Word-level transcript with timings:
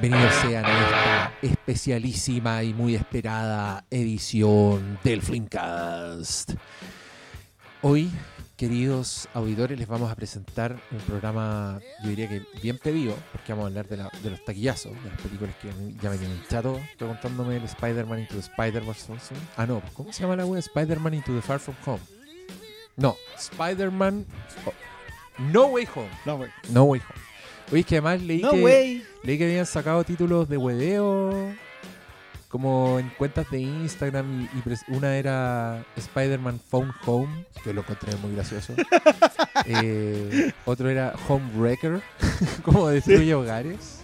Bienvenidos 0.00 0.34
sean 0.36 0.64
a 0.64 0.80
esta 0.84 1.32
especialísima 1.42 2.62
y 2.62 2.72
muy 2.72 2.94
esperada 2.94 3.84
edición 3.90 4.98
del 5.04 5.20
Flimcast. 5.20 6.52
Hoy, 7.82 8.10
queridos 8.56 9.28
auditores, 9.34 9.78
les 9.78 9.86
vamos 9.88 10.10
a 10.10 10.14
presentar 10.14 10.76
un 10.90 10.98
programa, 11.00 11.80
yo 12.02 12.10
diría 12.10 12.28
que 12.28 12.42
bien 12.62 12.78
pedido, 12.78 13.14
porque 13.32 13.52
vamos 13.52 13.64
a 13.64 13.68
hablar 13.68 13.88
de, 13.88 13.96
la- 13.98 14.10
de 14.22 14.30
los 14.30 14.44
taquillazos, 14.44 14.92
de 15.02 15.10
las 15.10 15.20
películas 15.20 15.54
que 15.60 15.68
ya 16.02 16.10
me 16.10 16.16
tienen 16.18 16.42
chato. 16.48 16.76
Estoy 16.92 17.08
contándome 17.08 17.56
el 17.56 17.64
Spider-Man 17.64 18.20
Into 18.20 18.34
the 18.34 18.40
Spider-Verse. 18.40 19.12
Ah, 19.56 19.66
no, 19.66 19.82
¿cómo 19.94 20.12
se 20.12 20.22
llama 20.22 20.36
la 20.36 20.46
web? 20.46 20.58
Spider-Man 20.60 21.14
Into 21.14 21.34
the 21.34 21.42
Far 21.42 21.58
From 21.58 21.76
Home. 21.86 22.00
No, 22.96 23.16
Spider-Man 23.38 24.24
oh, 24.66 24.72
No 25.52 25.66
Way 25.66 25.88
Home. 25.94 26.10
No, 26.26 26.36
güey. 26.38 26.50
No 26.70 26.84
Way 26.84 27.00
Home. 27.00 27.29
Oye, 27.70 27.80
es 27.80 27.86
que 27.86 27.96
además 27.96 28.22
leí 28.22 28.42
No, 28.42 28.50
que... 28.52 29.02
Leí 29.22 29.38
que 29.38 29.44
habían 29.44 29.66
sacado 29.66 30.02
títulos 30.04 30.48
de 30.48 30.56
hueveo 30.56 31.52
como 32.48 32.98
en 32.98 33.08
cuentas 33.10 33.48
de 33.50 33.60
Instagram 33.60 34.48
y, 34.52 34.92
una 34.92 35.16
era 35.16 35.84
Spider-Man 35.96 36.58
Phone 36.68 36.92
Home, 37.06 37.44
que 37.62 37.72
lo 37.72 37.82
encontré 37.82 38.14
muy 38.16 38.34
gracioso. 38.34 38.74
Eh, 39.66 40.52
otro 40.64 40.88
era 40.88 41.12
Homewrecker, 41.28 42.00
como 42.64 42.88
destruye 42.88 43.34
hogares. 43.34 43.98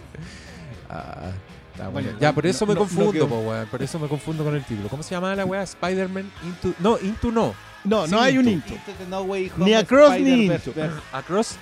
Ah, 0.87 1.31
está 1.71 1.87
bueno. 1.89 2.09
Bueno, 2.09 2.19
Ya, 2.21 2.31
por 2.31 2.45
eso 2.45 2.65
no- 2.65 2.69
me 2.69 2.73
no- 2.75 2.79
confundo, 2.81 3.13
no 3.13 3.27
po, 3.27 3.65
por 3.71 3.81
eso 3.81 3.97
me 3.97 4.07
confundo 4.07 4.43
con 4.43 4.55
el 4.55 4.63
título. 4.63 4.87
¿Cómo 4.87 5.01
se 5.01 5.15
llamaba 5.15 5.35
la 5.35 5.45
weá? 5.45 5.63
Spider-Man 5.63 6.31
Into... 6.43 6.73
No, 6.79 6.99
Into 6.99 7.31
no. 7.31 7.55
No, 7.83 8.05
Sí, 8.05 8.11
no 8.11 8.21
hay 8.21 8.37
un 8.37 8.47
Into. 8.47 8.71
intro. 8.73 8.93
No 9.09 9.21
Way 9.23 9.51
Home, 9.55 9.65
Ni 9.65 9.73
Across 9.73 10.19
ni 10.19 10.45
Into. 10.45 10.73
Across. 11.11 11.57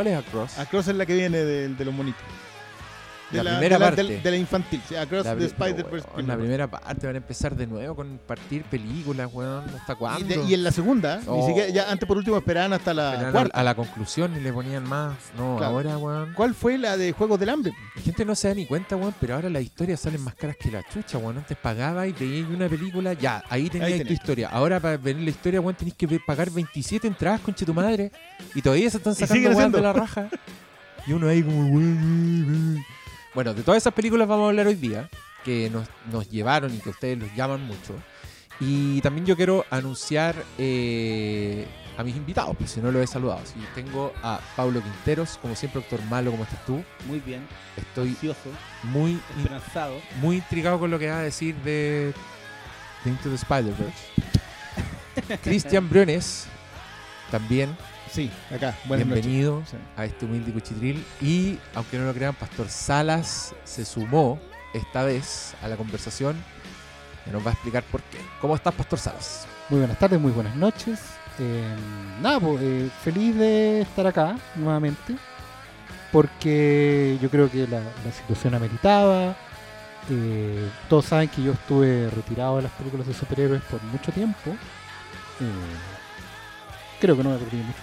¿Cuál 0.00 0.14
es 0.14 0.18
Across? 0.18 0.58
Across 0.58 0.88
es 0.88 0.96
la 0.96 1.04
que 1.04 1.14
viene 1.14 1.44
de, 1.44 1.68
de 1.68 1.84
los 1.84 1.92
monitos. 1.92 2.22
De 3.30 3.44
La 3.44 3.50
primera 3.52 3.78
de 3.78 3.84
parte. 3.84 4.02
De, 4.02 4.20
de 4.20 4.30
la 4.30 4.36
infantil. 4.36 4.80
sí, 4.88 4.96
Across 4.96 5.24
La 5.24 5.36
the 5.36 5.44
Spider-Verse. 5.44 6.08
weón, 6.14 6.26
la 6.26 6.36
primera 6.36 6.66
parte 6.68 7.06
van 7.06 7.14
a 7.14 7.18
empezar 7.18 7.54
de 7.54 7.66
nuevo 7.66 7.94
con 7.94 8.18
partir 8.26 8.64
películas, 8.64 9.28
weón. 9.32 9.64
¿Hasta 9.78 9.92
Y, 9.92 9.96
cuándo? 9.96 10.26
de- 10.28 10.44
y 10.48 10.54
en 10.54 10.64
la 10.64 10.72
segunda, 10.72 11.20
Oh. 11.26 11.36
ni 11.36 11.46
siquiera, 11.46 11.68
ya 11.70 11.90
antes 11.92 12.08
por 12.08 12.16
último 12.16 12.36
esperaban 12.38 12.72
hasta 12.72 12.92
la 12.92 13.30
cuarta. 13.30 13.56
a 13.58 13.62
la 13.62 13.74
conclusión 13.74 14.36
y 14.36 14.40
le 14.40 14.52
ponían 14.52 14.82
más. 14.88 15.14
No, 15.38 15.56
Claro. 15.58 15.74
ahora, 15.74 15.96
weón. 15.98 16.32
¿Cuál 16.34 16.54
fue 16.54 16.76
la 16.78 16.96
de 16.96 17.12
Juegos 17.12 17.38
del 17.38 17.50
Hambre? 17.50 17.72
La 17.94 18.02
gente 18.02 18.24
no 18.24 18.34
se 18.34 18.48
da 18.48 18.54
ni 18.54 18.66
cuenta, 18.66 18.96
weón, 18.96 19.14
pero 19.20 19.36
ahora 19.36 19.48
las 19.48 19.62
historias 19.62 20.00
salen 20.00 20.22
más 20.24 20.34
caras 20.34 20.56
que 20.60 20.70
la 20.70 20.82
chucha, 20.92 21.18
weón. 21.18 21.38
Antes 21.38 21.56
pagaba 21.56 22.06
y 22.08 22.12
veías 22.12 22.48
una 22.48 22.68
película, 22.68 23.12
ya, 23.12 23.44
ahí 23.48 23.68
tenías 23.70 23.92
Ahí 23.92 24.04
tu 24.04 24.12
historia. 24.12 24.48
Ahora 24.48 24.80
para 24.80 24.96
ver 24.96 25.14
la 25.16 25.30
historia, 25.30 25.60
weón, 25.60 25.76
tenés 25.76 25.94
que 25.94 26.08
pagar 26.26 26.50
27 26.50 27.06
entradas, 27.06 27.40
conche 27.42 27.64
tu 27.64 27.72
madre. 27.74 28.10
Y 28.56 28.62
todavía 28.62 28.90
se 28.90 28.96
están 28.96 29.14
sacando 29.14 29.50
weón 29.50 29.70
de 29.70 29.80
la 29.80 29.92
raja. 29.92 30.28
Y 31.06 31.12
uno 31.12 31.28
ahí 31.28 31.42
como, 31.42 31.66
weón. 31.68 32.84
Bueno, 33.34 33.54
de 33.54 33.62
todas 33.62 33.82
esas 33.82 33.94
películas 33.94 34.26
vamos 34.26 34.46
a 34.46 34.48
hablar 34.48 34.66
hoy 34.66 34.74
día, 34.74 35.08
que 35.44 35.70
nos, 35.70 35.86
nos 36.10 36.28
llevaron 36.28 36.74
y 36.74 36.78
que 36.78 36.90
ustedes 36.90 37.18
los 37.18 37.32
llaman 37.34 37.64
mucho. 37.64 37.94
Y 38.58 39.00
también 39.00 39.24
yo 39.24 39.36
quiero 39.36 39.64
anunciar 39.70 40.34
eh, 40.58 41.66
a 41.96 42.02
mis 42.02 42.16
invitados, 42.16 42.56
pues 42.56 42.72
si 42.72 42.80
no 42.80 42.90
los 42.90 43.02
he 43.02 43.06
saludado. 43.06 43.40
Tengo 43.74 44.12
a 44.22 44.40
Pablo 44.56 44.82
Quinteros, 44.82 45.38
como 45.40 45.54
siempre, 45.54 45.80
doctor 45.80 46.02
Malo, 46.06 46.32
¿cómo 46.32 46.42
estás 46.42 46.64
tú? 46.66 46.82
Muy 47.06 47.20
bien, 47.20 47.46
Estoy 47.76 48.08
ansioso, 48.08 48.50
muy, 48.82 49.18
esperanzado. 49.38 49.94
muy 50.20 50.36
intrigado 50.36 50.78
con 50.78 50.90
lo 50.90 50.98
que 50.98 51.08
va 51.08 51.20
a 51.20 51.22
decir 51.22 51.54
de, 51.56 52.12
de 53.04 53.10
Into 53.10 53.30
the 53.30 53.36
Spider-Verse. 53.36 55.38
Cristian 55.42 55.88
Briones, 55.88 56.46
también 57.30 57.76
Sí, 58.12 58.28
acá. 58.52 58.76
Buenas 58.86 59.06
bienvenido 59.06 59.60
noches. 59.60 59.74
A 59.96 60.04
este 60.04 60.24
humilde 60.24 60.52
cuchitril. 60.52 61.04
Y, 61.20 61.58
aunque 61.74 61.96
no 61.96 62.06
lo 62.06 62.12
crean, 62.12 62.34
Pastor 62.34 62.68
Salas 62.68 63.54
se 63.64 63.84
sumó 63.84 64.40
esta 64.74 65.04
vez 65.04 65.54
a 65.62 65.68
la 65.68 65.76
conversación 65.76 66.36
y 67.24 67.30
nos 67.30 67.44
va 67.44 67.50
a 67.50 67.52
explicar 67.52 67.84
por 67.84 68.02
qué. 68.02 68.18
¿Cómo 68.40 68.56
estás, 68.56 68.74
Pastor 68.74 68.98
Salas? 68.98 69.46
Muy 69.68 69.78
buenas 69.78 69.98
tardes, 69.98 70.20
muy 70.20 70.32
buenas 70.32 70.56
noches. 70.56 70.98
Eh, 71.38 71.76
nada, 72.20 72.40
pues, 72.40 72.60
eh, 72.60 72.90
feliz 73.04 73.36
de 73.36 73.82
estar 73.82 74.06
acá 74.06 74.36
nuevamente, 74.56 75.14
porque 76.10 77.16
yo 77.22 77.30
creo 77.30 77.48
que 77.48 77.68
la, 77.68 77.80
la 77.80 78.12
situación 78.12 78.54
ameritaba. 78.54 79.36
Eh, 80.10 80.68
todos 80.88 81.04
saben 81.04 81.28
que 81.28 81.42
yo 81.42 81.52
estuve 81.52 82.10
retirado 82.10 82.56
de 82.56 82.62
las 82.62 82.72
películas 82.72 83.06
de 83.06 83.14
superhéroes 83.14 83.62
por 83.62 83.80
mucho 83.84 84.10
tiempo. 84.10 84.50
Eh, 84.50 85.76
creo 87.00 87.16
que 87.16 87.22
no 87.22 87.30
me 87.30 87.36
perdí 87.36 87.58
mucho 87.58 87.78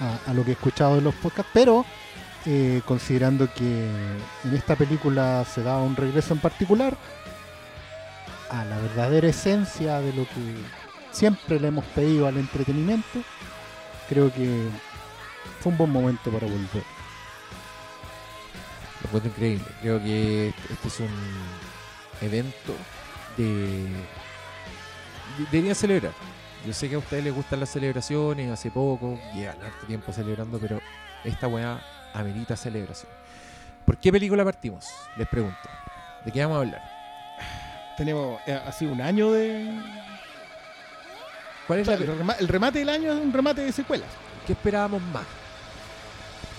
a, 0.00 0.32
lo 0.32 0.44
que 0.44 0.50
he 0.50 0.54
escuchado 0.54 0.96
de 0.96 1.02
los 1.02 1.14
podcasts, 1.14 1.50
pero 1.54 1.84
eh, 2.46 2.82
considerando 2.86 3.52
que 3.54 3.88
en 4.44 4.54
esta 4.54 4.76
película 4.76 5.44
se 5.44 5.62
da 5.62 5.78
un 5.78 5.96
regreso 5.96 6.34
en 6.34 6.40
particular 6.40 6.96
a 8.50 8.64
la 8.64 8.78
verdadera 8.78 9.28
esencia 9.28 10.00
de 10.00 10.12
lo 10.12 10.24
que 10.24 10.54
siempre 11.10 11.58
le 11.60 11.68
hemos 11.68 11.84
pedido 11.86 12.26
al 12.26 12.36
entretenimiento, 12.36 13.20
creo 14.08 14.32
que 14.32 14.68
fue 15.60 15.72
un 15.72 15.78
buen 15.78 15.90
momento 15.90 16.30
para 16.30 16.46
volver. 16.46 16.84
Lo 19.00 19.06
encuentro 19.08 19.30
increíble. 19.30 19.64
Creo 19.82 20.02
que 20.02 20.48
este 20.48 20.88
es 20.88 21.00
un 21.00 21.08
evento 22.20 22.74
de... 23.36 23.44
de- 23.44 24.24
Deberían 25.50 25.74
celebrar. 25.74 26.12
Yo 26.66 26.72
sé 26.72 26.88
que 26.88 26.94
a 26.94 26.98
ustedes 26.98 27.22
les 27.24 27.34
gustan 27.34 27.60
las 27.60 27.68
celebraciones, 27.68 28.50
hace 28.50 28.70
poco, 28.70 29.18
llevan 29.34 29.60
harto 29.62 29.86
tiempo 29.86 30.12
celebrando, 30.12 30.58
pero 30.58 30.80
esta 31.22 31.46
weá 31.46 31.78
amerita 32.14 32.56
celebración. 32.56 33.10
¿Por 33.84 33.98
qué 33.98 34.10
película 34.10 34.44
partimos? 34.44 34.86
Les 35.16 35.28
pregunto. 35.28 35.58
¿De 36.24 36.32
qué 36.32 36.40
vamos 36.40 36.56
a 36.56 36.60
hablar? 36.60 36.82
Tenemos 37.98 38.40
eh, 38.46 38.58
así 38.66 38.86
un 38.86 39.00
año 39.02 39.30
de. 39.30 39.70
¿Cuál 41.66 41.80
es 41.80 41.88
O 41.88 41.90
la 41.90 41.96
el, 41.98 42.06
rema- 42.18 42.36
el 42.38 42.48
remate 42.48 42.78
del 42.78 42.88
año 42.88 43.12
es 43.12 43.20
un 43.22 43.32
remate 43.32 43.60
de 43.62 43.72
secuelas. 43.72 44.08
¿Qué 44.46 44.52
esperábamos 44.54 45.02
más? 45.02 45.24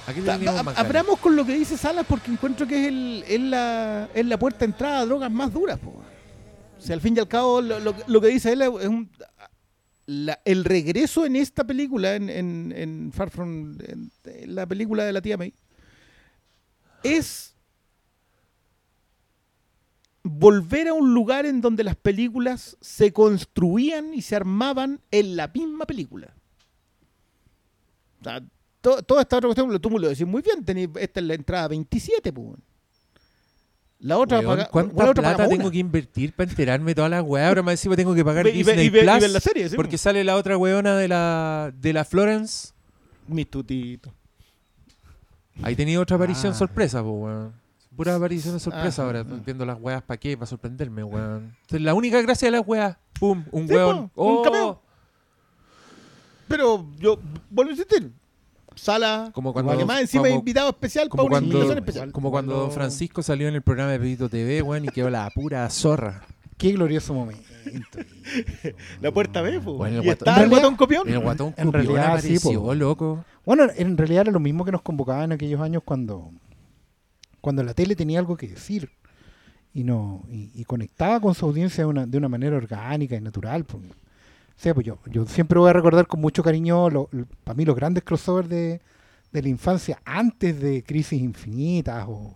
¿A 0.08 0.14
qué 0.14 0.20
le 0.22 0.26
Ta- 0.28 0.34
teníamos 0.34 0.60
a- 0.60 0.64
más 0.64 0.76
ganas? 0.76 0.86
Abramos 0.88 1.20
con 1.20 1.36
lo 1.36 1.44
que 1.46 1.54
dice 1.54 1.78
Salas 1.78 2.06
porque 2.08 2.32
encuentro 2.32 2.68
que 2.68 2.80
es, 2.84 2.88
el, 2.90 3.24
es, 3.28 3.40
la, 3.40 4.08
es 4.14 4.26
la 4.26 4.38
puerta 4.38 4.60
de 4.60 4.66
entrada 4.66 5.00
a 5.00 5.06
drogas 5.06 5.32
más 5.32 5.52
duras. 5.52 5.80
Po. 5.80 5.90
O 6.78 6.82
sea, 6.82 6.94
al 6.96 7.02
fin 7.02 7.16
y 7.18 7.20
al 7.20 7.28
cabo, 7.28 7.60
lo, 7.62 7.80
lo- 7.80 7.96
lo 8.06 8.22
que 8.22 8.28
dice 8.28 8.54
él 8.54 8.62
es 8.62 8.70
un, 8.70 9.10
la- 10.08 10.40
el 10.46 10.64
regreso 10.66 11.26
en 11.26 11.36
esta 11.36 11.66
película, 11.66 12.16
en, 12.16 12.30
en, 12.30 12.74
en 12.76 13.12
Far 13.12 13.30
From, 13.30 13.78
en, 13.88 14.12
la 14.54 14.66
película 14.66 15.04
de 15.04 15.14
la 15.14 15.22
tía 15.22 15.38
May, 15.38 15.54
es 17.04 17.56
volver 20.24 20.88
a 20.88 20.94
un 20.94 21.14
lugar 21.14 21.46
en 21.46 21.62
donde 21.62 21.84
las 21.84 21.96
películas 21.96 22.78
se 22.82 23.14
construían 23.14 24.14
y 24.14 24.22
se 24.22 24.36
armaban 24.36 25.00
en 25.12 25.36
la 25.36 25.48
misma 25.48 25.86
película. 25.86 26.34
O 28.22 28.24
sea, 28.24 28.42
to- 28.82 29.04
toda 29.04 29.22
esta 29.22 29.38
otra 29.38 29.48
cuestión, 29.50 29.80
tú 29.80 29.90
me 29.92 30.00
lo 30.00 30.10
decís 30.10 30.26
muy 30.26 30.42
bien, 30.42 30.66
tení- 30.66 30.98
esta 31.00 31.20
es 31.20 31.26
la 31.26 31.34
entrada 31.36 31.68
27, 31.68 32.34
pues. 32.34 32.58
La 34.00 34.18
otra 34.18 34.40
Weón, 34.40 34.58
paga- 34.58 34.70
¿Cuánta 34.70 35.04
la 35.04 35.10
otra 35.12 35.24
plata 35.24 35.48
tengo 35.50 35.64
una. 35.64 35.72
que 35.72 35.78
invertir 35.80 36.34
para 36.34 36.50
enterarme 36.50 36.92
de 36.92 36.96
todas 36.96 37.10
las 37.12 37.24
weas? 37.24 37.48
Ahora 37.48 37.64
más 37.64 37.74
encima 37.74 37.96
tengo 37.96 38.14
que 38.14 38.24
pagar 38.26 38.44
Ve- 38.44 38.52
y 38.52 38.62
ve- 38.64 38.72
Disney 38.74 38.86
y 38.86 38.90
ve- 38.90 39.00
y 39.00 39.04
Plus. 39.04 39.20
ver 39.22 39.30
la 39.32 39.40
serie, 39.40 39.70
sí, 39.70 39.76
porque 39.76 39.98
sale 39.98 40.24
la 40.24 40.36
otra 40.36 40.58
weona 40.58 40.96
de 40.96 41.08
la, 41.08 41.72
de 41.76 41.94
la 41.94 42.04
Florence. 42.06 42.74
Mis 43.28 43.50
tutitos. 43.50 44.14
Ahí 45.64 45.76
tenía 45.76 46.00
otra 46.00 46.18
aparición 46.18 46.52
Ah. 46.52 46.56
sorpresa, 46.56 47.02
pues, 47.02 47.14
weón. 47.16 47.54
Pura 47.96 48.14
aparición 48.16 48.54
de 48.56 48.60
sorpresa 48.60 49.02
Ah, 49.02 49.06
ahora. 49.06 49.20
ah. 49.22 49.40
Viendo 49.46 49.66
las 49.66 49.80
weas, 49.80 50.04
¿para 50.04 50.20
qué? 50.20 50.36
Para 50.36 50.48
sorprenderme, 50.48 51.02
weón. 51.04 51.56
Entonces, 51.62 51.82
la 51.82 51.94
única 51.94 52.22
gracia 52.22 52.48
de 52.48 52.52
las 52.58 52.68
weas, 52.68 52.98
pum, 53.18 53.46
un 53.52 53.68
Sí, 53.68 53.74
weón. 53.74 54.10
po, 54.10 54.24
un 54.26 54.48
Oh. 54.48 54.82
Pero 56.48 56.86
yo 57.00 57.20
vuelvo 57.50 57.70
a 57.70 57.74
insistir. 57.74 58.12
Sala, 58.76 59.32
Como 59.34 59.54
cuando- 59.54 59.86
más 59.86 60.02
encima 60.02 60.24
como- 60.26 60.36
invitado 60.40 60.70
especial 60.70 61.10
Como 61.10 61.24
para 61.24 61.28
una 61.28 61.36
cuando, 61.40 61.56
invitación 61.58 61.78
especial. 61.80 62.12
como 62.12 62.32
cuando 62.32 62.52
Cuando- 62.54 62.66
Don 62.68 62.74
Francisco 62.76 63.24
salió 63.24 63.48
en 63.48 63.56
el 63.56 63.62
programa 63.62 63.92
de 63.92 64.00
Pepito 64.00 64.30
TV, 64.30 64.62
weón, 64.62 64.86
y 64.86 64.90
quedó 64.90 65.10
la 65.10 65.30
pura 65.30 65.70
zorra. 65.70 66.24
Qué 66.58 66.72
glorioso 66.72 67.14
momento. 67.14 67.44
La 69.02 69.12
puerta 69.12 69.42
B, 69.42 69.60
pues. 69.60 69.76
Bueno, 69.78 70.02
el 70.02 70.04
guatón- 70.06 70.36
en 70.38 70.44
el 70.44 70.50
guatón 70.50 70.76
copión. 70.76 71.10
El 71.10 71.20
guatón 71.20 71.48
En 71.58 71.66
cupión 71.68 71.74
realidad, 71.74 72.20
sí, 72.22 72.36
apareció, 72.36 72.64
po. 72.64 72.76
loco. 72.76 73.26
Bueno, 73.46 73.68
en 73.76 73.98
realidad 73.98 74.22
era 74.22 74.32
lo 74.32 74.40
mismo 74.40 74.64
que 74.66 74.72
nos 74.72 74.82
convocaba 74.82 75.24
en 75.24 75.32
aquellos 75.34 75.60
años 75.62 75.82
cuando, 75.84 76.32
cuando 77.42 77.64
la 77.64 77.74
tele 77.74 77.96
tenía 77.96 78.20
algo 78.20 78.38
que 78.38 78.48
decir 78.48 78.90
y 79.74 79.84
no 79.84 80.24
y, 80.32 80.52
y 80.54 80.64
conectaba 80.64 81.20
con 81.20 81.36
su 81.36 81.46
audiencia 81.46 81.84
de 81.84 81.90
una, 81.90 82.06
de 82.06 82.18
una 82.18 82.30
manera 82.30 82.56
orgánica 82.56 83.16
y 83.16 83.22
natural. 83.22 83.66
pues. 83.66 83.84
Sea, 84.58 84.74
pues 84.74 84.86
yo, 84.86 84.98
yo 85.12 85.26
siempre 85.26 85.60
voy 85.60 85.70
a 85.70 85.74
recordar 85.74 86.08
con 86.08 86.22
mucho 86.22 86.42
cariño 86.44 86.88
para 87.44 87.56
mí 87.56 87.66
los 87.66 87.76
grandes 87.76 88.04
crossovers 88.04 88.48
de, 88.50 88.82
de 89.32 89.42
la 89.42 89.50
infancia 89.50 90.00
antes 90.06 90.60
de 90.62 90.82
Crisis 90.84 91.22
Infinitas 91.22 92.06
o, 92.08 92.34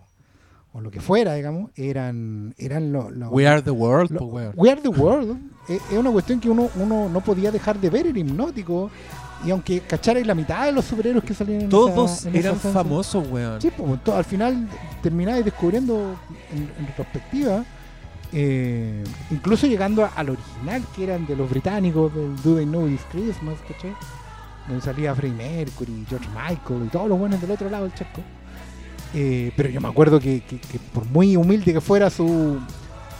o 0.73 0.81
lo 0.81 0.91
que 0.91 0.99
fuera, 0.99 1.33
digamos, 1.35 1.71
eran, 1.75 2.53
eran 2.57 2.91
los... 2.91 3.11
We 3.31 3.47
are 3.47 3.61
the 3.61 3.71
world, 3.71 4.11
weón. 4.21 4.53
We 4.55 4.69
Are 4.69 4.81
the 4.81 4.89
World 4.89 5.37
es, 5.69 5.81
es 5.91 5.97
una 5.97 6.11
cuestión 6.11 6.39
que 6.39 6.49
uno, 6.49 6.69
uno 6.75 7.07
no 7.09 7.21
podía 7.21 7.51
dejar 7.51 7.79
de 7.79 7.89
ver, 7.89 8.07
era 8.07 8.19
hipnótico. 8.19 8.91
Y 9.45 9.51
aunque 9.51 9.79
cacharais 9.79 10.27
la 10.27 10.35
mitad 10.35 10.65
de 10.65 10.73
los 10.73 10.83
superhéroes 10.83 11.23
que 11.23 11.33
salían 11.33 11.61
en 11.61 11.69
Todos 11.69 12.19
esa- 12.19 12.29
en 12.29 12.35
eran 12.35 12.57
famosos, 12.57 13.25
weón. 13.31 13.61
Sí, 13.61 13.71
pues, 13.75 13.99
al 14.13 14.25
final 14.25 14.67
termináis 15.01 15.45
descubriendo 15.45 16.17
en, 16.51 16.63
en 16.77 16.87
retrospectiva, 16.87 17.63
eh, 18.31 19.03
incluso 19.31 19.67
llegando 19.67 20.07
al 20.15 20.29
original 20.29 20.83
que 20.95 21.03
eran 21.03 21.25
de 21.25 21.35
los 21.35 21.49
británicos, 21.49 22.13
del 22.13 22.35
Do 22.43 22.55
They 22.55 22.65
Know 22.65 22.87
It's 22.87 23.03
Christmas, 23.11 23.55
¿cachai? 23.67 23.93
Donde 24.67 24.83
salía 24.83 25.15
Freddie 25.15 25.35
Mercury, 25.35 26.05
George 26.07 26.27
Michael 26.29 26.85
y 26.85 26.89
todos 26.89 27.09
los 27.09 27.17
buenos 27.17 27.41
del 27.41 27.51
otro 27.51 27.69
lado 27.69 27.85
del 27.85 27.93
charco. 27.95 28.21
Eh, 29.15 29.51
pero 29.57 29.69
yo 29.69 29.81
me 29.81 29.87
acuerdo 29.87 30.19
que, 30.19 30.41
que- 30.41 30.59
que 30.59 30.77
por 30.93 31.03
muy 31.05 31.35
humilde 31.35 31.73
que 31.73 31.81
fuera 31.81 32.11
su, 32.11 32.59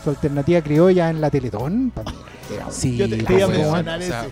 su 0.04 0.10
alternativa 0.12 0.62
criolla 0.62 1.10
en 1.10 1.20
la 1.20 1.32
Teletón, 1.32 1.92
para 1.94 2.12
mí 2.12 2.18
era 2.54 2.68
un- 2.68 2.72
Sí, 2.72 2.96
Yo 2.98 3.10
te- 3.10 3.18
te 3.18 3.24
po, 3.24 3.34
iba 3.34 3.46
a 3.46 3.48
mencionar 3.48 4.00
O 4.00 4.04
sea, 4.04 4.28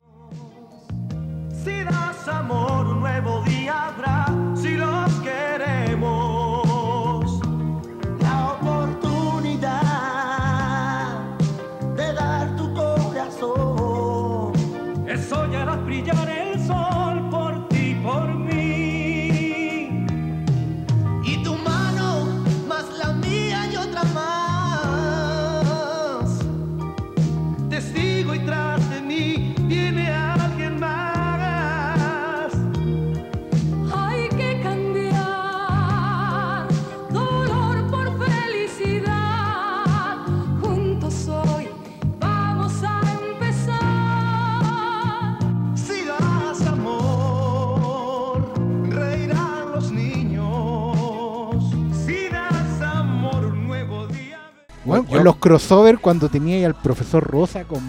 Bueno, 55.03 55.17
Yo- 55.17 55.23
los 55.23 55.35
crossover 55.37 55.99
cuando 55.99 56.29
tenía 56.29 56.65
al 56.67 56.75
profesor 56.75 57.23
Rosa 57.23 57.63
con 57.65 57.81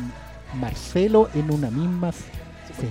Marcelo 0.60 1.28
en 1.34 1.50
una 1.50 1.70
misma 1.70 2.10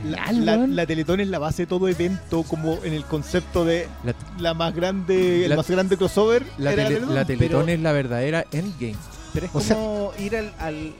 La, 0.04 0.86
Teletón 0.86 1.22
es 1.22 1.28
la 1.30 1.40
base 1.40 1.64
de 1.64 1.68
todo 1.68 1.88
evento, 1.88 2.44
como 2.44 2.78
en 2.84 2.94
el 2.94 3.06
concepto 3.06 3.64
de 3.64 3.88
la, 4.04 4.14
la 4.38 4.54
más 4.54 4.76
grande, 4.76 5.44
el 5.46 5.50
La- 5.50 5.56
más 5.56 5.70
grande 5.70 5.96
crossover. 5.98 6.46
la 6.58 6.74
era 6.74 6.88
tele- 6.90 7.06
la 7.08 7.26
Teletón 7.26 7.66
pero- 7.66 7.74
es 7.74 7.80
la 7.80 7.92
verdadera 7.94 8.46
Endgame. 8.52 8.96
Pero 9.34 9.46
es 9.46 9.52
O 9.56 9.60
sea- 9.62 9.76
como 9.78 10.12
ir 10.20 10.36
al, 10.36 10.52
al- 10.60 10.94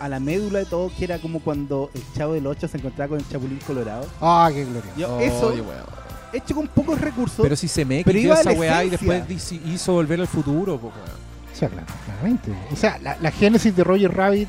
a 0.00 0.08
la 0.08 0.18
médula 0.18 0.60
de 0.60 0.64
todo, 0.64 0.90
que 0.96 1.04
era 1.04 1.18
como 1.18 1.40
cuando 1.40 1.90
el 1.94 2.02
chavo 2.16 2.32
del 2.32 2.46
8 2.46 2.68
se 2.68 2.78
encontraba 2.78 3.10
con 3.10 3.18
el 3.18 3.28
chapulín 3.28 3.58
colorado. 3.66 4.06
Ah, 4.20 4.50
qué 4.52 4.64
gloria. 4.64 4.90
Yo, 4.96 5.20
eso, 5.20 5.52
hecho 6.32 6.54
con 6.54 6.66
pocos 6.68 6.98
recursos, 7.00 7.40
Pero 7.42 7.54
si 7.56 7.68
se 7.68 7.84
me 7.84 8.02
Pero 8.02 8.18
iba 8.18 8.40
esa 8.40 8.52
weá 8.52 8.82
y 8.84 8.90
después 8.90 9.52
hizo 9.66 9.92
volver 9.92 10.20
al 10.20 10.26
futuro, 10.26 10.78
po, 10.78 10.86
weón. 10.86 11.31
O 11.52 11.56
sea, 11.56 11.68
claro, 11.68 11.86
claramente. 12.06 12.52
O 12.72 12.76
sea, 12.76 12.98
la, 12.98 13.16
la 13.20 13.30
génesis 13.30 13.74
de 13.76 13.84
Roger 13.84 14.12
Rabbit 14.14 14.48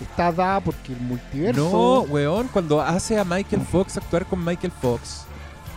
está 0.00 0.32
dada 0.32 0.60
porque 0.60 0.92
el 0.92 1.00
multiverso. 1.00 1.60
No, 1.62 2.00
weón, 2.12 2.48
cuando 2.48 2.80
hace 2.80 3.18
a 3.18 3.24
Michael 3.24 3.62
Fox 3.62 3.96
actuar 3.96 4.24
con 4.26 4.44
Michael 4.44 4.72
Fox, 4.80 5.24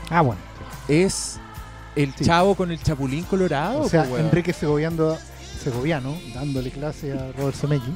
Ah, 0.09 0.21
bueno. 0.21 0.39
es 0.87 1.39
el 1.95 2.13
Sí. 2.15 2.25
chavo 2.25 2.55
con 2.55 2.71
el 2.71 2.81
chapulín 2.81 3.23
colorado, 3.25 3.81
O 3.81 3.89
sea, 3.89 4.03
weón. 4.03 4.25
Enrique 4.25 4.53
Segoviano, 4.53 5.17
Segoviano 5.63 6.13
dándole 6.33 6.69
clase 6.71 7.11
a 7.13 7.31
Robert 7.37 7.55
Zemeckis. 7.55 7.93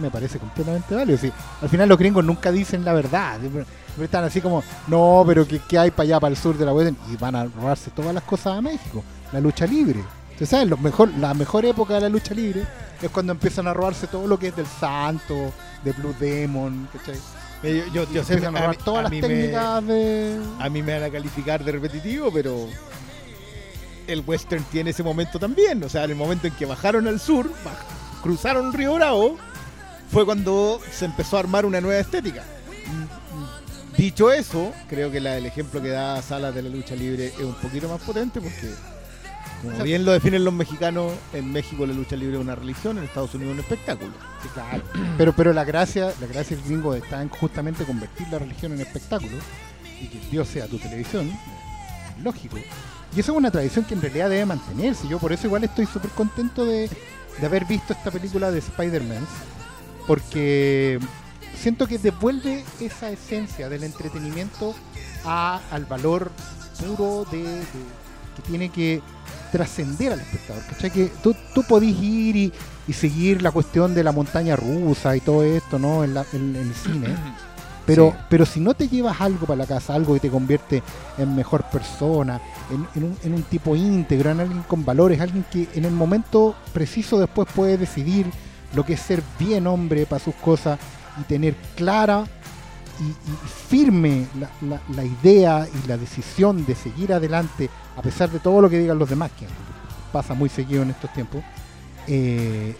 Me 0.00 0.10
parece 0.10 0.38
completamente 0.38 0.94
válido. 0.94 1.16
Sí, 1.16 1.32
al 1.62 1.68
final 1.70 1.88
los 1.88 1.96
gringos 1.98 2.22
nunca 2.22 2.52
dicen 2.52 2.84
la 2.84 2.92
verdad. 2.92 3.40
Siempre, 3.40 3.64
siempre 3.86 4.04
están 4.04 4.24
así 4.24 4.42
como, 4.42 4.62
no, 4.88 5.24
pero 5.26 5.48
¿qué, 5.48 5.58
qué 5.66 5.78
hay 5.78 5.90
para 5.90 6.02
allá, 6.04 6.20
para 6.20 6.30
el 6.32 6.36
sur 6.36 6.58
de 6.58 6.66
la 6.66 6.74
web? 6.74 6.94
Y 7.10 7.16
van 7.16 7.34
a 7.34 7.44
robarse 7.46 7.90
todas 7.90 8.12
las 8.12 8.22
cosas 8.24 8.58
a 8.58 8.60
México. 8.60 9.02
La 9.32 9.40
lucha 9.40 9.66
libre. 9.66 10.04
Ustedes 10.36 10.50
saben, 10.50 10.68
lo 10.68 10.76
mejor, 10.76 11.10
la 11.18 11.32
mejor 11.32 11.64
época 11.64 11.94
de 11.94 12.02
la 12.02 12.08
lucha 12.10 12.34
libre 12.34 12.64
es 13.00 13.10
cuando 13.10 13.32
empiezan 13.32 13.66
a 13.68 13.72
robarse 13.74 14.06
todo 14.06 14.26
lo 14.26 14.38
que 14.38 14.48
es 14.48 14.56
del 14.56 14.66
Santo, 14.66 15.52
de 15.82 15.92
Blue 15.92 16.14
Demon, 16.20 16.88
¿cachai? 16.92 17.16
Eh, 17.62 17.84
Yo, 17.92 18.04
yo, 18.04 18.12
yo 18.12 18.24
sé, 18.24 18.34
a 18.44 18.48
a 18.48 18.50
robar 18.50 18.70
mí- 18.70 18.76
todas 18.84 19.00
a 19.00 19.02
las 19.04 19.10
mí 19.12 19.22
me- 19.22 19.28
técnicas 19.28 19.86
de... 19.86 20.38
a 20.60 20.68
mí 20.68 20.82
me 20.82 20.92
van 20.94 21.04
a 21.04 21.10
calificar 21.10 21.64
de 21.64 21.72
repetitivo, 21.72 22.30
pero 22.30 22.68
el 24.06 24.20
western 24.26 24.62
tiene 24.64 24.90
ese 24.90 25.02
momento 25.02 25.38
también. 25.38 25.82
O 25.82 25.88
sea, 25.88 26.04
en 26.04 26.10
el 26.10 26.16
momento 26.16 26.46
en 26.46 26.52
que 26.54 26.66
bajaron 26.66 27.08
al 27.08 27.18
sur, 27.18 27.46
baj- 27.64 28.20
cruzaron 28.22 28.74
Río 28.74 28.92
Bravo, 28.94 29.38
fue 30.12 30.26
cuando 30.26 30.80
se 30.92 31.06
empezó 31.06 31.38
a 31.38 31.40
armar 31.40 31.64
una 31.64 31.80
nueva 31.80 31.98
estética. 32.00 32.44
Dicho 33.96 34.30
eso, 34.30 34.72
creo 34.88 35.10
que 35.10 35.20
la- 35.20 35.38
el 35.38 35.46
ejemplo 35.46 35.80
que 35.80 35.88
da 35.88 36.20
Salas 36.20 36.54
de 36.54 36.60
la 36.62 36.68
lucha 36.68 36.94
libre 36.94 37.28
es 37.28 37.40
un 37.40 37.54
poquito 37.54 37.88
más 37.88 38.02
potente 38.02 38.40
porque, 38.42 38.70
como 39.72 39.84
bien 39.84 40.04
lo 40.04 40.12
definen 40.12 40.44
los 40.44 40.54
mexicanos, 40.54 41.12
en 41.32 41.52
México 41.52 41.86
la 41.86 41.92
lucha 41.92 42.16
libre 42.16 42.36
es 42.36 42.40
una 42.42 42.54
religión, 42.54 42.98
en 42.98 43.04
Estados 43.04 43.34
Unidos 43.34 43.54
un 43.54 43.60
espectáculo. 43.60 44.12
Sí, 44.42 44.48
claro. 44.54 44.82
Pero, 45.18 45.32
pero 45.34 45.52
la 45.52 45.64
gracia, 45.64 46.12
la 46.20 46.26
gracia 46.26 46.56
del 46.56 46.64
gringo 46.66 46.94
está 46.94 47.22
en 47.22 47.28
justamente 47.28 47.84
convertir 47.84 48.28
la 48.28 48.38
religión 48.38 48.72
en 48.72 48.80
espectáculo 48.80 49.36
y 50.00 50.06
que 50.08 50.18
Dios 50.30 50.46
sea 50.48 50.66
tu 50.66 50.78
televisión. 50.78 51.28
es 51.30 52.22
Lógico. 52.24 52.56
Y 53.14 53.20
esa 53.20 53.32
es 53.32 53.36
una 53.38 53.50
tradición 53.50 53.84
que 53.86 53.94
en 53.94 54.02
realidad 54.02 54.28
debe 54.28 54.44
mantenerse. 54.46 55.08
Yo 55.08 55.18
por 55.18 55.32
eso 55.32 55.46
igual 55.46 55.64
estoy 55.64 55.86
súper 55.86 56.10
contento 56.10 56.64
de, 56.66 56.90
de 57.40 57.46
haber 57.46 57.64
visto 57.64 57.92
esta 57.94 58.10
película 58.10 58.50
de 58.50 58.58
Spider-Man. 58.58 59.26
Porque 60.06 60.98
siento 61.58 61.86
que 61.86 61.98
devuelve 61.98 62.64
esa 62.80 63.10
esencia 63.10 63.68
del 63.68 63.84
entretenimiento 63.84 64.74
a- 65.24 65.60
al 65.70 65.84
valor 65.86 66.30
puro 66.78 67.26
de, 67.30 67.38
de- 67.42 67.62
que 68.36 68.42
tiene 68.46 68.68
que 68.68 69.00
trascender 69.50 70.12
al 70.12 70.20
espectador. 70.20 70.62
¿cachai? 70.70 70.90
Que 70.90 71.10
tú, 71.22 71.34
tú 71.54 71.62
podís 71.62 71.96
ir 72.02 72.36
y, 72.36 72.52
y 72.88 72.92
seguir 72.92 73.42
la 73.42 73.50
cuestión 73.50 73.94
de 73.94 74.04
la 74.04 74.12
montaña 74.12 74.56
rusa 74.56 75.16
y 75.16 75.20
todo 75.20 75.42
esto, 75.44 75.78
¿no? 75.78 76.04
En, 76.04 76.14
la- 76.14 76.26
en- 76.32 76.56
en 76.56 76.68
el 76.68 76.74
cine. 76.74 77.08
Pero, 77.86 78.10
Sí. 78.10 78.16
pero 78.28 78.44
si 78.44 78.58
no 78.58 78.74
te 78.74 78.88
llevas 78.88 79.20
algo 79.20 79.46
para 79.46 79.58
la 79.58 79.66
casa, 79.66 79.94
algo 79.94 80.14
que 80.14 80.18
te 80.18 80.28
convierte 80.28 80.82
en 81.18 81.36
mejor 81.36 81.62
persona, 81.70 82.40
en, 82.68 82.84
en 82.96 83.10
un, 83.10 83.16
en 83.22 83.32
un 83.34 83.42
tipo 83.44 83.76
íntegro, 83.76 84.32
en 84.32 84.40
alguien 84.40 84.62
con 84.64 84.84
valores, 84.84 85.20
alguien 85.20 85.44
que 85.52 85.68
en 85.72 85.84
el 85.84 85.92
momento 85.92 86.56
preciso 86.72 87.16
después 87.20 87.46
puede 87.54 87.78
decidir 87.78 88.26
lo 88.74 88.84
que 88.84 88.94
es 88.94 89.00
ser 89.00 89.22
bien 89.38 89.68
hombre 89.68 90.04
para 90.04 90.18
sus 90.18 90.34
cosas 90.34 90.80
y 91.20 91.22
tener 91.28 91.54
clara 91.76 92.24
y, 93.00 93.14
firme 93.68 94.26
la, 94.90 95.04
idea 95.04 95.66
y 95.84 95.86
la 95.88 95.96
decisión 95.96 96.64
de 96.66 96.74
seguir 96.74 97.12
adelante 97.12 97.68
a 97.96 98.02
pesar 98.02 98.30
de 98.30 98.38
todo 98.40 98.60
lo 98.60 98.70
que 98.70 98.78
digan 98.78 98.98
los 98.98 99.08
demás, 99.08 99.30
que 99.38 99.46
pasa 100.12 100.34
muy 100.34 100.48
seguido 100.48 100.82
en 100.82 100.90
estos 100.90 101.12
tiempos. 101.12 101.42
eh, 102.06 102.74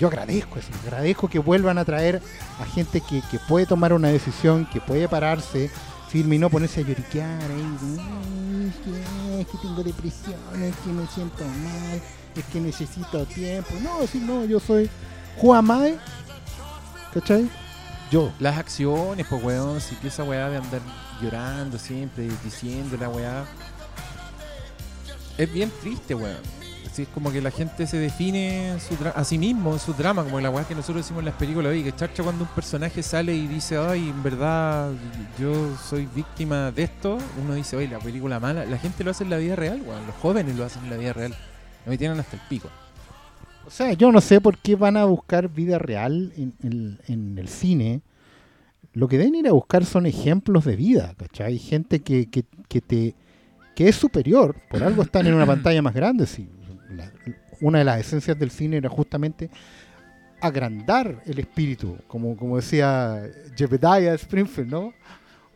yo 0.00 0.08
agradezco 0.08 0.58
eso, 0.58 0.68
agradezco 0.84 1.28
que 1.28 1.38
vuelvan 1.38 1.78
a 1.78 1.84
traer 1.84 2.20
a 2.60 2.64
gente 2.66 3.00
que, 3.00 3.22
que 3.30 3.38
puede 3.48 3.66
tomar 3.66 3.92
una 3.92 4.08
decisión, 4.08 4.66
que 4.66 4.80
puede 4.80 5.08
pararse 5.08 5.70
firme 6.08 6.34
y 6.36 6.38
no 6.40 6.50
ponerse 6.50 6.80
a 6.80 6.84
lloriquear 6.84 7.42
ahí, 7.42 7.76
"Ay, 8.00 8.68
es 8.68 8.74
que, 8.76 9.40
es 9.40 9.46
que 9.46 9.58
tengo 9.58 9.82
depresión, 9.84 10.62
es 10.62 10.74
que 10.76 10.90
me 10.90 11.06
siento 11.06 11.44
mal, 11.44 12.02
es 12.34 12.44
que 12.52 12.60
necesito 12.60 13.24
tiempo. 13.26 13.70
No, 13.82 14.04
si 14.08 14.18
no, 14.18 14.44
yo 14.44 14.58
soy 14.58 14.90
Juan 15.36 15.64
Mae, 15.64 15.98
¿cachai? 17.14 17.48
Yo. 18.10 18.32
Las 18.38 18.58
acciones, 18.58 19.26
pues, 19.28 19.42
weón, 19.42 19.80
si 19.80 19.96
que 19.96 20.08
esa 20.08 20.22
weá 20.22 20.48
de 20.48 20.58
andar 20.58 20.80
llorando 21.20 21.78
siempre, 21.78 22.28
diciendo 22.44 22.96
la 22.98 23.08
weá. 23.08 23.44
Es 25.36 25.52
bien 25.52 25.72
triste, 25.80 26.14
weón. 26.14 26.38
Así 26.86 27.02
es 27.02 27.08
como 27.08 27.30
que 27.30 27.42
la 27.42 27.50
gente 27.50 27.86
se 27.86 27.98
define 27.98 28.78
su 28.80 28.96
a 29.14 29.24
sí 29.24 29.36
mismo, 29.36 29.72
en 29.72 29.80
su 29.80 29.92
drama, 29.92 30.24
como 30.24 30.40
la 30.40 30.48
weá 30.48 30.64
que 30.64 30.74
nosotros 30.74 31.04
decimos 31.04 31.20
en 31.20 31.26
las 31.26 31.34
películas, 31.34 31.72
oye, 31.72 31.84
que 31.84 31.94
charcha 31.94 32.22
cuando 32.22 32.44
un 32.44 32.50
personaje 32.50 33.02
sale 33.02 33.34
y 33.34 33.46
dice, 33.46 33.76
ay, 33.76 34.08
en 34.08 34.22
verdad, 34.22 34.92
yo 35.38 35.76
soy 35.76 36.06
víctima 36.06 36.70
de 36.70 36.84
esto, 36.84 37.18
uno 37.42 37.54
dice, 37.54 37.76
oye, 37.76 37.88
la 37.88 37.98
película 37.98 38.40
mala, 38.40 38.64
la 38.64 38.78
gente 38.78 39.04
lo 39.04 39.10
hace 39.10 39.24
en 39.24 39.30
la 39.30 39.36
vida 39.36 39.56
real, 39.56 39.82
weón, 39.84 40.06
los 40.06 40.16
jóvenes 40.16 40.56
lo 40.56 40.64
hacen 40.64 40.84
en 40.84 40.90
la 40.90 40.96
vida 40.96 41.12
real. 41.12 41.36
A 41.86 41.90
mí 41.90 41.98
tienen 41.98 42.18
hasta 42.18 42.36
el 42.36 42.42
pico. 42.48 42.70
O 43.66 43.70
sea, 43.70 43.92
yo 43.94 44.12
no 44.12 44.20
sé 44.20 44.40
por 44.40 44.58
qué 44.58 44.76
van 44.76 44.96
a 44.96 45.04
buscar 45.04 45.48
vida 45.48 45.78
real 45.78 46.32
en, 46.36 46.54
en- 46.62 46.98
en 47.08 47.38
el 47.38 47.48
cine. 47.48 48.00
Lo 48.92 49.08
que 49.08 49.18
deben 49.18 49.34
ir 49.34 49.48
a 49.48 49.52
buscar 49.52 49.84
son 49.84 50.06
ejemplos 50.06 50.64
de 50.64 50.76
vida, 50.76 51.14
¿cachai? 51.18 51.58
Gente 51.58 52.00
que, 52.00 52.26
que, 52.30 52.44
que 52.68 52.80
te 52.80 53.14
que 53.74 53.88
es 53.88 53.96
superior, 53.96 54.56
por 54.70 54.82
algo 54.82 55.02
están 55.02 55.26
en 55.26 55.34
una 55.34 55.44
pantalla 55.54 55.82
más 55.82 55.92
grande, 55.94 56.26
sí. 56.26 56.48
la- 56.94 57.12
una 57.60 57.78
de 57.80 57.84
las 57.84 58.00
esencias 58.00 58.38
del 58.38 58.50
cine 58.50 58.76
era 58.78 58.88
justamente 58.88 59.50
agrandar 60.40 61.22
el 61.26 61.38
espíritu, 61.38 61.96
como, 62.06 62.36
como 62.36 62.56
decía 62.56 63.22
Jebediah 63.56 64.14
Springfield, 64.14 64.70
¿no? 64.70 64.92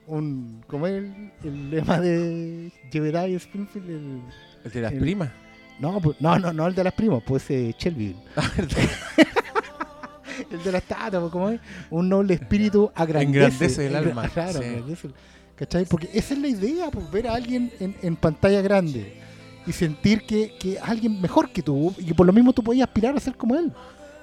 Un, 0.07 0.63
¿Cómo 0.67 0.87
es 0.87 0.95
el, 0.95 1.31
el 1.45 1.71
lema 1.71 2.01
de 2.01 2.73
Jebediah 2.91 3.37
Springfield? 3.37 3.89
El- 3.91 4.21
El 4.65 4.71
de 4.73 4.81
las 4.81 4.93
El- 4.93 4.99
primas. 4.99 5.31
No, 5.81 6.01
pues, 6.01 6.17
no, 6.21 6.39
no, 6.39 6.53
no 6.53 6.67
el 6.67 6.75
de 6.75 6.85
las 6.85 6.93
primas, 6.93 7.23
pues 7.27 7.51
eh, 7.51 7.75
Shelbyville. 7.79 8.21
el 10.51 10.63
de 10.63 10.73
las 10.73 10.83
tatas, 10.85 11.21
pues, 11.21 11.33
¿cómo 11.33 11.51
es? 11.51 11.61
Un 11.91 12.09
noble 12.09 12.35
espíritu 12.35 12.91
agrandece. 12.95 13.45
Engrandece 13.45 13.87
el 13.87 13.97
alma, 13.97 14.29
Claro, 14.33 14.61
sí. 14.61 14.65
engrandece 14.67 15.07
el- 15.09 15.15
¿Cachai? 15.57 15.85
Porque 15.85 16.09
esa 16.15 16.33
es 16.33 16.41
la 16.41 16.49
idea, 16.49 16.91
pues, 16.91 17.11
ver 17.11 17.29
a 17.29 17.35
alguien 17.35 17.71
en, 17.81 17.95
en 18.01 18.17
pantalla 18.17 18.63
grande 18.63 19.21
y 19.67 19.73
sentir 19.73 20.23
que, 20.23 20.55
que 20.59 20.79
alguien 20.79 21.21
mejor 21.21 21.51
que 21.51 21.63
tú 21.63 21.95
y 21.99 22.07
que 22.07 22.15
por 22.15 22.27
lo 22.27 22.33
mismo 22.33 22.55
tú 22.55 22.63
podías 22.63 22.89
aspirar 22.89 23.15
a 23.15 23.21
ser 23.21 23.35
como 23.37 23.55
él. 23.57 23.71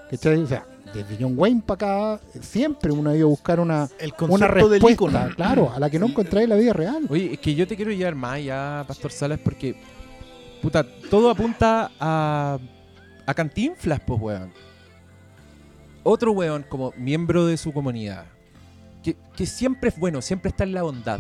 ¿Cachai? 0.10 0.38
O 0.42 0.48
sea, 0.48 0.66
desde 0.96 1.16
John 1.20 1.34
Wayne 1.38 1.62
para 1.64 2.14
acá, 2.16 2.24
siempre 2.42 2.92
uno 2.92 3.12
ha 3.12 3.16
ido 3.16 3.28
a 3.28 3.30
buscar 3.30 3.60
una, 3.60 3.88
El 4.00 4.14
una 4.30 4.48
del 4.48 4.56
respuesta, 4.56 4.90
ícono. 4.90 5.36
claro, 5.36 5.72
a 5.76 5.80
la 5.80 5.90
que 5.92 6.00
no 6.00 6.08
encontráis 6.08 6.46
en 6.46 6.50
la 6.50 6.56
vida 6.56 6.74
real. 6.74 7.06
Oye, 7.08 7.34
es 7.34 7.40
que 7.40 7.54
yo 7.54 7.68
te 7.68 7.76
quiero 7.76 7.92
llevar 7.92 8.16
más 8.16 8.34
allá, 8.38 8.84
Pastor 8.88 9.12
Salas, 9.12 9.40
porque 9.44 9.76
puta, 10.62 10.86
todo 11.10 11.30
apunta 11.30 11.92
a, 12.00 12.58
a 13.26 13.34
Cantinflas, 13.34 14.00
pues, 14.06 14.20
weón. 14.22 14.52
Otro 16.04 16.32
weón 16.32 16.64
como 16.64 16.94
miembro 16.98 17.46
de 17.46 17.58
su 17.58 17.74
comunidad, 17.74 18.26
que, 19.04 19.16
que 19.36 19.46
siempre 19.46 19.90
es 19.90 19.98
bueno, 20.00 20.22
siempre 20.22 20.50
está 20.50 20.64
en 20.64 20.74
la 20.74 20.84
bondad. 20.84 21.20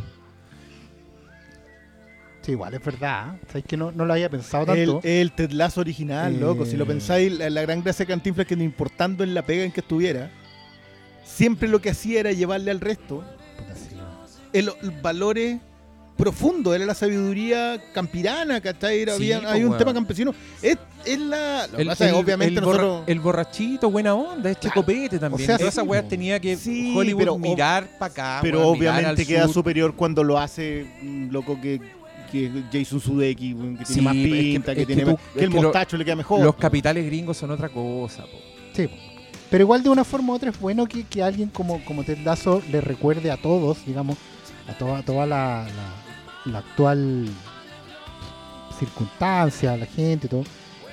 Sí, 2.42 2.52
igual 2.54 2.74
es 2.74 2.84
verdad. 2.84 3.36
¿eh? 3.36 3.40
¿Sabes 3.48 3.66
que 3.66 3.76
no, 3.76 3.92
no 3.92 4.06
lo 4.06 4.14
había 4.14 4.30
pensado 4.30 4.74
El, 4.74 4.86
tanto? 4.90 5.02
el 5.04 5.32
Ted 5.34 5.52
Lasso 5.52 5.82
original, 5.82 6.34
Eh. 6.34 6.38
loco. 6.40 6.66
Si 6.66 6.78
lo 6.78 6.86
pensáis, 6.86 7.32
la, 7.38 7.50
la 7.50 7.62
gran 7.64 7.84
gracia 7.84 8.06
de 8.06 8.08
Cantinflas 8.14 8.46
es 8.46 8.48
que 8.50 8.56
no 8.56 8.64
importando 8.64 9.24
en 9.26 9.34
la 9.34 9.42
pega 9.46 9.64
en 9.66 9.72
que 9.74 9.82
estuviera, 9.82 10.32
siempre 11.26 11.68
lo 11.68 11.82
que 11.82 11.90
hacía 11.90 12.22
era 12.22 12.32
llevarle 12.32 12.72
al 12.72 12.80
resto 12.80 13.22
Puta, 13.58 13.76
sí, 13.76 13.98
el, 14.54 14.70
el 14.82 14.92
valores 15.02 15.60
profundos. 16.18 16.76
Era 16.76 16.86
la 16.86 16.94
sabiduría 16.94 17.82
campirana, 17.94 18.60
¿cachai? 18.60 19.02
Era, 19.02 19.16
Sí, 19.16 19.32
había, 19.32 19.48
po, 19.48 19.54
hay 19.54 19.64
un 19.64 19.78
tema 19.78 19.94
campesino. 19.94 20.34
Es, 20.62 20.78
es 21.06 21.20
la. 21.20 21.68
Lo 21.68 21.78
El, 21.78 21.88
pasa 21.88 22.10
el- 22.10 22.16
obviamente 22.16 22.60
el 22.60 22.66
borra- 22.66 22.82
nosotros. 22.82 23.04
el 23.08 23.20
borrachito, 23.20 23.90
buena 23.92 24.14
onda, 24.16 24.50
es 24.52 24.60
checopete 24.60 25.20
también. 25.20 25.46
sea, 25.46 25.56
y 25.56 25.58
todas 25.60 25.74
sí, 25.74 25.80
esas 25.80 25.88
weas 25.88 26.08
tenía 26.10 26.40
que 26.40 26.58
Sí, 26.58 26.94
Hollywood 26.96 27.20
pero 27.20 27.38
mirar 27.38 27.88
para 28.00 28.12
acá. 28.12 28.40
pero 28.42 28.68
obviamente 28.68 29.26
queda 29.26 29.46
sur. 29.46 29.54
superior 29.54 29.96
cuando 29.96 30.24
lo 30.24 30.38
hace 30.38 30.86
un 31.02 31.30
loco 31.32 31.60
que, 31.62 31.80
que 32.32 32.64
Jason 32.74 33.00
Sudeikis, 33.00 33.56
que 33.80 33.86
tiene 33.86 34.02
más 34.02 34.16
es 34.16 34.24
que- 34.24 34.30
pinta, 34.30 34.76
que, 34.76 34.86
tiene 34.86 35.06
tú- 35.06 35.18
que 35.34 35.44
el 35.46 35.50
que 35.52 35.56
lo- 35.56 35.62
mostacho 35.64 35.96
le 35.98 36.04
queda 36.04 36.16
mejor. 36.16 36.44
Los 36.44 36.56
capitales 36.56 37.06
gringos 37.06 37.38
son 37.38 37.52
otra 37.52 37.70
cosa, 37.70 38.24
po. 38.24 38.38
Sí, 38.74 38.88
po. 38.88 38.96
pero 39.50 39.64
igual 39.64 39.82
de 39.82 39.90
una 39.90 40.04
forma 40.04 40.34
u 40.34 40.36
otra 40.36 40.50
es 40.50 40.60
bueno 40.60 40.86
que, 40.88 41.04
que 41.06 41.24
alguien 41.24 41.48
como, 41.50 41.84
como 41.86 42.04
Ted 42.04 42.18
Lasso 42.26 42.62
le 42.72 42.82
recuerde 42.82 43.32
a 43.32 43.38
todos, 43.38 43.86
digamos, 43.86 44.18
a 44.68 44.74
toda, 44.78 45.02
toda 45.04 45.26
la, 45.26 45.66
la- 45.74 45.97
la 46.48 46.60
actual 46.60 47.28
circunstancia, 48.78 49.76
la 49.76 49.86
gente, 49.86 50.28
todo, 50.28 50.44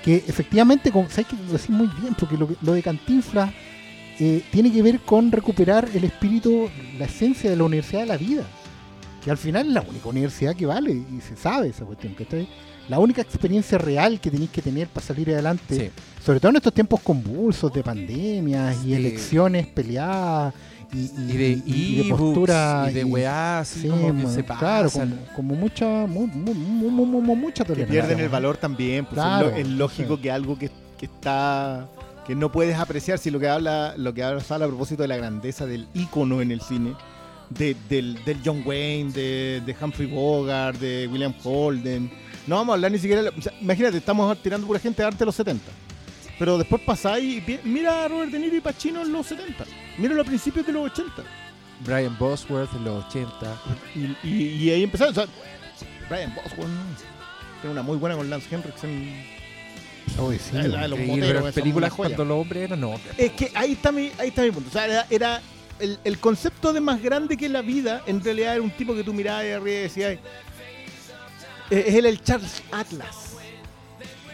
que 0.03 0.17
efectivamente, 0.17 0.91
como, 0.91 1.09
sabes 1.09 1.27
que 1.27 1.37
decís 1.37 1.71
muy 1.71 1.89
bien, 2.01 2.15
porque 2.15 2.37
lo, 2.37 2.73
de 2.73 2.83
Cantinflas 2.83 3.51
eh, 4.19 4.43
tiene 4.51 4.73
que 4.73 4.83
ver 4.83 5.01
con 5.01 5.31
recuperar 5.33 5.89
el 5.95 6.05
espíritu, 6.05 6.69
la 6.99 7.07
esencia 7.07 7.51
de 7.51 7.57
la 7.57 7.65
universidad 7.65 8.03
de 8.03 8.07
la 8.07 8.17
vida, 8.17 8.45
que 9.23 9.31
al 9.31 9.39
final 9.39 9.67
es 9.69 9.73
la 9.73 9.81
única 9.83 10.09
universidad 10.09 10.55
que 10.55 10.67
vale 10.67 10.93
y 10.93 11.21
se 11.21 11.37
sabe 11.37 11.69
esa 11.69 11.85
cuestión, 11.85 12.15
que 12.15 12.47
la 12.89 12.99
única 12.99 13.23
experiencia 13.23 13.79
real 13.79 14.21
que 14.21 14.31
tenéis 14.31 14.51
que 14.51 14.61
tener 14.61 14.89
para 14.89 15.07
salir 15.07 15.31
adelante 15.31 15.75
Sí. 15.75 15.91
sobre 16.25 16.39
todo 16.39 16.51
en 16.51 16.57
estos 16.57 16.75
tiempos 16.75 17.01
convulsos 17.01 17.73
de 17.73 17.83
pandemias 17.83 18.77
y 18.85 18.89
Sí. 18.89 18.95
elecciones 18.95 19.67
peleadas 19.67 20.53
y, 20.93 20.99
y- 20.99 21.11
Y 21.17 21.37
de, 21.37 21.49
y- 21.49 21.63
y 21.67 22.03
de 22.03 22.15
postura 22.15 22.87
y 22.91 22.95
de 22.95 23.05
weá, 23.05 23.61
así 23.61 23.81
sí, 23.83 23.89
como 23.89 24.07
que 24.09 24.13
mo- 24.13 24.31
se 24.31 24.45
claro 24.45 24.91
como, 24.91 25.17
como 25.37 25.55
mucha 25.55 26.07
mu- 26.07 26.27
mu- 26.27 26.55
mu- 26.55 26.91
mu- 26.91 27.07
mu- 27.07 27.21
mu- 27.23 27.37
mucha 27.37 27.65
que 27.65 27.75
pierden 27.87 28.21
el 28.21 28.29
valor 28.29 28.57
también. 28.57 29.05
Pues 29.05 29.15
Claro, 29.15 29.51
es, 29.51 29.67
lógico 29.69 30.17
sí. 30.17 30.23
que 30.23 30.31
algo 30.31 30.59
que, 30.59 30.71
que 30.99 31.07
está 31.07 31.89
que 32.27 32.35
no 32.35 32.51
puedes 32.51 32.79
apreciar 32.79 33.19
si 33.19 33.31
lo 33.31 33.39
que 33.39 33.49
habla 33.49 33.95
lo 33.99 34.15
que 34.15 34.23
habla 34.23 34.41
Sala 34.41 34.65
a 34.65 34.69
propósito 34.69 35.03
de 35.03 35.09
la 35.09 35.17
grandeza 35.19 35.67
del 35.67 35.87
ícono 35.93 36.41
en 36.41 36.51
el 36.51 36.61
cine 36.63 36.95
de- 37.51 37.77
del, 37.91 38.19
del 38.25 38.39
John 38.43 38.63
Wayne 38.65 39.13
de, 39.13 39.63
de 39.67 39.77
Humphrey 39.79 40.07
Bogart 40.11 40.79
de 40.81 41.07
William 41.13 41.35
Holden 41.45 42.11
no 42.47 42.57
vamos 42.57 42.73
a 42.73 42.75
hablar 42.77 42.91
ni 42.93 42.99
siquiera 42.99 43.31
o 43.37 43.43
sea, 43.43 43.53
imagínate 43.61 43.99
estamos 43.99 44.37
tirando 44.43 44.67
pura 44.67 44.79
gente 44.81 45.03
de 45.03 45.07
arte 45.09 45.19
de 45.19 45.27
los 45.27 45.35
70 45.35 45.63
pero 46.39 46.59
después 46.59 46.83
pasáis 46.83 47.43
y 47.49 47.61
mira 47.65 48.05
a 48.05 48.09
Robert 48.09 48.31
De 48.31 48.39
Niro 48.39 48.57
y 48.57 48.61
Pacino 48.61 49.03
en 49.03 49.13
los 49.13 49.27
70 49.27 49.65
mira 49.99 50.21
a 50.21 50.25
principios 50.25 50.67
de 50.67 50.73
los 50.73 50.91
80 50.91 51.23
Brian 51.81 52.17
Bosworth 52.19 52.73
en 52.75 52.85
los 52.85 53.05
80. 53.07 53.61
y, 53.95 54.29
y- 54.29 54.49
y 54.65 54.71
ahí 54.71 54.83
empezaron 54.85 55.13
o 55.13 55.15
sea, 55.15 55.27
Brian 56.09 56.35
Bosworth 56.35 56.69
tiene 57.61 57.73
una 57.73 57.83
muy 57.83 57.97
buena 57.99 58.17
con 58.17 58.29
Lance 58.31 58.55
Henriksen 58.55 59.25
sí, 60.39 60.53
La- 60.53 60.63
la 60.69 60.89
los 60.89 60.99
Sí, 60.99 61.07
moteros, 61.07 61.27
pero 61.29 61.39
esa 61.41 61.49
en 61.49 61.55
películas 61.55 61.93
cuando 61.93 62.25
los 62.25 62.41
hombres 62.43 62.63
eran 62.65 62.81
no. 62.81 63.01
Es 63.17 63.33
que 63.33 63.51
ahí 63.55 63.73
está 63.73 63.91
mi, 63.91 64.11
ahí 64.19 64.29
está 64.29 64.43
mi 64.43 64.51
punto. 64.51 64.69
O 64.69 64.73
sea, 64.73 64.85
era, 64.85 65.07
era 65.11 65.41
el, 65.81 65.99
el 66.05 66.19
concepto 66.19 66.73
de 66.75 66.81
más 66.81 67.03
grande 67.03 67.37
que 67.39 67.49
la 67.49 67.63
vida, 67.63 68.03
en 68.07 68.23
realidad 68.23 68.53
era 68.55 68.63
un 68.63 68.71
tipo 68.71 68.95
que 68.95 69.03
tú 69.03 69.13
mirabas 69.15 69.45
y 69.47 69.49
arriba 69.53 69.79
y 69.79 69.83
decías, 69.83 70.13
eh, 71.71 71.85
es 71.89 71.95
él 71.95 72.07
el 72.07 72.23
Charles 72.23 72.63
Atlas. 72.71 73.34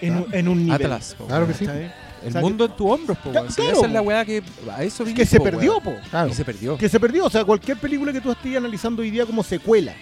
En, 0.01 0.17
un, 0.17 0.35
en 0.35 0.49
un 0.49 0.65
nivel. 0.65 0.83
Atlas, 0.87 1.15
po, 1.17 1.27
Claro 1.27 1.47
que 1.47 1.55
sí. 1.55 1.67
¿sabes? 1.67 1.91
El 2.23 2.29
O 2.29 2.33
sea, 2.33 2.41
mundo 2.43 2.67
en 2.67 2.77
tu 2.77 2.91
hombro, 2.91 3.15
po, 3.15 3.31
claro, 3.31 3.49
esa 3.49 3.63
es 3.87 3.91
la 3.91 4.03
weá 4.03 4.25
que 4.27 4.43
a 4.71 4.83
eso 4.83 5.05
Que 5.05 5.25
se 5.25 5.39
po, 5.39 5.45
perdió, 5.45 5.81
po. 5.81 5.95
Claro. 6.11 6.29
Y 6.29 6.35
se 6.35 6.45
perdió. 6.45 6.77
Que 6.77 6.89
se 6.89 7.01
perdió. 7.01 7.25
O 7.27 7.31
sea, 7.31 7.45
cualquier 7.45 7.79
película 7.79 8.13
que 8.13 8.21
tú 8.21 8.31
estés 8.31 8.57
analizando 8.57 9.03
hoy 9.03 9.11
día 9.11 9.25
como 9.25 9.43
secuela 9.43 9.95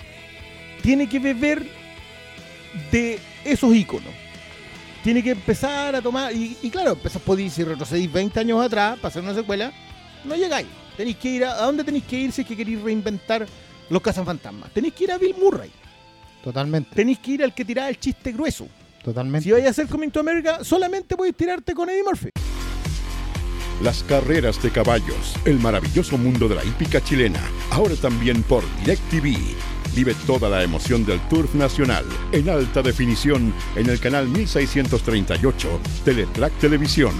tiene 0.82 1.08
que 1.08 1.18
beber 1.18 1.64
de 2.90 3.18
esos 3.44 3.74
iconos. 3.74 4.12
Tiene 5.02 5.22
que 5.22 5.30
empezar 5.30 5.94
a 5.94 6.02
tomar. 6.02 6.34
Y, 6.34 6.56
y 6.62 6.70
claro, 6.70 6.92
empezás, 6.92 7.22
podéis, 7.22 7.52
si 7.52 7.64
retrocedís 7.64 8.12
20 8.12 8.40
años 8.40 8.64
atrás 8.64 8.96
para 8.96 9.08
hacer 9.08 9.22
una 9.22 9.34
secuela, 9.34 9.72
no 10.24 10.34
llegáis. 10.34 10.66
Tenéis 10.96 11.16
que 11.16 11.28
ir 11.30 11.44
a. 11.44 11.52
¿A 11.52 11.66
dónde 11.66 11.84
tenéis 11.84 12.04
que 12.04 12.18
ir 12.18 12.32
si 12.32 12.42
es 12.42 12.48
que 12.48 12.56
queréis 12.56 12.80
reinventar 12.82 13.46
los 13.88 14.02
cazafantasmas? 14.02 14.70
Tenéis 14.72 14.94
que 14.94 15.04
ir 15.04 15.12
a 15.12 15.18
Bill 15.18 15.36
Murray. 15.40 15.70
totalmente 16.42 16.94
Tenéis 16.94 17.20
que 17.20 17.30
ir 17.32 17.44
al 17.44 17.54
que 17.54 17.64
tiraba 17.64 17.88
el 17.88 17.98
chiste 17.98 18.32
grueso. 18.32 18.66
Totalmente 19.02 19.44
Si 19.44 19.52
vais 19.52 19.66
a 19.66 19.70
hacer 19.70 19.86
Coming 19.86 20.10
to 20.10 20.20
America, 20.20 20.64
solamente 20.64 21.16
podéis 21.16 21.36
tirarte 21.36 21.74
con 21.74 21.88
Eddie 21.88 22.04
Murphy. 22.04 22.30
Las 23.82 24.02
carreras 24.02 24.60
de 24.60 24.70
caballos, 24.70 25.34
el 25.44 25.60
maravilloso 25.60 26.18
mundo 26.18 26.48
de 26.48 26.56
la 26.56 26.64
hípica 26.64 27.00
chilena, 27.00 27.40
ahora 27.70 27.94
también 27.94 28.42
por 28.42 28.64
DirecTV. 28.80 29.36
Vive 29.94 30.14
toda 30.26 30.48
la 30.48 30.62
emoción 30.62 31.04
del 31.06 31.20
Turf 31.28 31.54
Nacional 31.54 32.04
en 32.32 32.48
alta 32.48 32.82
definición 32.82 33.54
en 33.76 33.88
el 33.88 34.00
canal 34.00 34.28
1638 34.28 35.80
Teletrack 36.04 36.58
Televisión. 36.58 37.14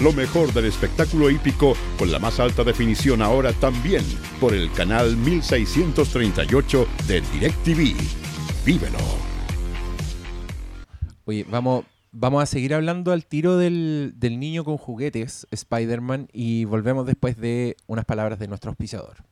Lo 0.00 0.12
mejor 0.12 0.52
del 0.52 0.64
espectáculo 0.64 1.30
hípico 1.30 1.76
con 1.98 2.10
la 2.10 2.18
más 2.18 2.40
alta 2.40 2.64
definición 2.64 3.22
ahora 3.22 3.52
también 3.52 4.04
por 4.40 4.52
el 4.54 4.72
canal 4.72 5.16
1638 5.16 6.88
de 7.06 7.20
DirecTV. 7.20 7.94
Vívelo. 8.64 9.31
Vamos, 11.48 11.86
vamos 12.10 12.42
a 12.42 12.46
seguir 12.46 12.74
hablando 12.74 13.12
al 13.12 13.24
tiro 13.24 13.56
del, 13.56 14.12
del 14.16 14.38
niño 14.38 14.64
con 14.64 14.76
juguetes, 14.76 15.46
Spider-Man, 15.50 16.28
y 16.32 16.66
volvemos 16.66 17.06
después 17.06 17.38
de 17.38 17.76
unas 17.86 18.04
palabras 18.04 18.38
de 18.38 18.48
nuestro 18.48 18.70
auspiciador. 18.70 19.24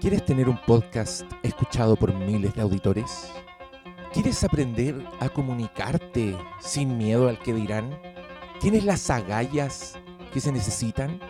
¿Quieres 0.00 0.24
tener 0.24 0.48
un 0.48 0.58
podcast 0.66 1.30
escuchado 1.42 1.94
por 1.94 2.12
miles 2.14 2.54
de 2.54 2.62
auditores? 2.62 3.30
¿Quieres 4.12 4.42
aprender 4.42 4.96
a 5.20 5.28
comunicarte 5.28 6.36
sin 6.58 6.98
miedo 6.98 7.28
al 7.28 7.38
que 7.38 7.54
dirán? 7.54 7.96
¿Tienes 8.60 8.84
las 8.84 9.08
agallas 9.10 10.00
que 10.32 10.40
se 10.40 10.50
necesitan? 10.50 11.20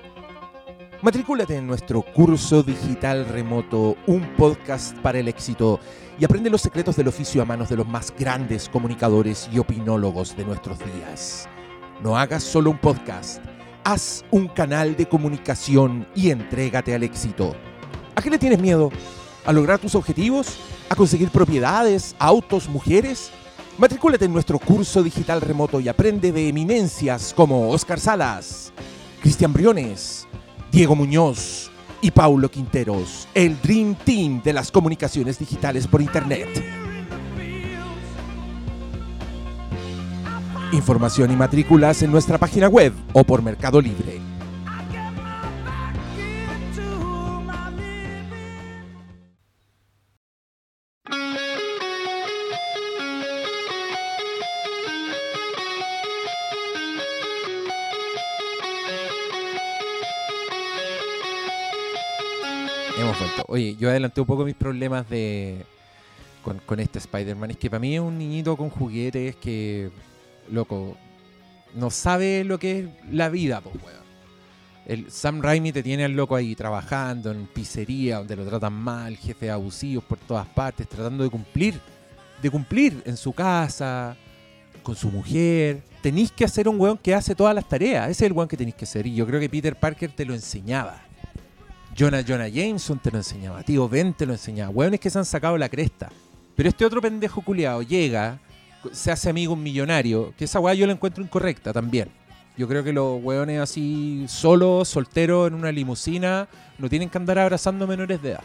Matricúlate 1.03 1.57
en 1.57 1.67
nuestro 1.67 2.03
curso 2.03 2.63
digital 2.63 3.25
remoto, 3.25 3.97
un 4.07 4.21
podcast 4.37 4.95
para 4.99 5.19
el 5.19 5.29
éxito, 5.29 5.81
y 6.19 6.27
aprende 6.27 6.51
los 6.51 6.61
secretos 6.61 6.95
del 6.95 7.09
oficio 7.09 7.41
a 7.41 7.47
manos 7.47 7.71
de 7.71 7.77
los 7.77 7.89
más 7.89 8.13
grandes 8.19 8.69
comunicadores 8.69 9.49
y 9.51 9.59
opinólogos 9.59 10.37
de 10.37 10.45
nuestros 10.45 10.79
días. 10.79 11.49
No 12.03 12.19
hagas 12.19 12.43
solo 12.43 12.71
un 12.71 12.77
podcast, 12.77 13.43
haz 13.83 14.27
un 14.31 14.49
canal 14.49 14.95
de 14.95 15.09
comunicación 15.09 16.07
y 16.15 16.29
entrégate 16.29 16.95
al 16.95 17.03
éxito. 17.03 17.57
¿A 18.15 18.21
qué 18.21 18.29
le 18.29 18.39
tienes 18.39 18.61
miedo? 18.61 18.91
¿A 19.47 19.55
lograr 19.55 19.79
tus 19.79 19.95
objetivos? 19.95 20.59
¿A 20.91 20.97
conseguir 20.97 21.31
propiedades, 21.31 22.15
autos, 22.19 22.69
mujeres? 22.69 23.31
Matricúlate 23.79 24.27
en 24.27 24.35
nuestro 24.35 24.59
curso 24.59 25.03
digital 25.03 25.41
remoto 25.41 25.81
y 25.81 25.89
aprende 25.89 26.31
de 26.31 26.49
eminencias 26.49 27.33
como 27.35 27.71
Oscar 27.71 27.99
Salas, 27.99 28.71
Cristian 29.23 29.55
Briones, 29.55 30.29
Diego 30.71 30.95
Muñoz 30.95 31.69
y 32.01 32.13
Paulo 32.13 32.49
Quinteros, 32.49 33.27
el 33.35 33.61
Dream 33.61 33.97
Team 33.97 34.41
de 34.43 34.53
las 34.53 34.71
comunicaciones 34.71 35.37
digitales 35.37 35.89
por 35.89 36.01
Internet. 36.01 36.49
Información 40.73 41.33
y 41.33 41.37
matrículas 41.37 42.03
en 42.03 42.13
nuestra 42.13 42.39
página 42.39 42.69
web 42.69 42.93
o 43.13 43.25
por 43.25 43.43
Mercado 43.43 43.81
Libre. 43.81 44.30
Oye, 63.51 63.75
yo 63.75 63.91
adelanté 63.91 64.21
un 64.21 64.29
poco 64.29 64.45
mis 64.45 64.55
problemas 64.55 65.11
de 65.11 65.67
con, 66.41 66.79
este 66.79 67.01
Spider-Man. 67.01 67.51
Es 67.51 67.57
que 67.57 67.69
para 67.69 67.81
mí 67.81 67.97
es 67.97 68.01
un 68.01 68.17
niñito 68.17 68.57
con 68.57 68.71
juguetes 68.71 69.35
que, 69.35 69.91
loco, 70.53 70.97
no 71.75 71.91
sabe 71.91 72.45
lo 72.45 72.61
que 72.61 72.79
es 72.79 72.87
la 73.11 73.29
vida, 73.29 73.61
pues, 73.61 73.75
weón. 73.85 74.05
El 74.87 75.11
Sam 75.11 75.43
Raimi 75.43 75.73
te 75.73 75.83
tiene 75.83 76.05
al 76.05 76.13
loco 76.13 76.37
ahí 76.37 76.55
trabajando 76.55 77.33
en 77.33 77.49
pizzería, 77.49 78.19
donde 78.19 78.37
lo 78.37 78.47
tratan 78.47 78.73
mal, 78.73 79.17
jefes 79.17 79.51
abusivos 79.51 80.05
por 80.05 80.19
todas 80.19 80.47
partes, 80.47 80.89
tratando 80.89 81.25
de 81.25 81.31
cumplir, 81.31 81.81
de 82.41 82.51
cumplir 82.51 83.03
en 83.05 83.17
su 83.17 83.33
casa, 83.33 84.17
con 84.85 84.95
su 84.95 85.11
mujer. 85.11 85.83
Tenéis 86.01 86.31
que 86.31 86.45
hacer 86.45 86.69
un 86.69 86.81
weón 86.81 86.99
que 86.99 87.17
hace 87.17 87.35
todas 87.35 87.57
las 87.57 87.69
tareas. 87.69 88.11
Ese 88.11 88.27
es 88.27 88.31
el 88.31 88.33
weón 88.33 88.49
que 88.49 88.57
tenéis 88.57 88.77
que 88.77 88.87
ser. 88.87 89.09
Y 89.09 89.15
yo 89.17 89.27
creo 89.27 89.41
que 89.41 89.49
Peter 89.49 89.75
Parker 89.75 90.13
te 90.13 90.25
lo 90.25 90.35
enseñaba. 90.35 91.10
Jonah 91.97 92.23
Jonah 92.27 92.49
Jameson 92.49 92.99
te 92.99 93.11
lo 93.11 93.19
enseñaba. 93.19 93.63
Tío 93.63 93.89
Ben 93.89 94.13
te 94.13 94.27
lo 94.27 94.33
enseñaba. 94.33 94.71
Weones 94.71 95.01
que 95.01 95.11
se 95.11 95.19
han 95.19 95.25
sacado 95.25 95.59
la 95.59 95.69
cresta. 95.69 96.11
Pero 96.57 96.69
este 96.69 96.85
otro 96.85 97.01
pendejo 97.01 97.41
culiado 97.43 97.83
llega, 97.83 98.39
se 98.93 99.11
hace 99.11 99.31
amigo 99.31 99.55
un 99.55 99.63
millonario, 99.63 100.33
que 100.37 100.45
esa 100.45 100.61
weá 100.61 100.75
yo 100.75 100.87
la 100.87 100.93
encuentro 100.93 101.23
incorrecta 101.23 101.73
también. 101.73 102.09
Yo 102.57 102.69
creo 102.69 102.85
que 102.85 102.93
los 102.93 103.23
weones 103.23 103.61
así, 103.61 104.25
solos, 104.29 104.89
solteros, 104.89 105.49
en 105.49 105.55
una 105.55 105.73
limusina, 105.73 106.49
no 106.79 106.89
tienen 106.89 107.09
que 107.09 107.17
andar 107.17 107.39
abrazando 107.39 107.87
menores 107.87 108.21
de 108.23 108.31
edad. 108.33 108.43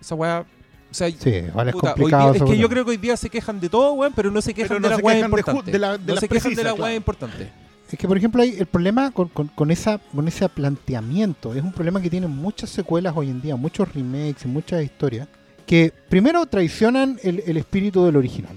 Esa 0.00 0.14
weá. 0.14 0.44
O 0.90 0.94
sea, 0.94 1.08
Sí, 1.10 1.42
vale, 1.54 1.70
es 1.70 1.74
puta, 1.74 1.94
complicado. 1.94 2.32
día- 2.32 2.44
es 2.44 2.50
que 2.50 2.58
yo 2.58 2.68
creo 2.68 2.84
que 2.84 2.90
hoy 2.92 2.96
día 2.96 3.16
se 3.16 3.30
quejan 3.30 3.60
de 3.60 3.68
todo, 3.68 3.92
weón, 3.94 4.12
pero 4.14 4.30
no 4.30 4.40
se 4.42 4.52
quejan 4.54 4.68
Pero 4.78 4.80
de 4.80 4.88
no 4.88 4.96
la 4.96 5.02
weá 5.04 5.18
importante. 5.20 5.70
de 5.70 5.78
la- 5.78 5.98
de 5.98 6.06
no 6.06 6.14
las 6.14 6.20
se 6.20 6.28
quejan 6.28 6.50
de 6.54 6.64
la 6.64 6.70
claro. 6.70 6.82
weá 6.84 6.94
importante. 6.94 7.50
Es 7.90 7.98
que, 7.98 8.06
por 8.06 8.16
ejemplo, 8.16 8.42
hay 8.42 8.56
el 8.58 8.66
problema 8.66 9.10
con, 9.10 9.28
con- 9.28 9.48
con 9.48 9.70
esa, 9.70 9.98
con 9.98 10.28
ese 10.28 10.48
planteamiento 10.48 11.54
es 11.54 11.62
un 11.62 11.72
problema 11.72 12.00
que 12.00 12.08
tienen 12.10 12.30
muchas 12.30 12.70
secuelas 12.70 13.14
hoy 13.16 13.30
en 13.30 13.40
día, 13.40 13.56
muchos 13.56 13.92
remakes 13.92 14.44
y 14.44 14.48
muchas 14.48 14.82
historias, 14.84 15.26
que 15.66 15.92
primero 16.08 16.46
traicionan 16.46 17.18
el, 17.22 17.42
el 17.46 17.56
espíritu 17.56 18.04
del 18.04 18.16
original. 18.16 18.56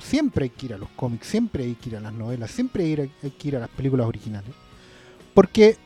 Siempre 0.00 0.44
hay 0.44 0.50
que 0.50 0.66
ir 0.66 0.74
a 0.74 0.78
los 0.78 0.88
cómics, 0.90 1.26
siempre 1.26 1.64
hay 1.64 1.74
que 1.74 1.88
ir 1.90 1.96
a 1.96 2.00
las 2.00 2.12
novelas, 2.12 2.50
siempre 2.52 2.84
hay, 2.84 2.94
que 2.94 3.02
ir 3.02 3.10
a- 3.22 3.26
hay 3.26 3.30
que 3.32 3.48
ir 3.48 3.56
a 3.56 3.60
las 3.60 3.68
películas 3.68 4.06
originales. 4.06 4.50
Porque 5.34 5.76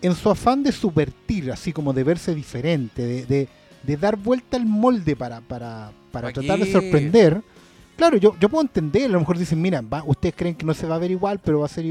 en 0.00 0.14
su 0.14 0.30
afán 0.30 0.62
de 0.62 0.72
subvertir, 0.72 1.50
así 1.52 1.72
como 1.72 1.92
de 1.92 2.04
verse 2.04 2.34
diferente, 2.34 3.02
de, 3.04 3.26
de- 3.26 3.48
de 3.82 3.96
dar 3.96 4.16
vuelta 4.16 4.56
al 4.56 4.64
molde 4.66 5.14
para, 5.16 5.40
para, 5.42 5.92
para 6.10 6.28
¿Pa 6.28 6.32
tratar 6.34 6.58
de 6.58 6.72
sorprender, 6.72 7.42
claro, 7.96 8.16
yo, 8.16 8.34
yo 8.40 8.48
puedo 8.48 8.62
entender, 8.62 9.04
a 9.04 9.08
lo 9.08 9.20
mejor 9.20 9.38
dicen, 9.38 9.60
mira, 9.60 9.82
va- 9.82 10.02
ustedes 10.06 10.34
creen 10.36 10.54
que 10.54 10.64
no 10.66 10.72
se 10.74 10.86
va 10.86 10.96
a 10.96 10.98
ver 10.98 11.10
igual, 11.10 11.38
pero 11.44 11.60
va 11.60 11.66
a 11.66 11.68
ser 11.68 11.84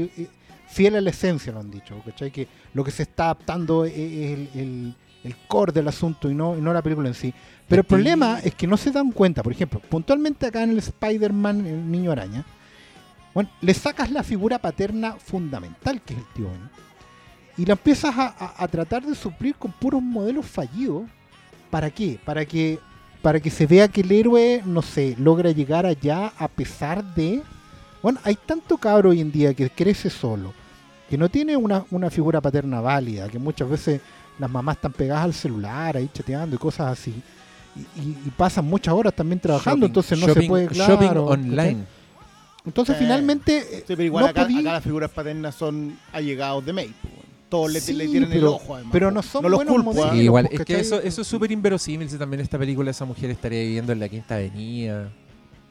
fiel 0.68 0.96
a 0.96 1.00
la 1.00 1.10
esencia, 1.10 1.52
lo 1.52 1.60
han 1.60 1.70
dicho, 1.70 2.00
¿cachai? 2.04 2.30
Que 2.30 2.46
lo 2.74 2.84
que 2.84 2.90
se 2.90 3.02
está 3.04 3.24
adaptando 3.24 3.84
es, 3.84 3.94
el, 3.96 4.48
el- 4.54 4.94
el 5.24 5.36
core 5.48 5.72
del 5.72 5.88
asunto 5.88 6.30
y 6.30 6.34
no, 6.34 6.56
y 6.56 6.60
no 6.60 6.72
la 6.72 6.80
película 6.80 7.08
en 7.08 7.14
sí. 7.14 7.34
Pero 7.66 7.80
el 7.80 7.84
Aquí- 7.84 7.88
problema 7.88 8.38
es 8.38 8.54
que 8.54 8.66
no 8.68 8.76
se 8.76 8.92
dan 8.92 9.10
cuenta, 9.10 9.42
por 9.42 9.52
ejemplo, 9.52 9.80
puntualmente 9.80 10.46
acá 10.46 10.62
en 10.62 10.70
el 10.70 10.78
Spider-Man, 10.78 11.66
el 11.66 11.90
niño 11.90 12.12
araña, 12.12 12.44
bueno, 13.34 13.50
le 13.60 13.74
sacas 13.74 14.10
la 14.12 14.22
figura 14.22 14.58
paterna 14.60 15.14
fundamental, 15.18 16.00
que 16.02 16.14
es 16.14 16.20
el 16.20 16.26
tío 16.34 16.48
Ben, 16.50 16.70
y 17.56 17.66
la 17.66 17.72
empiezas 17.72 18.16
a, 18.16 18.26
a- 18.38 18.62
a 18.64 18.68
tratar 18.68 19.04
de 19.04 19.14
suplir 19.16 19.56
con 19.56 19.72
puros 19.72 20.00
modelos 20.02 20.46
fallidos. 20.46 21.02
¿Para 21.70 21.90
qué? 21.90 22.18
Para 22.24 22.44
que, 22.46 22.78
para 23.20 23.40
que 23.40 23.50
se 23.50 23.66
vea 23.66 23.88
que 23.88 24.02
el 24.02 24.12
héroe, 24.12 24.62
no 24.64 24.82
sé, 24.82 25.16
logra 25.18 25.50
llegar 25.50 25.84
allá 25.84 26.32
a 26.38 26.46
pesar 26.48 27.02
de... 27.14 27.42
Bueno, 28.02 28.18
hay 28.24 28.36
tanto 28.36 28.76
cabro 28.78 29.10
hoy 29.10 29.20
en 29.20 29.32
día 29.32 29.54
que 29.54 29.70
crece 29.70 30.10
solo, 30.10 30.52
que 31.10 31.18
no 31.18 31.28
tiene 31.28 31.56
una, 31.56 31.84
una 31.90 32.10
figura 32.10 32.40
paterna 32.40 32.80
válida, 32.80 33.28
que 33.28 33.38
muchas 33.38 33.68
veces 33.68 34.00
las 34.38 34.50
mamás 34.50 34.76
están 34.76 34.92
pegadas 34.92 35.24
al 35.24 35.34
celular, 35.34 35.96
ahí 35.96 36.08
chateando 36.12 36.56
y 36.56 36.58
cosas 36.58 36.92
así. 36.98 37.12
Y, 37.76 38.00
y- 38.00 38.18
y 38.26 38.30
pasan 38.36 38.64
muchas 38.66 38.94
horas 38.94 39.14
también 39.14 39.40
trabajando, 39.40 39.86
Shopping- 39.86 39.90
entonces 39.90 40.18
no 40.20 40.26
shopping- 40.28 40.40
se 40.42 40.48
puede... 40.48 40.66
Claro, 40.68 40.94
shopping 40.94 41.18
online. 41.18 41.78
Entonces 42.64 42.96
Sí. 42.96 43.04
finalmente... 43.04 43.58
eh, 43.58 43.78
Sí, 43.78 43.84
pero 43.88 44.02
igual 44.02 44.24
no 44.24 44.30
acá, 44.30 44.46
podí- 44.46 44.60
acá 44.60 44.72
las 44.74 44.82
figuras 44.84 45.10
paternas 45.10 45.54
son 45.54 45.98
allegados 46.12 46.64
de 46.66 46.72
May. 46.72 46.94
Todos 47.48 47.72
le, 47.72 47.80
Sí, 47.80 47.94
le 47.94 48.06
tiran 48.06 48.24
el 48.30 48.38
pero- 48.40 48.54
ojo, 48.56 48.74
además. 48.74 48.92
pero 48.92 49.10
no 49.10 49.22
son 49.22 49.42
los 49.44 49.52
buenos 49.54 49.74
culpo, 49.74 50.14
igual, 50.14 50.48
es 50.52 50.64
que 50.66 50.78
eso, 50.80 51.00
eso 51.00 51.22
es 51.22 51.26
súper 51.26 51.50
inverosímil 51.50 52.08
si 52.10 52.18
también 52.18 52.40
esta 52.40 52.58
película 52.58 52.90
esa 52.90 53.06
mujer 53.06 53.30
estaría 53.30 53.60
viviendo 53.60 53.90
en 53.92 54.00
la 54.00 54.08
Quinta 54.08 54.34
Avenida. 54.34 55.08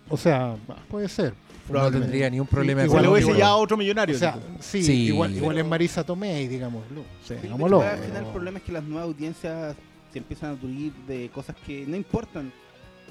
O 0.09 0.17
sea, 0.17 0.55
puede 0.89 1.07
ser. 1.07 1.33
No 1.69 1.91
tendría 1.91 2.29
ni 2.29 2.39
un 2.39 2.47
problema 2.47 2.83
Igual 2.83 3.03
lo 3.05 3.11
hubiese 3.13 3.35
ya 3.37 3.47
a 3.47 3.55
otro 3.55 3.77
millonario. 3.77 4.15
O 4.15 4.19
sea, 4.19 4.37
sí, 4.59 4.83
Sí, 4.83 4.93
igual, 5.07 5.35
igual 5.35 5.55
pero- 5.55 5.65
es 5.65 5.69
Marisa 5.69 6.03
Tomei, 6.03 6.47
digámoslo. 6.47 7.01
Sí, 7.21 7.29
Pero 7.29 7.41
digámoslo. 7.41 7.81
al 7.81 7.99
final 7.99 8.25
el 8.25 8.31
problema 8.31 8.57
es 8.59 8.63
que 8.63 8.71
las 8.71 8.83
nuevas 8.83 9.05
audiencias 9.05 9.75
se 10.11 10.19
empiezan 10.19 10.49
a 10.49 10.53
nutrir 10.53 10.93
de 11.07 11.29
cosas 11.29 11.55
que 11.65 11.85
no 11.87 11.95
importan. 11.95 12.51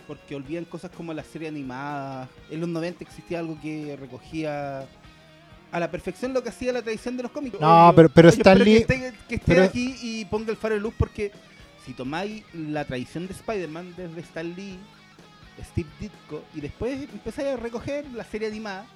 Porque 0.06 0.36
olvidan 0.36 0.64
cosas 0.66 0.92
como 0.96 1.12
la 1.12 1.24
serie 1.24 1.48
animada. 1.48 2.28
En 2.48 2.60
los 2.60 2.68
90 2.68 3.02
existía 3.02 3.40
algo 3.40 3.58
que 3.60 3.96
recogía 4.00 4.86
a 5.72 5.80
la 5.80 5.90
perfección 5.90 6.32
lo 6.32 6.42
que 6.44 6.48
hacía 6.50 6.72
la 6.72 6.80
tradición 6.82 7.16
de 7.16 7.24
los 7.24 7.32
cómics. 7.32 7.60
No, 7.60 7.92
pero- 7.96 8.08
pero 8.08 8.28
Oye, 8.28 8.36
Stan 8.38 8.56
espero 8.56 8.64
Lee- 8.64 8.84
Que 8.84 8.94
esté, 8.94 9.12
que 9.28 9.34
esté 9.34 9.46
pero- 9.46 9.64
aquí 9.64 9.96
y 10.00 10.24
ponga 10.26 10.52
el 10.52 10.56
faro 10.56 10.76
de 10.76 10.80
luz 10.80 10.94
porque 10.96 11.32
si 11.84 11.92
tomáis 11.92 12.44
la 12.54 12.84
tradición 12.84 13.26
de 13.26 13.32
Spider-Man 13.34 13.94
desde 13.96 14.20
Stan 14.20 14.54
Lee, 14.54 14.78
Steve 15.64 15.88
Ditko, 16.00 16.42
y 16.54 16.60
después 16.60 17.02
empezáis 17.12 17.48
a 17.48 17.56
recoger 17.56 18.04
la 18.12 18.24
serie 18.24 18.48
animada, 18.48 18.86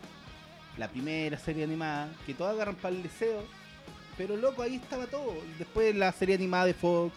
la 0.76 0.88
primera 0.88 1.38
serie 1.38 1.64
animada, 1.64 2.08
que 2.26 2.34
todos 2.34 2.52
agarran 2.52 2.76
para 2.76 2.94
el 2.94 3.02
deseo, 3.02 3.42
pero 4.16 4.36
loco, 4.36 4.62
ahí 4.62 4.76
estaba 4.76 5.06
todo. 5.06 5.34
Después 5.58 5.94
la 5.96 6.12
serie 6.12 6.34
animada 6.34 6.66
de 6.66 6.74
Fox. 6.74 7.12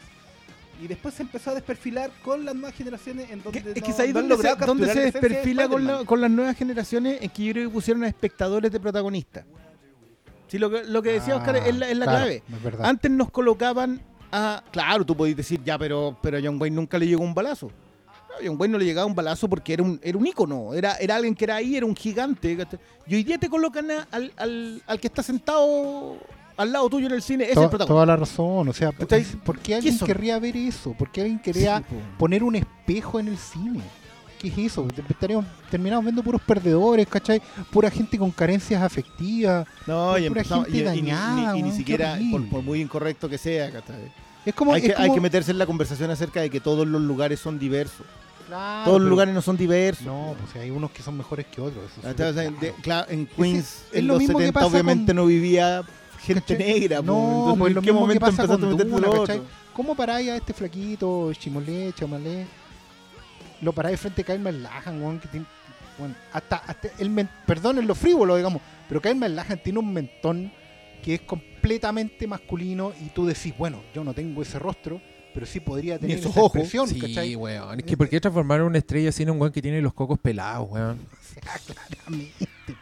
Y 0.82 0.88
después 0.88 1.14
se 1.14 1.22
empezó 1.22 1.52
a 1.52 1.54
desperfilar 1.54 2.10
con 2.24 2.44
las 2.46 2.56
nuevas 2.56 2.74
generaciones 2.74 3.30
en 3.30 3.44
donde 3.44 3.60
es 3.60 3.66
no- 3.66 3.74
que 3.74 3.92
es 3.92 4.00
ahí 4.00 4.12
no 4.12 4.22
donde 4.22 4.38
se, 4.38 4.56
donde 4.66 4.88
se 4.88 5.00
de 5.00 5.06
desperfila 5.12 5.68
con, 5.68 5.86
la- 5.86 6.04
con 6.04 6.20
las 6.20 6.32
nuevas 6.32 6.58
generaciones 6.58 7.22
en 7.22 7.30
que 7.30 7.44
yo 7.44 7.54
creo 7.54 7.68
que 7.70 7.74
pusieron 7.74 8.04
a 8.04 8.08
espectadores 8.08 8.72
de 8.72 8.80
protagonistas. 8.80 9.46
Sí, 10.48 10.58
lo 10.58 10.70
que, 10.72 10.84
lo 10.84 11.02
que 11.04 11.12
decía 11.14 11.36
Oscar 11.36 11.58
es 11.58 11.76
la, 11.76 11.90
es 11.90 11.98
la 11.98 12.06
Ah, 12.06 12.08
claro, 12.08 12.26
clave. 12.26 12.44
es. 12.78 12.80
Antes 12.82 13.12
nos 13.12 13.30
colocaban 13.30 14.02
a. 14.32 14.64
Claro, 14.72 15.06
tú 15.06 15.16
podés 15.16 15.36
decir, 15.36 15.62
ya, 15.64 15.78
pero, 15.78 16.18
pero 16.22 16.38
a 16.38 16.42
John 16.44 16.60
Wayne 16.60 16.76
nunca 16.76 16.98
le 16.98 17.06
llegó 17.08 17.24
un 17.24 17.34
balazo. 17.36 17.70
John 18.46 18.56
Wayne 18.60 18.72
no 18.74 18.78
le 18.80 18.86
llegaba 18.86 19.06
un 19.06 19.16
balazo 19.16 19.48
porque 19.50 19.74
era 19.74 19.84
un, 19.84 20.00
era 20.04 20.18
un 20.18 20.26
ícono, 20.26 20.74
era, 20.74 20.96
era 20.98 21.16
alguien 21.16 21.36
que 21.36 21.46
era 21.46 21.56
ahí, 21.58 21.76
era 21.76 21.86
un 21.86 21.96
gigante. 21.96 22.58
Y 23.08 23.16
hoy 23.16 23.24
día 23.24 23.38
te 23.38 23.50
colocan 23.50 23.90
a- 23.92 24.08
al, 24.12 24.32
al, 24.38 24.82
al 24.88 25.00
que 25.00 25.08
está 25.08 25.22
sentado 25.24 26.18
al 26.56 26.72
lado 26.72 26.88
tuyo 26.90 27.08
en 27.08 27.14
el 27.14 27.22
cine, 27.22 27.46
es 27.46 27.50
el 27.52 27.56
protagonista. 27.56 27.88
toda 27.88 28.06
la 28.06 28.16
razón. 28.16 28.68
O 28.70 28.74
sea, 28.74 28.92
¿por, 28.92 29.60
qué 29.60 29.76
alguien 29.76 29.98
querría 30.00 30.38
ver 30.40 30.56
eso? 30.56 30.94
¿Por 30.94 31.12
qué 31.12 31.22
alguien 31.22 31.40
querría 31.40 31.80
Sí, 31.80 31.84
po. 31.90 31.96
poner 32.20 32.44
un 32.44 32.56
espejo 32.56 33.20
en 33.20 33.28
el 33.30 33.38
cine? 33.38 33.82
¿Qué 34.40 34.50
es 34.50 34.58
eso? 34.58 34.86
Estaríamos, 35.10 35.46
terminamos 35.72 36.04
viendo 36.04 36.22
puros 36.22 36.42
perdedores, 36.42 37.08
¿cachai? 37.08 37.42
Pura 37.72 37.90
gente 37.90 38.18
con 38.20 38.30
carencias 38.30 38.82
afectivas. 38.84 39.66
No, 39.88 40.18
y, 40.18 40.28
pura 40.28 40.44
gente 40.44 40.70
y- 40.70 40.74
y 40.74 40.78
ni- 40.80 40.84
dañada, 40.84 41.54
ni, 41.54 41.60
y 41.60 41.64
ni 41.64 41.72
siquiera, 41.72 42.20
por, 42.52 42.62
muy 42.62 42.82
incorrecto 42.82 43.30
que 43.30 43.38
sea, 43.38 43.72
¿cachai? 43.72 44.12
Es 44.46 44.54
como, 44.54 44.74
hay, 44.74 44.82
es 44.82 44.94
que, 44.94 45.02
hay 45.02 45.12
que 45.14 45.22
meterse 45.22 45.52
en 45.52 45.58
la 45.58 45.66
conversación 45.66 46.12
acerca 46.12 46.42
de 46.42 46.50
que 46.50 46.60
todos 46.60 46.86
los 46.86 47.02
lugares 47.02 47.40
son 47.40 47.58
diversos. 47.58 48.06
Claro, 48.54 48.86
todos 48.86 49.02
los 49.02 49.10
lugares 49.10 49.34
no 49.34 49.42
son 49.42 49.58
diversos. 49.58 50.06
No, 50.06 50.36
pues 50.40 50.64
hay 50.64 50.70
unos 50.70 50.92
que 50.92 51.02
son 51.02 51.18
mejores 51.18 51.48
que 51.48 51.60
otros. 51.60 51.86
eso 51.98 52.30
es 52.42 52.60
de- 52.60 52.74
claro. 52.84 53.10
en 53.12 53.26
Queens, 53.26 53.58
es 53.66 53.86
en 53.94 54.08
lo 54.08 54.14
los 54.14 54.20
mismo 54.20 54.38
que 54.38 54.44
70 54.46 54.60
pasa 54.60 54.68
obviamente 54.72 55.08
con- 55.08 55.16
no 55.16 55.26
vivía 55.26 55.82
gente 56.22 56.56
¿Cachai? 56.56 56.74
negra. 56.80 56.98
po. 57.02 57.06
No, 57.06 57.56
pues 57.58 57.70
¿en 57.70 57.76
lo 57.76 57.82
qué 57.82 57.88
mismo 57.88 58.00
que 58.00 58.02
momento 58.02 58.20
pasa 58.28 58.42
empezaste 58.44 58.62
con 58.62 58.64
a 58.64 58.72
meterte 58.72 58.92
Duna, 58.94 59.08
lo 59.08 59.22
¿cachai? 59.22 59.38
otro? 59.40 59.50
¿Cómo 59.74 59.96
paráis 59.96 60.30
a 60.30 60.36
este 60.36 60.54
flaquito, 60.54 61.34
Chimolé, 61.34 61.94
Chamalé? 61.94 62.46
Lo 63.62 63.74
paráis 63.74 64.00
frente 64.00 64.22
a 64.22 64.26
Kyle 64.26 64.62
Lajan, 64.62 65.02
weón, 65.02 65.20
que 65.20 65.28
tiene... 65.30 65.46
Bueno, 65.98 66.14
hasta, 66.32 66.58
hasta 66.58 66.90
el 67.00 67.10
men- 67.10 67.30
perdón, 67.48 67.80
en 67.80 67.88
lo 67.88 67.96
frívolo, 67.96 68.36
digamos, 68.36 68.62
pero 68.88 69.02
Kyle 69.02 69.18
Lajan 69.36 69.58
tiene 69.64 69.80
un 69.80 69.92
mentón 69.94 70.52
que 71.04 71.16
es 71.16 71.22
completamente 71.22 72.28
masculino 72.28 72.94
y 73.04 73.10
tú 73.10 73.26
decís, 73.26 73.54
bueno, 73.58 73.82
yo 73.96 74.04
no 74.04 74.14
tengo 74.14 74.42
ese 74.42 74.60
rostro, 74.60 75.02
pero 75.34 75.46
sí 75.46 75.60
podría 75.60 75.98
tener 76.00 76.18
esos 76.18 76.32
esa 76.32 76.40
ojos. 76.42 76.56
expresión, 76.56 76.88
Sí, 76.88 77.00
¿cachai? 77.00 77.36
weón. 77.36 77.80
Es 77.80 77.86
que 77.86 77.98
¿por 77.98 78.08
qué 78.10 78.20
transformar 78.22 78.62
una 78.64 78.78
estrella 78.78 79.10
así 79.10 79.24
en 79.24 79.32
un 79.32 79.40
weón 79.42 79.52
que 79.54 79.62
tiene 79.62 79.82
los 79.82 79.94
cocos 79.94 80.20
pelados, 80.20 80.70
weón? 80.72 81.00
O 81.00 81.24
sea, 81.34 81.60
claramente, 81.66 82.48
pues. 82.66 82.78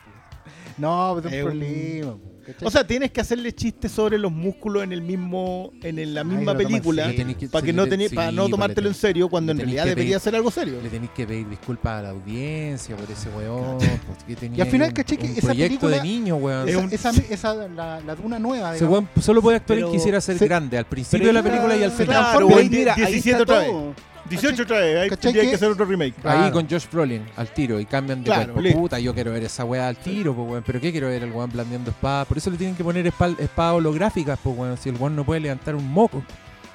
No, 0.82 1.14
pero 1.18 1.30
es 1.30 1.34
Es 1.36 1.44
un 1.44 1.50
problema, 1.50 2.18
¿cachai? 2.46 2.68
O 2.68 2.72
sea, 2.72 2.86
tienes 2.88 3.12
que 3.12 3.22
hacerle 3.22 3.54
chistes 3.54 3.92
sobre 3.92 4.18
los 4.18 4.32
músculos 4.32 4.84
en 4.84 4.92
el 4.92 5.02
mismo, 5.02 5.72
en 5.84 6.00
el- 6.00 6.14
la 6.16 6.24
misma 6.24 6.56
película, 6.58 7.04
que- 7.12 7.24
para 7.48 7.62
sí, 7.62 7.66
que 7.68 7.74
no 7.74 7.86
sí, 7.86 8.16
para 8.16 8.32
no 8.32 8.42
pues, 8.44 8.52
tomártelo 8.52 8.88
en 8.90 8.96
serio 8.96 9.30
cuando 9.30 9.52
en 9.52 9.60
realidad 9.60 9.86
debería 9.86 10.20
ser 10.20 10.36
algo 10.36 10.50
serio. 10.50 10.80
Le 10.82 10.90
tenéis 10.90 11.12
que 11.12 11.28
pedir 11.28 11.48
disculpas 11.48 12.00
a 12.00 12.02
la 12.02 12.10
audiencia 12.10 12.96
por 12.96 13.10
ese 13.12 13.30
weón. 13.30 13.78
pues, 13.78 14.24
que 14.28 14.36
tenía 14.36 14.66
final, 14.66 14.92
caché 14.94 15.18
que 15.18 15.28
esa 15.28 15.42
proyecto 15.48 15.88
de 15.88 15.98
película- 15.98 16.04
niño, 16.04 16.36
weón. 16.38 16.68
Es 16.68 16.76
esa, 16.94 17.10
esa, 17.12 17.34
esa- 17.34 17.68
la, 17.68 18.02
la 18.02 18.16
duna 18.16 18.40
nueva, 18.40 18.76
Ese 18.76 18.86
weón 18.86 19.08
solo 19.22 19.42
puede 19.42 19.58
actuar 19.58 19.78
en 19.80 19.86
Pero- 19.86 19.94
quisiera 19.94 20.20
ser 20.20 20.38
se- 20.40 20.46
grande, 20.48 20.78
al 20.78 20.86
principio 20.86 21.20
pero 21.20 21.28
de 21.28 21.34
la 21.34 21.44
película 21.44 21.78
y 21.78 21.84
al 21.84 21.92
final. 21.92 22.08
Claro, 22.08 22.22
transforma 22.24 22.54
güey, 22.54 22.66
en- 22.66 22.72
mira, 22.72 22.94
ahí 22.96 23.02
17 23.06 23.30
está 23.30 23.44
otra 23.44 23.60
vez. 23.60 23.68
todo. 23.70 24.11
18 24.30 24.64
otra 24.64 24.80
vez, 24.80 24.98
hay, 25.02 25.10
¿Cachai 25.10 25.34
hay 25.34 25.42
que- 25.42 25.50
que 25.50 25.56
hacer 25.56 25.70
otro 25.70 25.86
remake. 25.86 26.14
Ahí 26.18 26.22
Claro. 26.22 26.52
con 26.54 26.70
Josh 26.70 26.86
Brolin, 26.92 27.26
al 27.36 27.54
tiro, 27.54 27.80
y 27.80 27.86
cambian 27.86 28.20
de 28.24 28.26
Claro, 28.26 28.54
cuerpo. 28.54 28.80
Puta, 28.80 29.00
yo 29.00 29.14
quiero 29.14 29.32
ver 29.32 29.44
esa 29.44 29.66
weá 29.66 29.88
al 29.88 29.98
tiro, 29.98 30.34
weón. 30.34 30.64
Pero 30.66 30.80
¿qué 30.80 30.92
quiero 30.92 31.08
ver 31.08 31.24
el 31.24 31.32
weón 31.32 31.52
blandiendo 31.52 31.92
espadas? 31.92 32.28
Por 32.28 32.38
eso 32.38 32.50
le 32.50 32.58
tienen 32.58 32.76
que 32.76 32.84
poner 32.84 33.06
espadas 33.08 33.74
holográficas, 33.76 34.40
pues 34.44 34.58
weón. 34.58 34.78
Si 34.78 34.90
el 34.90 34.96
weón 34.96 35.16
no 35.16 35.24
puede 35.26 35.42
levantar 35.42 35.76
un 35.76 35.88
moco. 35.92 36.24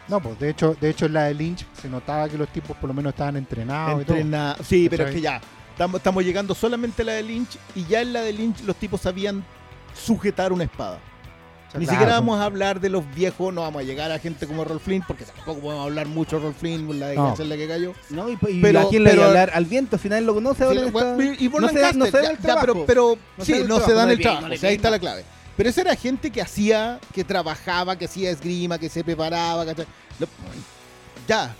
No, 0.09 0.20
pues 0.20 0.38
de 0.38 0.50
hecho, 0.50 0.76
de 0.80 0.90
hecho 0.90 1.06
en 1.06 1.14
la 1.14 1.24
de 1.24 1.35
Lynch 1.35 1.66
se 1.80 1.88
notaba 1.88 2.28
que 2.28 2.38
los 2.38 2.48
tipos 2.48 2.76
por 2.76 2.87
lo 2.88 2.94
menos 2.94 3.12
estaban 3.12 3.37
entrenados 3.37 4.02
y 4.02 4.04
todo. 4.04 4.16
Entrena- 4.16 4.56
Sí, 4.64 4.88
pero 4.88 5.06
es 5.06 5.14
que 5.14 5.20
ya, 5.20 5.40
estamos, 5.72 5.98
estamos 5.98 6.24
llegando 6.24 6.54
solamente 6.54 7.02
a 7.02 7.06
la 7.06 7.12
de 7.14 7.22
Lynch 7.24 7.59
y 7.74 7.85
ya 7.87 8.02
en 8.02 8.12
la 8.12 8.20
de 8.20 8.32
Lynch 8.32 8.61
los 8.62 8.76
tipos 8.76 9.00
sabían 9.00 9.44
sujetar 9.94 10.52
una 10.52 10.64
espada. 10.64 11.00
Ni 11.74 11.85
claro, 11.85 11.98
siquiera 12.00 12.12
vamos 12.20 12.38
a 12.40 12.44
hablar 12.44 12.81
de 12.81 12.88
los 12.88 13.05
viejos, 13.14 13.52
no 13.52 13.61
vamos 13.62 13.83
a 13.83 13.85
llegar 13.85 14.11
a 14.12 14.18
gente 14.18 14.46
como 14.46 14.64
Rolf 14.64 14.83
Flynn, 14.85 15.02
porque 15.07 15.24
tampoco 15.24 15.61
podemos 15.61 15.85
hablar 15.85 16.07
mucho 16.07 16.37
de 16.37 16.42
Rolf 16.44 16.57
Flynn, 16.59 16.98
la 16.98 17.09
de 17.09 17.16
No. 17.16 17.35
la 17.37 17.57
que 17.57 17.68
cayó. 17.68 17.92
No, 18.11 18.31
y, 18.31 18.38
y 18.48 18.61
Pero- 18.62 18.81
a 18.81 18.88
quién 18.88 19.05
le 19.05 19.11
pero- 19.11 19.22
va 19.22 19.26
a 19.26 19.31
hablar 19.31 19.50
al 19.52 19.64
viento, 19.66 19.96
al 19.96 20.00
final 20.00 20.24
lo 20.24 20.35
conoce 20.35 20.64
Sí, 20.66 20.79
esta- 20.79 21.16
y 21.38 21.48
por 21.50 21.61
no 21.61 21.68
se 21.68 21.74
no 21.94 22.05
se 22.07 22.11
da 22.12 22.22
ya- 22.22 22.31
el 22.31 22.37
ya, 22.37 22.42
trabajo. 22.42 22.66
pero, 22.66 22.85
pero 22.87 23.18
No 23.37 23.44
sí, 23.44 23.52
se 23.52 23.59
da 23.59 23.62
el 23.62 23.68
no 23.68 23.81
se 23.81 23.92
dan 23.92 24.11
el 24.11 24.20
trabajo. 24.20 24.46
o 24.46 24.57
sea, 24.57 24.70
ahí 24.70 24.76
está 24.76 24.90
la 24.90 24.98
clave. 24.98 25.24
Pero 25.57 25.68
esa 25.68 25.81
era 25.83 25.96
gente 25.96 26.31
que 26.31 26.40
hacía, 26.40 26.98
que 27.14 27.24
trabajaba, 27.24 27.96
que 27.96 28.05
hacía 28.07 28.31
esgrima, 28.31 28.79
que 28.79 28.88
se 28.88 29.02
preparaba. 29.05 29.64
ya, 31.26 31.55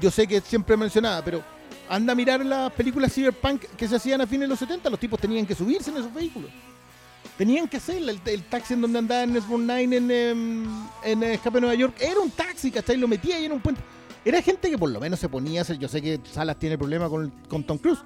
yo 0.00 0.10
sé 0.10 0.26
que 0.26 0.40
siempre 0.40 0.76
mencionaba, 0.76 1.22
pero 1.24 1.42
anda 1.88 2.12
a 2.12 2.16
mirar 2.16 2.44
las 2.44 2.70
películas 2.72 3.12
cyberpunk 3.12 3.62
que 3.76 3.88
se 3.88 3.96
hacían 3.96 4.20
a 4.20 4.26
fines 4.26 4.42
de 4.42 4.48
los 4.48 4.58
70. 4.58 4.90
Los 4.90 5.00
tipos 5.00 5.18
tenían 5.18 5.46
que 5.46 5.54
subirse 5.54 5.90
en 5.90 5.96
esos 5.96 6.12
vehículos. 6.12 6.50
Tenían 7.36 7.68
que 7.68 7.76
hacerla. 7.76 8.12
El, 8.12 8.20
el 8.24 8.42
taxi 8.44 8.74
en 8.74 8.80
donde 8.80 8.98
andaba 8.98 9.22
en 9.22 9.40
Sworn 9.40 9.66
Nine 9.66 9.96
en, 9.96 10.10
em, 10.10 10.66
en 11.04 11.22
Escape 11.22 11.56
de 11.56 11.60
Nueva 11.60 11.74
York 11.74 11.96
era 12.00 12.18
un 12.20 12.30
taxi, 12.30 12.70
¿cachai? 12.70 12.96
Lo 12.96 13.08
metía 13.08 13.36
ahí 13.36 13.44
en 13.44 13.52
un 13.52 13.60
puente. 13.60 13.80
Era 14.24 14.42
gente 14.42 14.70
que 14.70 14.76
por 14.76 14.90
lo 14.90 15.00
menos 15.00 15.18
se 15.20 15.28
ponía 15.28 15.60
a 15.60 15.62
hacer. 15.62 15.78
Yo 15.78 15.88
sé 15.88 16.02
que 16.02 16.20
Salas 16.30 16.58
tiene 16.58 16.76
problema 16.76 17.08
con, 17.08 17.30
con 17.48 17.64
Tom 17.64 17.78
Cruise. 17.78 18.00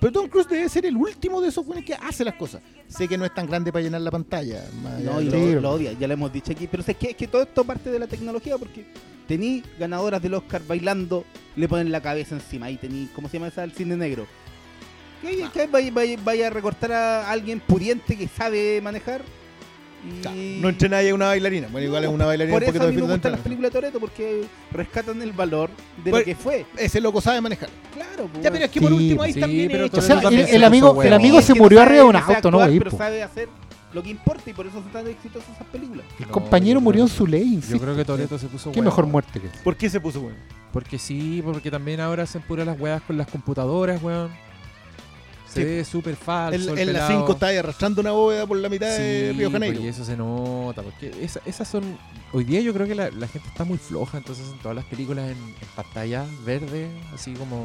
Pero 0.00 0.12
Tom 0.12 0.28
Cruise 0.28 0.48
debe 0.48 0.68
ser 0.68 0.86
el 0.86 0.96
último 0.96 1.40
de 1.40 1.48
esos 1.48 1.64
buenos 1.64 1.84
que 1.84 1.94
hace 1.94 2.24
las 2.24 2.34
cosas. 2.34 2.60
Sé 2.86 3.08
que 3.08 3.16
no 3.16 3.24
es 3.24 3.34
tan 3.34 3.46
grande 3.46 3.72
para 3.72 3.82
llenar 3.82 4.02
la 4.02 4.10
pantalla. 4.10 4.62
No, 5.02 5.20
y 5.20 5.54
lo 5.54 5.70
odia, 5.70 5.92
ya 5.92 6.06
lo 6.06 6.14
hemos 6.14 6.32
dicho 6.32 6.52
aquí. 6.52 6.66
Pero 6.66 6.82
es 6.86 6.96
que, 6.96 7.10
es 7.10 7.16
que 7.16 7.26
todo 7.26 7.42
esto 7.42 7.64
parte 7.64 7.90
de 7.90 7.98
la 7.98 8.06
tecnología 8.06 8.58
porque 8.58 8.86
tení 9.26 9.62
ganadoras 9.78 10.22
del 10.22 10.34
Oscar 10.34 10.62
bailando, 10.66 11.24
le 11.56 11.68
ponen 11.68 11.90
la 11.90 12.00
cabeza 12.00 12.34
encima. 12.34 12.66
Ahí 12.66 12.76
tení, 12.76 13.08
¿cómo 13.14 13.28
se 13.28 13.38
llama 13.38 13.48
esa? 13.48 13.64
El 13.64 13.72
cine 13.72 13.96
negro. 13.96 14.26
¿Qué, 15.26 15.48
qué 15.52 15.66
vaya, 15.66 15.90
vaya- 15.92 16.18
vaya 16.24 16.46
a 16.46 16.50
recortar 16.50 16.92
a 16.92 17.30
alguien 17.30 17.60
pudiente 17.60 18.16
que 18.16 18.28
sabe 18.28 18.80
manejar? 18.82 19.22
Y... 20.06 20.20
Claro, 20.20 20.36
No 20.36 20.68
entrena 20.68 20.98
ahí 20.98 21.08
a 21.08 21.14
una 21.14 21.26
bailarina. 21.26 21.66
Bueno, 21.72 21.86
igual 21.86 22.04
es 22.04 22.10
una 22.10 22.26
bailarina 22.26 22.54
Por 22.54 22.62
un 22.62 22.68
eso 22.68 22.72
poquito 22.78 22.88
a 22.88 22.92
mí 22.94 23.06
me 23.08 23.12
gustan 23.12 23.32
las 23.32 23.40
películas 23.40 23.72
de 23.72 23.80
Toreto 23.80 23.98
porque 24.00 24.44
rescatan 24.70 25.20
el 25.22 25.32
valor 25.32 25.70
de 26.04 26.10
Pues- 26.10 26.20
lo 26.22 26.24
que 26.24 26.34
fue. 26.36 26.64
Ese 26.76 27.00
loco 27.00 27.20
sabe 27.20 27.40
manejar. 27.40 27.68
Claro, 27.92 28.28
pues, 28.30 28.44
Ya, 28.44 28.50
pero 28.52 28.64
es 28.66 28.70
que 28.70 28.80
por 28.80 28.90
Sí, 28.90 28.94
último 28.96 29.22
ahí 29.22 29.32
sí, 29.32 29.40
bien 29.40 29.68
pero. 29.70 29.86
O 29.92 30.00
sea, 30.00 30.16
el, 30.16 30.22
también 30.22 30.46
el 30.48 30.64
amigo, 30.64 30.90
el 30.90 30.96
huevo. 30.98 31.14
amigo 31.16 31.42
se 31.42 31.54
murió 31.54 31.80
arriba 31.82 32.02
de 32.02 32.08
un 32.08 32.16
auto, 32.16 32.50
¿no? 32.50 32.58
Pero 32.58 32.90
sabe 32.92 33.22
hacer 33.22 33.48
lo 33.92 34.02
que 34.02 34.10
importa 34.10 34.48
y 34.50 34.52
por 34.52 34.66
eso 34.66 34.80
son 34.80 34.92
tan 34.92 35.08
exitosas 35.08 35.48
esas 35.56 35.66
películas. 35.68 36.04
El 36.20 36.26
No, 36.26 36.32
compañero 36.32 36.78
yo 36.78 36.84
murió 36.84 37.02
en 37.02 37.08
su 37.08 37.26
ley, 37.26 37.48
Yo 37.48 37.54
insisto. 37.54 37.78
creo 37.80 37.96
que 37.96 38.04
Toreto 38.04 38.38
se 38.38 38.46
puso 38.46 38.70
Qué 38.70 38.78
huevo. 38.78 38.90
mejor 38.90 39.06
muerte 39.06 39.40
que. 39.40 39.48
¿Por 39.64 39.76
qué 39.76 39.88
se 39.90 39.98
puso 40.00 40.20
bueno? 40.20 40.36
Porque 40.72 40.98
sí, 40.98 41.40
porque 41.42 41.70
también 41.70 42.00
ahora 42.00 42.24
hacen 42.24 42.42
puras 42.42 42.66
las 42.66 42.78
weas 42.78 43.00
con 43.02 43.16
las 43.16 43.26
computadoras, 43.26 44.00
weón. 44.02 44.30
Se 45.56 45.62
Sí. 45.62 45.66
ve 45.68 45.84
súper 45.84 46.16
falso. 46.16 46.72
En, 46.72 46.78
el 46.78 46.88
en 46.88 46.92
la 46.94 47.00
pelado. 47.06 47.20
5 47.20 47.32
está 47.32 47.46
ahí 47.48 47.56
arrastrando 47.56 48.00
una 48.00 48.12
bóveda 48.12 48.46
por 48.46 48.56
la 48.58 48.68
mitad 48.68 48.86
de 48.86 49.30
Sí, 49.32 49.38
Río 49.38 49.50
Janeiro. 49.50 49.80
y 49.80 49.86
eso 49.88 50.04
se 50.04 50.16
nota, 50.16 50.82
porque 50.82 51.12
esa- 51.20 51.40
esas 51.44 51.66
son... 51.68 51.98
Hoy 52.32 52.44
día 52.44 52.60
yo 52.60 52.72
creo 52.74 52.86
que 52.86 52.94
la, 52.94 53.10
la 53.10 53.28
gente 53.28 53.48
está 53.48 53.64
muy 53.64 53.78
floja, 53.78 54.18
entonces 54.18 54.46
en 54.52 54.58
todas 54.58 54.74
las 54.74 54.84
películas 54.84 55.26
en, 55.30 55.36
en 55.38 55.54
pantalla 55.74 56.24
verde, 56.44 56.88
así 57.14 57.32
como... 57.34 57.64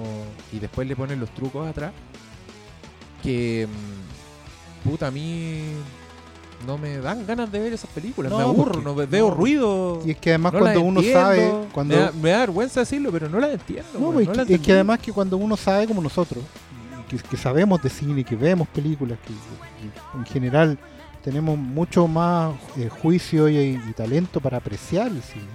Y 0.53 0.59
después 0.59 0.87
le 0.87 0.95
ponen 0.95 1.19
los 1.19 1.29
trucos 1.31 1.67
atrás. 1.67 1.91
Que... 3.23 3.67
mm, 3.67 4.89
Puta, 4.89 5.07
a 5.07 5.11
mí... 5.11 5.61
No 6.65 6.77
me 6.77 6.99
dan 6.99 7.25
ganas 7.25 7.51
de 7.51 7.59
ver 7.59 7.73
esas 7.73 7.89
películas, 7.89 8.31
No, 8.31 8.37
me 8.37 8.43
aburro, 8.43 8.81
no 8.81 8.93
ve- 8.93 9.07
veo 9.07 9.29
no. 9.29 9.33
ruido. 9.35 9.99
Y 10.05 10.11
es 10.11 10.17
que 10.17 10.29
además 10.29 10.53
no 10.53 10.59
cuando 10.59 10.81
uno 10.81 10.99
entiendo, 10.99 11.19
sabe, 11.19 11.51
cuando 11.73 11.95
me, 11.95 12.01
da, 12.01 12.11
me 12.11 12.29
da 12.29 12.37
vergüenza 12.41 12.79
decirlo, 12.81 13.11
pero 13.11 13.27
no 13.29 13.39
las 13.39 13.49
entiendo. 13.51 13.89
No, 13.99 14.11
pues, 14.11 14.27
no 14.27 14.33
es 14.33 14.37
que- 14.37 14.41
es 14.41 14.47
que 14.47 14.53
entendí. 14.53 14.71
además 14.73 14.99
que 14.99 15.11
cuando 15.11 15.37
uno 15.37 15.57
sabe 15.57 15.87
como 15.87 16.03
nosotros, 16.03 16.43
que, 17.29 17.37
sabemos 17.37 17.81
de 17.81 17.89
cine, 17.89 18.23
que 18.23 18.35
vemos 18.35 18.67
películas, 18.67 19.17
que, 19.25 20.17
en 20.17 20.25
general 20.25 20.77
tenemos 21.23 21.57
mucho 21.57 22.07
más 22.07 22.55
eh, 22.77 22.89
juicio 22.89 23.47
y, 23.47 23.57
y 23.57 23.93
talento 23.95 24.39
para 24.39 24.57
apreciar 24.57 25.07
el 25.07 25.21
cine, 25.21 25.45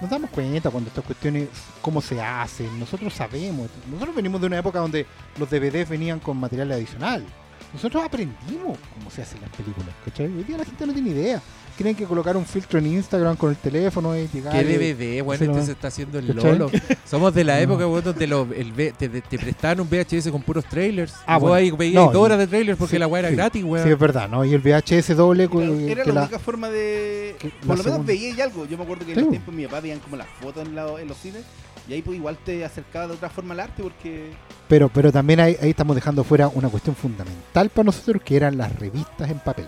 nos 0.00 0.10
damos 0.10 0.30
cuenta 0.30 0.70
cuando 0.70 0.88
estas 0.88 1.04
cuestiones, 1.04 1.48
cómo 1.82 2.00
se 2.00 2.20
hacen, 2.20 2.78
nosotros 2.78 3.12
sabemos, 3.12 3.68
nosotros 3.90 4.16
venimos 4.16 4.40
de 4.40 4.46
una 4.46 4.58
época 4.58 4.78
donde 4.78 5.06
los 5.38 5.50
DVDs 5.50 5.88
venían 5.88 6.20
con 6.20 6.38
material 6.38 6.72
adicional. 6.72 7.24
Nosotros 7.72 8.02
aprendimos 8.02 8.78
cómo 8.94 9.10
se 9.10 9.22
hacen 9.22 9.40
las 9.42 9.50
películas, 9.50 9.94
¿cachai? 10.04 10.26
Hoy 10.26 10.42
día 10.42 10.58
la 10.58 10.64
gente 10.64 10.86
no 10.86 10.92
tiene 10.92 11.10
idea. 11.10 11.40
Creen 11.80 11.96
que 11.96 12.04
colocar 12.04 12.36
un 12.36 12.44
filtro 12.44 12.78
en 12.78 12.88
Instagram 12.88 13.36
con 13.36 13.48
el 13.48 13.56
teléfono 13.56 14.14
y 14.14 14.28
llegar... 14.28 14.52
¿Qué 14.52 14.64
DVD, 14.64 15.22
bueno, 15.24 15.36
hacerlo- 15.44 15.54
este 15.54 15.66
se 15.66 15.72
está 15.72 15.88
haciendo 15.88 16.18
el 16.18 16.26
¿Cachai? 16.34 16.58
lolo. 16.58 16.70
Somos 17.06 17.32
de 17.32 17.42
la 17.42 17.54
No. 17.66 17.74
época, 17.74 17.84
donde 18.02 18.26
lo- 18.26 18.46
el 18.54 18.74
te, 18.74 19.08
te 19.08 19.38
prestaban 19.38 19.80
un 19.80 19.88
VHS 19.88 20.30
con 20.30 20.42
puros 20.42 20.66
trailers. 20.66 21.14
Ah, 21.26 21.38
bueno. 21.38 21.54
ahí 21.54 21.70
veías 21.70 21.94
No, 22.04 22.12
dos 22.12 22.22
horas 22.22 22.38
de 22.38 22.46
trailers 22.46 22.76
porque 22.78 22.96
sí, 22.96 22.98
la 22.98 23.06
weá 23.06 23.20
era 23.20 23.30
sí. 23.30 23.34
gratis, 23.36 23.64
weón. 23.64 23.86
Sí, 23.86 23.92
es 23.92 23.98
verdad, 23.98 24.28
¿no? 24.28 24.44
Y 24.44 24.52
el 24.52 24.60
VHS 24.60 25.14
doble 25.16 25.48
cu- 25.48 25.62
Era, 25.62 25.74
que 25.74 25.92
era 25.92 26.04
la- 26.04 26.12
la 26.12 26.20
única 26.24 26.38
forma 26.38 26.68
de. 26.68 27.36
que 27.38 27.48
Por 27.66 27.78
lo 27.78 27.84
menos 27.84 28.04
veía 28.04 28.44
algo. 28.44 28.66
Yo 28.66 28.76
me 28.76 28.84
acuerdo 28.84 29.06
que 29.06 29.12
en 29.12 29.16
Sí, 29.16 29.20
los 29.20 29.24
bo. 29.24 29.30
tiempos 29.30 29.54
mi 29.54 29.64
papá 29.64 29.80
veían 29.80 30.00
como 30.00 30.16
las 30.16 30.28
fotos 30.38 30.66
en, 30.68 30.74
la- 30.74 31.00
en 31.00 31.08
los 31.08 31.16
cines. 31.16 31.44
Y 31.88 31.94
ahí 31.94 32.02
pues 32.02 32.18
igual 32.18 32.36
te 32.44 32.62
acercaba 32.62 33.06
de 33.06 33.14
otra 33.14 33.30
forma 33.30 33.54
al 33.54 33.60
arte 33.60 33.82
porque. 33.82 34.32
Pero, 34.68 34.90
pero 34.90 35.10
también 35.10 35.40
ahí, 35.40 35.56
ahí 35.62 35.70
estamos 35.70 35.96
dejando 35.96 36.24
fuera 36.24 36.46
una 36.48 36.68
cuestión 36.68 36.94
fundamental 36.94 37.70
para 37.70 37.86
nosotros 37.86 38.22
que 38.22 38.36
eran 38.36 38.58
las 38.58 38.78
revistas 38.78 39.30
en 39.30 39.38
papel. 39.38 39.66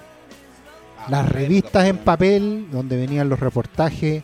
Las 1.08 1.28
revistas 1.28 1.86
en 1.86 1.98
papel, 1.98 2.66
donde 2.70 2.96
venían 2.96 3.28
los 3.28 3.40
reportajes, 3.40 4.22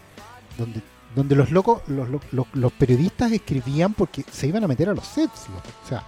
donde, 0.57 0.81
donde 1.15 1.35
los 1.37 1.51
locos, 1.51 1.83
los, 1.89 2.09
los- 2.09 2.47
los- 2.53 2.73
periodistas 2.73 3.33
escribían 3.33 3.95
porque 3.95 4.25
se 4.31 4.47
iban 4.49 4.65
a 4.65 4.69
meter 4.69 4.89
a 4.89 4.95
los 4.95 5.07
sets. 5.07 5.49
loco. 5.49 5.69
O 5.85 5.89
sea, 5.89 6.05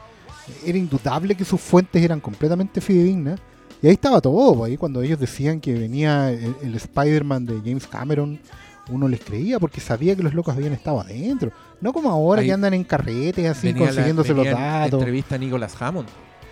era 0.64 0.78
indudable 0.78 1.34
que 1.34 1.44
sus 1.44 1.60
fuentes 1.60 2.02
eran 2.02 2.20
completamente 2.20 2.80
fidedignas. 2.80 3.40
Y 3.82 3.86
ahí 3.86 3.94
estaba 3.94 4.20
todo, 4.20 4.64
ahí 4.64 4.76
cuando 4.76 5.00
ellos 5.02 5.18
decían 5.18 5.58
que 5.60 5.72
venía 5.72 6.30
el, 6.30 6.54
el 6.62 6.74
Spider-Man 6.74 7.46
de 7.46 7.60
James 7.64 7.86
Cameron, 7.86 8.38
uno 8.90 9.08
les 9.08 9.20
creía 9.20 9.58
porque 9.58 9.80
sabía 9.80 10.14
que 10.16 10.22
los 10.22 10.34
locos 10.34 10.54
habían 10.54 10.72
estado 10.74 11.00
adentro. 11.00 11.50
No 11.80 11.92
como 11.92 12.10
ahora 12.10 12.40
Ahí 12.42 12.48
que 12.48 12.52
andan 12.52 12.74
en 12.74 12.84
carretes 12.84 13.48
así 13.48 13.72
la- 13.72 13.78
consiguiéndose 13.78 14.34
los 14.34 14.44
datos. 14.44 14.98
entrevista 15.00 15.36
a 15.36 15.38
Nicolas 15.38 15.80
Hammond. 15.80 16.08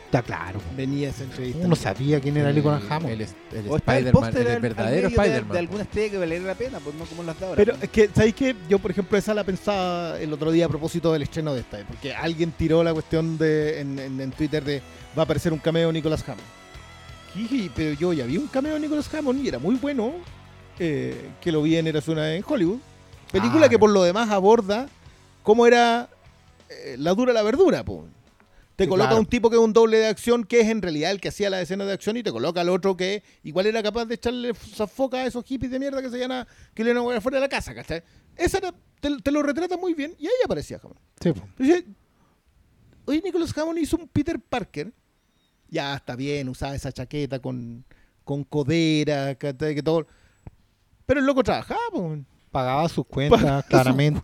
Está 0.08 0.22
claro. 0.22 0.58
pues. 0.58 0.74
Venía 0.76 1.10
esa 1.10 1.24
entrevista. 1.24 1.66
Uno 1.66 1.76
sabía 1.76 2.18
quién 2.18 2.36
era 2.38 2.50
Nicolas 2.50 2.82
Hammond. 2.88 3.12
El, 3.12 3.20
el, 3.20 3.28
el 3.52 3.66
Spider-Man, 3.74 4.36
el, 4.36 4.58
verdadero 4.60 5.08
de- 5.10 5.14
Spider-Man. 5.14 5.52
De, 5.52 5.58
alguna 5.58 5.82
estrella 5.82 6.10
que 6.12 6.18
valiera 6.18 6.44
la 6.46 6.54
pena, 6.54 6.78
pues 6.80 6.96
no 6.96 7.04
como 7.04 7.22
las 7.24 7.38
de 7.38 7.44
ahora. 7.44 7.56
Pero 7.56 7.72
pues. 7.74 7.84
es 7.84 7.90
que, 7.90 8.08
¿sabéis 8.14 8.34
qué? 8.34 8.56
Yo, 8.70 8.78
por 8.78 8.90
ejemplo, 8.90 9.18
esa 9.18 9.34
la 9.34 9.44
pensaba 9.44 10.18
el 10.18 10.32
otro 10.32 10.50
día 10.50 10.64
a 10.64 10.68
propósito 10.70 11.12
del 11.12 11.22
estreno 11.22 11.52
de 11.52 11.60
esta. 11.60 11.78
Porque 11.86 12.14
alguien 12.14 12.52
tiró 12.52 12.82
la 12.82 12.94
cuestión 12.94 13.36
de 13.36 13.80
en, 13.80 13.98
en- 13.98 14.20
en 14.20 14.30
Twitter 14.32 14.64
de 14.64 14.80
va 15.16 15.22
a 15.22 15.24
aparecer 15.24 15.52
un 15.52 15.58
cameo 15.58 15.88
de 15.88 15.92
Nicolas 15.92 16.24
Hammond. 16.26 16.40
Pero 17.76 17.92
yo 17.98 18.12
ya 18.12 18.24
vi 18.24 18.36
un 18.38 18.48
cameo 18.48 18.74
de 18.74 18.80
Nicolas 18.80 19.12
Hammond 19.14 19.44
y 19.44 19.48
era 19.48 19.58
muy 19.58 19.76
bueno. 19.76 20.12
eh, 20.80 21.28
que 21.40 21.52
lo 21.52 21.62
vi 21.62 21.76
en 21.76 21.86
Eras 21.86 22.08
una 22.08 22.22
vez 22.22 22.38
en 22.38 22.44
Hollywood. 22.52 22.78
Película 23.32 23.66
Ah, 23.66 23.68
que 23.68 23.78
por 23.78 23.90
lo 23.90 24.02
demás 24.04 24.30
aborda 24.30 24.88
cómo 25.42 25.66
era 25.66 26.08
eh, 26.70 26.96
la 26.98 27.12
dura 27.14 27.32
la 27.32 27.42
verdura, 27.42 27.84
po. 27.84 28.06
Te 28.78 28.86
coloca 28.86 29.08
claro. 29.08 29.20
un 29.20 29.26
tipo 29.26 29.50
que 29.50 29.56
es 29.56 29.60
un 29.60 29.72
doble 29.72 29.98
de 29.98 30.06
acción, 30.06 30.44
que 30.44 30.60
es 30.60 30.68
en 30.68 30.80
realidad 30.80 31.10
el 31.10 31.20
que 31.20 31.30
hacía 31.30 31.50
la 31.50 31.60
escena 31.60 31.84
de 31.84 31.92
acción, 31.92 32.16
y 32.16 32.22
te 32.22 32.30
coloca 32.30 32.60
al 32.60 32.68
otro 32.68 32.96
que 32.96 33.24
igual 33.42 33.66
era 33.66 33.82
capaz 33.82 34.04
de 34.04 34.14
echarle 34.14 34.50
esa 34.50 34.86
foca 34.86 35.16
a 35.16 35.26
esos 35.26 35.44
hippies 35.44 35.72
de 35.72 35.80
mierda 35.80 36.00
que 36.00 36.08
se 36.08 36.16
llaman 36.16 36.46
que 36.74 36.84
le 36.84 36.94
fuera 37.20 37.38
de 37.38 37.40
la 37.40 37.48
casa, 37.48 37.74
¿cachai? 37.74 38.04
Esa 38.36 38.58
era- 38.58 38.72
te, 39.00 39.20
te 39.20 39.32
lo 39.32 39.42
retrata 39.42 39.76
muy 39.76 39.94
bien, 39.94 40.14
y 40.16 40.26
ahí 40.26 40.32
aparecía 40.44 40.78
Hammond. 40.80 41.00
Sí, 41.20 41.32
pues. 41.32 41.84
Oye, 43.06 43.20
Nicholas 43.24 43.56
Hammond 43.58 43.78
hizo 43.80 43.96
un 43.96 44.06
Peter 44.06 44.38
Parker. 44.38 44.92
Ya 45.68 45.96
está 45.96 46.14
bien, 46.14 46.48
usaba 46.48 46.76
esa 46.76 46.92
chaqueta 46.92 47.40
con, 47.40 47.84
con 48.22 48.44
codera, 48.44 49.34
¿cachai? 49.34 49.74
que 49.74 49.82
todo. 49.82 50.06
Pero 51.04 51.18
el 51.18 51.26
loco 51.26 51.42
trabajaba, 51.42 51.80
po. 51.90 52.16
Pagaba 52.50 52.88
sus 52.88 53.04
Pagaba 53.30 53.62
cuentas, 53.62 53.64
claramente. 53.66 54.20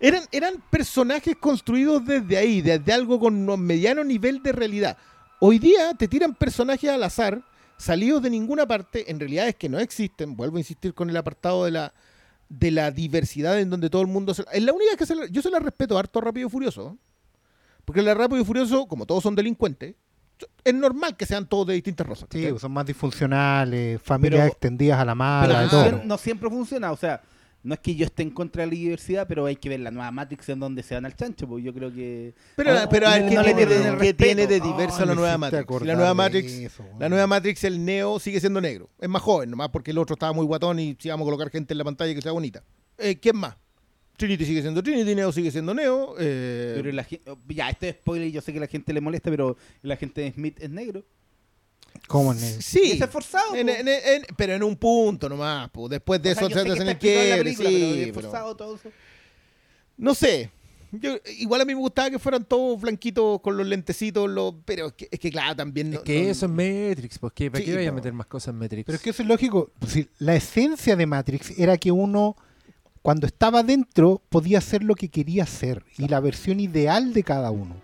eran, 0.00 0.22
eran 0.32 0.54
personajes 0.70 1.36
construidos 1.36 2.04
desde 2.04 2.36
ahí, 2.36 2.60
desde 2.62 2.92
algo 2.92 3.18
con 3.18 3.48
un 3.48 3.60
mediano 3.60 4.04
nivel 4.04 4.42
de 4.42 4.52
realidad. 4.52 4.96
Hoy 5.40 5.58
día 5.58 5.94
te 5.94 6.06
tiran 6.08 6.34
personajes 6.34 6.90
al 6.90 7.02
azar 7.02 7.42
salidos 7.76 8.22
de 8.22 8.30
ninguna 8.30 8.66
parte, 8.66 9.10
en 9.10 9.18
realidad 9.18 9.48
es 9.48 9.56
que 9.56 9.68
no 9.68 9.78
existen. 9.78 10.36
Vuelvo 10.36 10.56
a 10.56 10.60
insistir 10.60 10.92
con 10.94 11.08
el 11.08 11.16
apartado 11.16 11.64
de 11.64 11.70
la, 11.70 11.94
de 12.48 12.70
la 12.70 12.90
diversidad 12.90 13.58
en 13.58 13.70
donde 13.70 13.88
todo 13.88 14.02
el 14.02 14.08
mundo... 14.08 14.34
Se, 14.34 14.44
es 14.52 14.62
la 14.62 14.72
única 14.72 14.96
que 14.96 15.06
se 15.06 15.14
la- 15.14 15.26
yo 15.26 15.40
se 15.40 15.50
la 15.50 15.58
respeto 15.60 15.96
harto 15.98 16.20
Rápido 16.20 16.46
y 16.46 16.50
Furioso. 16.50 16.98
Porque 17.86 18.02
la 18.02 18.12
Rápido 18.14 18.40
y 18.42 18.44
Furioso, 18.44 18.86
como 18.86 19.06
todos 19.06 19.22
son 19.22 19.34
delincuentes, 19.34 19.94
es 20.64 20.74
normal 20.74 21.16
que 21.16 21.26
sean 21.26 21.46
todos 21.46 21.66
de 21.68 21.74
distintas 21.74 22.06
razas. 22.06 22.28
Sí, 22.30 22.48
son 22.58 22.72
más 22.72 22.86
disfuncionales, 22.86 24.00
familias 24.02 24.40
Pero- 24.42 24.52
extendidas 24.52 24.98
a 25.00 25.04
la 25.04 25.14
mala, 25.14 25.68
Pero 25.70 25.82
no, 25.84 25.90
todo. 25.96 26.04
no 26.04 26.18
siempre 26.18 26.48
funciona, 26.50 26.92
o 26.92 26.96
sea, 26.96 27.20
no 27.62 27.74
es 27.74 27.80
que 27.80 27.94
yo 27.94 28.06
esté 28.06 28.22
en 28.22 28.30
contra 28.30 28.62
de 28.62 28.68
la 28.68 28.72
diversidad, 28.74 29.26
pero 29.28 29.44
hay 29.44 29.56
que 29.56 29.68
ver 29.68 29.80
la 29.80 29.90
nueva 29.90 30.10
Matrix 30.10 30.48
en 30.48 30.60
donde 30.60 30.82
se 30.82 30.94
dan 30.94 31.04
al 31.04 31.14
chancho, 31.14 31.46
porque 31.46 31.62
yo 31.64 31.74
creo 31.74 31.92
que... 31.92 32.32
Pero, 32.56 32.70
Ah, 32.72 32.86
pero 32.90 33.06
a 33.08 33.18
ver, 33.18 33.24
no 33.24 33.42
¿qué, 33.42 33.48
le 33.48 33.54
tiene, 33.54 33.66
de, 33.66 33.76
el 33.76 33.82
qué 33.82 33.90
respeto. 33.90 34.24
tiene 34.24 34.46
de 34.46 34.54
Ay, 34.54 34.60
diverso 34.62 35.04
la 35.04 35.14
nueva 35.14 35.36
Matrix? 35.38 35.82
La 35.82 35.94
nueva 35.94 36.14
Matrix, 36.14 36.52
eso, 36.52 36.84
la 36.98 37.08
nueva 37.10 37.26
Matrix, 37.26 37.64
el 37.64 37.84
Neo 37.84 38.18
sigue 38.18 38.40
siendo 38.40 38.60
negro. 38.62 38.88
Es 38.98 39.08
más 39.10 39.20
joven, 39.20 39.50
nomás 39.50 39.68
porque 39.68 39.90
el 39.90 39.98
otro 39.98 40.14
estaba 40.14 40.32
muy 40.32 40.46
guatón 40.46 40.78
y 40.78 40.96
si 40.98 41.10
vamos 41.10 41.24
a 41.24 41.26
colocar 41.26 41.50
gente 41.50 41.74
en 41.74 41.78
la 41.78 41.84
pantalla 41.84 42.14
que 42.14 42.22
sea 42.22 42.32
bonita. 42.32 42.62
Eh, 42.96 43.18
¿Quién 43.20 43.36
más? 43.36 43.56
Trinity 44.20 44.44
sigue 44.44 44.62
siendo 44.62 44.82
Trinity, 44.82 45.14
Neo 45.14 45.32
sigue 45.32 45.50
siendo 45.50 45.74
Neo. 45.74 46.14
eh, 46.18 46.74
Pero 46.76 46.92
la 46.92 47.04
gen- 47.04 47.20
ya, 47.48 47.70
esto 47.70 47.86
es 47.86 47.94
spoiler, 47.94 48.30
yo 48.30 48.40
sé 48.40 48.52
que 48.52 48.58
a 48.58 48.60
la 48.60 48.66
gente 48.68 48.92
le 48.92 49.00
molesta, 49.00 49.30
pero 49.30 49.56
la 49.82 49.96
gente 49.96 50.20
de 50.20 50.32
Smith 50.32 50.56
es 50.60 50.70
negro. 50.70 51.04
¿Cómo 52.06 52.32
en 52.32 52.38
el- 52.42 52.62
sí, 52.62 52.92
es 52.92 53.00
esforzado, 53.00 53.54
en- 53.54 53.66
po. 53.66 53.72
en- 53.72 53.88
en- 53.88 54.26
pero 54.36 54.52
en 54.54 54.62
un 54.62 54.76
punto 54.76 55.28
nomás. 55.28 55.68
po. 55.70 55.88
Después 55.88 56.22
de 56.22 56.32
O 56.32 56.34
sea, 56.34 56.46
eso 56.46 56.54
se 56.54 56.60
hacen 56.60 56.82
el 56.82 56.88
explicado 56.90 57.22
en 57.24 57.28
la 57.30 57.34
quiebre, 57.36 57.44
película, 57.44 57.68
sí, 57.68 57.74
pero 57.74 57.86
es 57.88 58.06
pero- 58.06 58.18
esforzado 58.20 58.56
todo 58.56 58.74
eso. 58.76 58.90
No 59.96 60.14
sé. 60.14 60.50
Yo, 60.92 61.16
igual 61.38 61.60
a 61.60 61.64
mí 61.64 61.72
me 61.74 61.80
gustaba 61.80 62.10
que 62.10 62.18
fueran 62.18 62.44
todos 62.44 62.80
blanquitos 62.80 63.40
con 63.42 63.56
los 63.56 63.64
lentecitos, 63.64 64.28
los, 64.28 64.54
pero 64.64 64.88
es 64.88 64.92
que, 64.94 65.08
es 65.08 65.20
que 65.20 65.30
claro, 65.30 65.54
también... 65.54 65.94
Es 65.94 66.00
que 66.00 66.24
no- 66.24 66.28
eso 66.30 66.46
es 66.46 66.52
Matrix, 66.52 67.18
pues 67.20 67.32
¿qué, 67.32 67.48
¿para 67.48 67.62
Sí, 67.64 67.70
qué 67.70 67.76
vaya 67.76 67.90
a 67.90 67.92
meter 67.92 68.12
más 68.12 68.26
cosas 68.26 68.52
en 68.54 68.58
Matrix? 68.58 68.84
Pero 68.86 68.96
es 68.96 69.02
que 69.02 69.10
eso 69.10 69.22
es 69.22 69.28
lógico. 69.28 69.70
Pues, 69.78 69.92
sí, 69.92 70.08
la 70.18 70.34
esencia 70.34 70.96
de 70.96 71.06
Matrix 71.06 71.56
era 71.56 71.78
que 71.78 71.92
uno, 71.92 72.36
cuando 73.02 73.26
estaba 73.26 73.62
dentro, 73.62 74.20
podía 74.28 74.58
hacer 74.58 74.82
lo 74.82 74.94
que 74.94 75.08
quería 75.08 75.44
hacer. 75.44 75.84
Y 75.98 76.08
la 76.08 76.20
versión 76.20 76.60
ideal 76.60 77.12
de 77.12 77.22
cada 77.22 77.50
uno. 77.50 77.74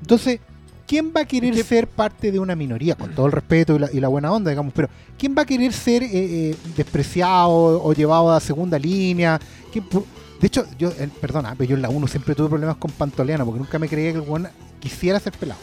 Entonces, 0.00 0.40
¿quién 0.86 1.12
va 1.16 1.20
a 1.22 1.24
querer 1.24 1.54
ser 1.64 1.86
parte 1.86 2.32
de 2.32 2.38
una 2.38 2.56
minoría? 2.56 2.94
Con 2.94 3.14
todo 3.14 3.26
el 3.26 3.32
respeto 3.32 3.76
y 3.76 3.78
la, 3.78 3.90
y 3.92 4.00
la 4.00 4.08
buena 4.08 4.32
onda, 4.32 4.50
digamos. 4.50 4.72
Pero, 4.74 4.88
¿quién 5.18 5.34
va 5.36 5.42
a 5.42 5.46
querer 5.46 5.72
ser 5.72 6.02
eh, 6.02 6.10
eh, 6.12 6.56
despreciado 6.76 7.82
o 7.82 7.92
llevado 7.92 8.32
a 8.32 8.40
segunda 8.40 8.78
línea? 8.78 9.40
¿Quién 9.72 9.88
pu- 9.88 10.04
de 10.40 10.46
hecho, 10.46 10.64
yo, 10.78 10.90
eh, 10.90 11.08
perdona, 11.20 11.54
pero 11.58 11.70
yo 11.70 11.76
en 11.76 11.82
la 11.82 11.88
1 11.88 12.06
siempre 12.06 12.34
tuve 12.34 12.48
problemas 12.48 12.76
con 12.76 12.92
Pantoliano 12.92 13.44
porque 13.44 13.58
nunca 13.58 13.78
me 13.80 13.88
creía 13.88 14.12
que 14.12 14.18
el 14.18 14.24
weón 14.28 14.48
quisiera 14.78 15.18
ser 15.18 15.32
pelado. 15.32 15.58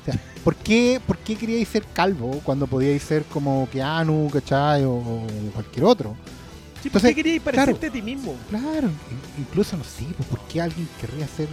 O 0.00 0.04
sea, 0.10 0.18
¿por 0.42 0.56
qué, 0.56 0.98
¿por 1.06 1.18
qué 1.18 1.36
queríais 1.36 1.68
ser 1.68 1.84
calvo 1.92 2.40
cuando 2.42 2.66
podíais 2.66 3.02
ser 3.02 3.22
como 3.24 3.68
Keanu, 3.70 4.30
¿cachai? 4.32 4.84
O, 4.84 4.92
o 4.94 5.26
cualquier 5.52 5.84
otro. 5.84 6.16
Sí, 6.82 6.90
¿por 6.90 6.98
Entonces, 6.98 7.10
qué 7.10 7.22
querías 7.22 7.42
parecerte 7.44 7.86
a 7.86 7.90
ti 7.92 8.02
mismo? 8.02 8.34
Claro, 8.50 8.88
in- 8.88 9.42
incluso 9.44 9.76
no 9.76 9.84
sé, 9.84 10.04
pues, 10.16 10.28
¿por 10.28 10.40
qué 10.48 10.60
alguien 10.60 10.88
querría 11.00 11.28
ser, 11.28 11.48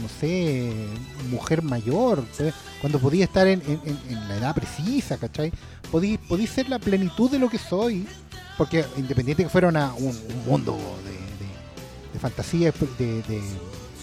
no 0.00 0.08
sé, 0.20 0.72
mujer 1.30 1.62
mayor? 1.62 2.24
¿sabes? 2.32 2.54
Cuando 2.80 3.00
podía 3.00 3.24
estar 3.24 3.46
en, 3.48 3.60
en- 3.66 3.80
en- 3.84 4.00
en 4.16 4.28
la 4.28 4.36
edad 4.36 4.54
precisa, 4.54 5.16
¿cachai? 5.16 5.52
Podí, 5.90 6.16
podí 6.16 6.46
ser 6.46 6.68
la 6.68 6.78
plenitud 6.78 7.28
de 7.30 7.40
lo 7.40 7.48
que 7.50 7.58
soy, 7.58 8.06
porque 8.56 8.84
independiente 8.96 9.42
que 9.42 9.48
fuera 9.48 9.66
una- 9.68 9.92
un, 9.94 10.06
un 10.06 10.44
mundo 10.46 10.78
de, 11.04 11.10
de- 11.10 12.12
de 12.12 12.18
fantasía, 12.20 12.72
de, 12.98 13.22
de- 13.22 13.42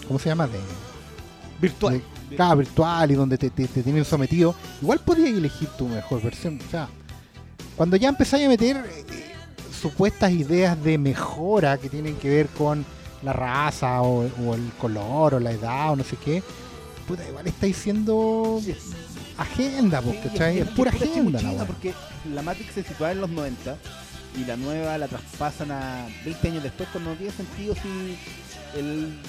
¿cómo 0.07 0.19
se 0.19 0.27
llama? 0.29 0.45
De, 0.47 0.59
Virtual. 1.61 2.01
claro, 2.35 2.57
virtual 2.57 3.11
y 3.11 3.15
donde 3.15 3.37
te, 3.37 3.49
te- 3.49 3.67
te 3.67 3.83
tienen 3.83 4.05
sometido, 4.05 4.55
igual 4.81 4.99
podías 4.99 5.29
elegir 5.29 5.67
tu 5.77 5.87
mejor 5.87 6.21
versión. 6.21 6.59
O 6.65 6.71
sea, 6.71 6.87
cuando 7.75 7.95
ya 7.97 8.09
empezáis 8.09 8.45
a 8.45 8.49
meter 8.49 8.77
eh, 8.77 9.28
supuestas 9.79 10.31
ideas 10.31 10.81
de 10.83 10.97
mejora 10.97 11.77
que 11.77 11.89
tienen 11.89 12.15
que 12.15 12.29
ver 12.29 12.47
con 12.47 12.85
la 13.23 13.33
raza 13.33 14.01
o, 14.01 14.25
o 14.45 14.55
el 14.55 14.71
color 14.79 15.35
o 15.35 15.39
la 15.39 15.51
edad 15.51 15.91
o 15.91 15.95
no 15.95 16.03
sé 16.03 16.17
qué, 16.17 16.41
puta, 17.07 17.27
igual 17.27 17.47
estáis 17.47 17.75
siendo 17.75 18.61
agenda, 19.37 20.01
pues, 20.01 20.17
Sí, 20.21 20.29
¿cachai? 20.29 20.59
Es 20.59 20.69
pura 20.69 20.91
pura 20.91 21.05
agenda 21.05 21.41
la. 21.41 21.65
Porque 21.65 21.93
la 22.33 22.41
Matrix 22.41 22.73
se 22.73 22.83
situaba 22.83 23.11
en 23.11 23.21
los 23.21 23.29
90 23.29 23.77
y 24.37 24.45
la 24.45 24.55
nueva 24.57 24.97
la 24.97 25.07
traspasan 25.07 25.71
a 25.71 26.07
20 26.25 26.47
años 26.47 26.63
después, 26.63 26.87
cuando 26.91 27.11
no 27.11 27.15
tiene 27.15 27.33
sentido 27.33 27.73
si 27.75 28.17
el, 28.77 29.19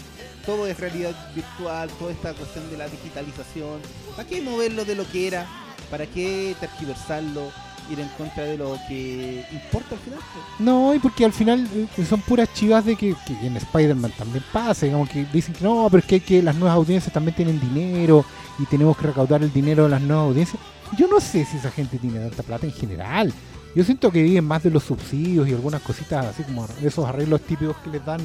todo 0.44 0.66
es 0.66 0.78
realidad 0.78 1.14
virtual, 1.34 1.88
toda 1.98 2.12
esta 2.12 2.34
cuestión 2.34 2.70
de 2.70 2.76
la 2.76 2.88
digitalización. 2.88 3.80
¿Para 4.14 4.28
qué 4.28 4.42
moverlo 4.42 4.84
de 4.84 4.94
lo 4.94 5.10
que 5.10 5.26
era? 5.26 5.46
¿Para 5.90 6.06
qué 6.06 6.54
tergiversarlo? 6.60 7.50
Ir 7.90 8.00
en 8.00 8.08
contra 8.08 8.44
de 8.44 8.58
lo 8.58 8.76
que 8.88 9.44
importa 9.52 9.94
al 9.94 10.00
final. 10.00 10.18
pues? 10.18 10.44
No, 10.58 10.94
y 10.94 10.98
porque 10.98 11.24
al 11.24 11.32
final 11.32 11.68
eh, 11.74 12.04
son 12.04 12.20
puras 12.20 12.52
chivas 12.54 12.84
de 12.84 12.96
que, 12.96 13.14
en 13.42 13.56
Spider-Man 13.56 14.12
también 14.16 14.44
pasa, 14.52 14.86
digamos 14.86 15.08
que 15.08 15.24
dicen 15.32 15.54
que 15.54 15.64
no, 15.64 15.88
pero 15.90 16.00
es 16.00 16.06
que, 16.06 16.20
que 16.20 16.42
las 16.42 16.56
nuevas 16.56 16.76
audiencias 16.76 17.12
también 17.12 17.34
tienen 17.34 17.60
dinero 17.60 18.24
y 18.58 18.66
tenemos 18.66 18.96
que 18.96 19.06
recaudar 19.06 19.42
el 19.42 19.52
dinero 19.52 19.84
de 19.84 19.90
las 19.90 20.02
nuevas 20.02 20.26
audiencias. 20.26 20.62
Yo 20.98 21.08
no 21.08 21.20
sé 21.20 21.44
si 21.44 21.56
esa 21.56 21.70
gente 21.70 21.98
tiene 21.98 22.18
tanta 22.20 22.42
plata 22.42 22.66
en 22.66 22.72
general. 22.72 23.32
Yo 23.74 23.84
siento 23.84 24.10
que 24.10 24.22
viven 24.22 24.44
más 24.44 24.62
de 24.64 24.70
los 24.70 24.82
subsidios 24.82 25.48
y 25.48 25.52
algunas 25.52 25.80
cositas 25.82 26.26
así 26.26 26.42
como 26.42 26.66
esos 26.82 27.06
arreglos 27.06 27.40
típicos 27.42 27.76
que 27.84 27.90
les 27.90 28.04
dan 28.04 28.20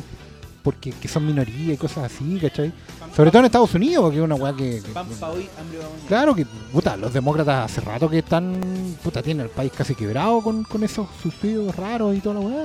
porque 0.66 0.92
que 0.92 1.08
son 1.08 1.26
minoría 1.26 1.74
y 1.74 1.78
cosas 1.78 2.12
así, 2.12 2.40
¿cachai? 2.42 2.74
Sobre 3.16 3.30
todo 3.30 3.40
en 3.42 3.46
Estados 3.46 3.74
Unidos, 3.76 4.12
que 4.12 4.18
es 4.18 4.24
una 4.24 4.36
weá 4.36 4.52
que... 4.54 4.82
que- 4.82 4.92
hoy, 5.24 5.48
hambre. 5.58 5.80
Claro 6.08 6.36
que, 6.36 6.46
puta, 6.74 6.98
los 6.98 7.14
demócratas 7.14 7.72
hace 7.72 7.80
rato 7.82 8.10
que 8.10 8.18
están, 8.20 8.60
puta, 9.04 9.22
tienen 9.22 9.46
el 9.46 9.52
país 9.52 9.72
casi 9.78 9.94
quebrado 9.96 10.42
con, 10.42 10.64
con 10.64 10.84
esos 10.84 11.08
subsidios 11.22 11.74
raros 11.76 12.16
y 12.16 12.20
toda 12.20 12.36
la 12.36 12.42
weá. 12.42 12.64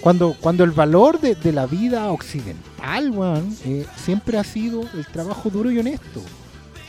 Cuando, 0.00 0.34
cuando 0.40 0.64
el 0.64 0.72
valor 0.72 1.20
de, 1.20 1.34
de 1.36 1.52
la 1.52 1.66
vida 1.66 2.10
occidental, 2.10 3.10
weón, 3.10 3.56
eh, 3.64 3.86
siempre 4.02 4.38
ha 4.38 4.44
sido 4.44 4.80
el 4.94 5.06
trabajo 5.06 5.50
duro 5.50 5.70
y 5.70 5.78
honesto. 5.78 6.20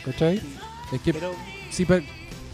¿Cachai? 0.04 0.40
Es 0.92 1.00
que 1.02 1.12
Pero 1.12 1.30
si, 1.70 1.84
pa- 1.84 2.00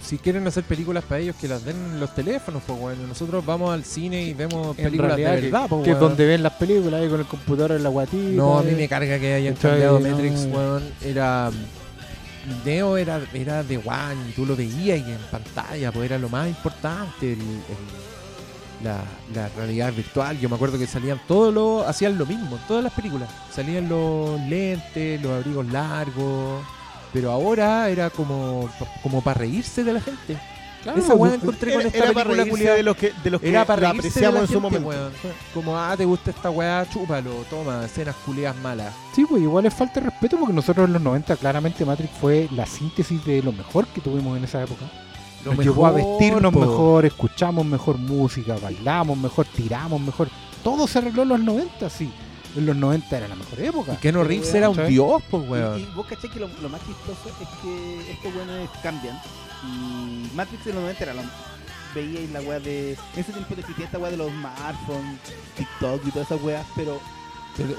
si 0.04 0.18
quieren 0.18 0.46
hacer 0.46 0.64
películas 0.64 1.04
para 1.04 1.20
ellos, 1.20 1.36
que 1.40 1.48
las 1.48 1.64
den 1.64 1.76
en 1.76 2.00
los 2.00 2.14
teléfonos, 2.14 2.62
pues 2.66 2.78
bueno. 2.78 3.06
Nosotros 3.06 3.44
vamos 3.46 3.72
al 3.72 3.84
cine 3.84 4.22
y 4.22 4.34
vemos 4.34 4.76
En 4.78 4.84
películas 4.84 5.16
de 5.16 5.22
verdad, 5.24 5.68
que, 5.68 5.82
que 5.82 5.90
es 5.92 5.98
donde 6.00 6.26
ven 6.26 6.42
las 6.42 6.52
películas 6.54 7.00
ahí 7.00 7.08
con 7.08 7.20
el 7.20 7.26
computador 7.26 7.72
en 7.72 7.82
la 7.82 7.88
guatita. 7.88 8.36
No, 8.36 8.58
a 8.58 8.62
mí 8.62 8.70
eh. 8.72 8.76
me 8.76 8.88
carga 8.88 9.18
que 9.18 9.34
hayan 9.34 9.54
cambiado 9.54 9.98
No, 10.00 10.08
Matrix, 10.08 10.46
weón. 10.52 10.82
Era. 11.02 11.50
Neo 12.64 12.96
era, 12.96 13.20
era 13.32 13.62
de 13.62 13.76
One 13.78 14.28
y 14.28 14.32
tú 14.32 14.44
lo 14.44 14.56
veías 14.56 14.98
y 14.98 15.12
en 15.12 15.18
pantalla, 15.30 15.92
pues 15.92 16.06
era 16.06 16.18
lo 16.18 16.28
más 16.28 16.48
importante. 16.48 17.32
el- 17.34 17.38
el- 17.38 18.02
la, 18.82 18.96
la 19.32 19.48
realidad 19.56 19.92
virtual. 19.92 20.36
Yo 20.40 20.48
me 20.48 20.56
acuerdo 20.56 20.76
que 20.76 20.88
salían 20.88 21.20
todos 21.28 21.54
los. 21.54 21.86
hacían 21.86 22.18
lo 22.18 22.26
mismo 22.26 22.56
en 22.56 22.62
todas 22.66 22.82
las 22.82 22.92
películas. 22.92 23.28
Salían 23.54 23.88
los 23.88 24.40
lentes, 24.40 25.22
los 25.22 25.30
abrigos 25.38 25.66
largos. 25.66 26.64
Pero 27.12 27.30
ahora 27.30 27.88
era 27.90 28.10
como, 28.10 28.68
como 29.02 29.22
para 29.22 29.40
reírse 29.40 29.84
de 29.84 29.92
la 29.92 30.00
gente. 30.00 30.38
Claro, 30.82 30.98
Esa 30.98 31.14
weá 31.14 31.34
encontré 31.34 31.74
con 31.74 31.82
esta 31.86 31.98
era 31.98 32.12
para 32.12 32.30
película 32.30 32.50
culiada. 32.50 32.76
de 32.76 32.82
los 32.82 32.96
que, 32.96 33.12
de 33.22 33.30
los 33.30 33.40
que 33.40 33.48
Era 33.50 33.64
para 33.64 33.82
la 33.82 33.92
de 33.92 33.98
apreciamos 33.98 34.34
la 34.34 34.40
en 34.40 34.46
su 34.48 34.60
momento. 34.60 34.88
weón. 34.88 35.12
Como, 35.54 35.78
ah, 35.78 35.94
te 35.96 36.04
gusta 36.04 36.30
esta 36.30 36.50
weá, 36.50 36.84
chúpalo, 36.92 37.30
toma, 37.48 37.84
escenas 37.84 38.16
culiadas 38.26 38.56
malas. 38.60 38.92
Sí, 39.14 39.24
pues 39.24 39.40
igual 39.42 39.64
es 39.66 39.74
falta 39.74 40.00
de 40.00 40.06
respeto 40.10 40.36
porque 40.38 40.52
nosotros 40.52 40.86
en 40.88 40.94
los 40.94 41.02
90 41.02 41.36
claramente 41.36 41.84
Matrix 41.84 42.10
fue 42.20 42.48
la 42.50 42.66
síntesis 42.66 43.24
de 43.24 43.42
lo 43.44 43.52
mejor 43.52 43.86
que 43.88 44.00
tuvimos 44.00 44.36
en 44.36 44.42
esa 44.44 44.60
época. 44.62 44.86
Lo 45.44 45.54
Nos 45.54 45.64
llevó 45.64 45.86
a 45.86 45.92
vestirnos 45.92 46.52
po. 46.52 46.60
mejor, 46.60 47.04
escuchamos 47.06 47.64
mejor 47.64 47.98
música, 47.98 48.56
bailamos 48.60 49.16
mejor, 49.18 49.46
tiramos 49.46 50.00
mejor. 50.00 50.28
Todo 50.64 50.88
se 50.88 50.98
arregló 50.98 51.22
en 51.22 51.28
los 51.28 51.40
90, 51.40 51.90
sí. 51.90 52.10
En 52.56 52.66
los 52.66 52.76
90 52.76 53.16
era 53.16 53.28
la 53.28 53.34
mejor 53.34 53.60
época. 53.60 53.94
Y 53.94 53.96
Keanu 53.96 54.24
Reeves 54.24 54.52
era 54.54 54.68
un 54.68 54.86
dios, 54.86 55.22
pues, 55.30 55.48
weón. 55.48 55.80
y 55.80 55.84
vos 55.94 56.06
caché 56.06 56.28
que 56.28 56.38
lo, 56.40 56.48
lo 56.60 56.68
más 56.68 56.80
chistoso 56.86 57.28
es 57.40 57.48
que 57.62 58.10
estos 58.12 58.34
weones 58.34 58.68
cambian. 58.82 59.18
Y 59.66 60.28
Matrix 60.34 60.66
en 60.66 60.74
los 60.74 60.82
90 60.82 61.02
era 61.04 61.14
la. 61.14 61.22
Veíais 61.94 62.30
la 62.30 62.40
weá 62.40 62.58
de. 62.60 62.92
En 62.92 63.20
ese 63.20 63.32
tiempo 63.32 63.54
existía 63.56 63.84
esta 63.86 63.98
weá 63.98 64.10
de 64.10 64.16
los 64.16 64.30
smartphones, 64.30 65.18
TikTok 65.56 66.06
y 66.06 66.10
todas 66.10 66.30
esas 66.30 66.42
weas, 66.42 66.66
pero. 66.76 67.00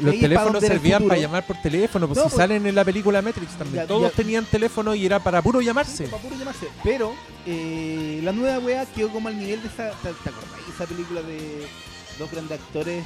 Los 0.02 0.20
teléfonos 0.20 0.62
servían 0.64 1.08
para 1.08 1.20
llamar 1.20 1.48
por 1.48 1.60
teléfono, 1.60 2.08
pues 2.08 2.18
No, 2.18 2.26
si 2.26 2.30
pues- 2.30 2.38
salen 2.38 2.64
en 2.68 2.76
la 2.76 2.86
película 2.86 3.24
Matrix 3.24 3.54
también. 3.58 3.84
Ya- 3.84 3.88
Todos 3.88 4.12
ya- 4.12 4.16
tenían 4.16 4.46
teléfono 4.46 4.94
y 4.94 5.04
era 5.06 5.20
para 5.20 5.42
puro 5.42 5.62
llamarse. 5.62 6.06
Para 6.08 6.22
puro 6.22 6.36
llamarse. 6.38 6.68
Pero 6.84 7.14
eh, 7.48 8.22
la 8.24 8.32
nueva 8.32 8.60
wea 8.60 8.86
quedó 8.86 9.10
como 9.10 9.30
al 9.30 9.38
nivel 9.40 9.62
de 9.64 9.68
esa. 9.70 9.90
¿Te, 10.04 10.10
te 10.14 10.30
acordáis? 10.30 10.68
Esa 10.76 10.86
película 10.86 11.22
de 11.24 11.68
dos 12.20 12.30
grandes 12.32 12.60
actores, 12.60 13.04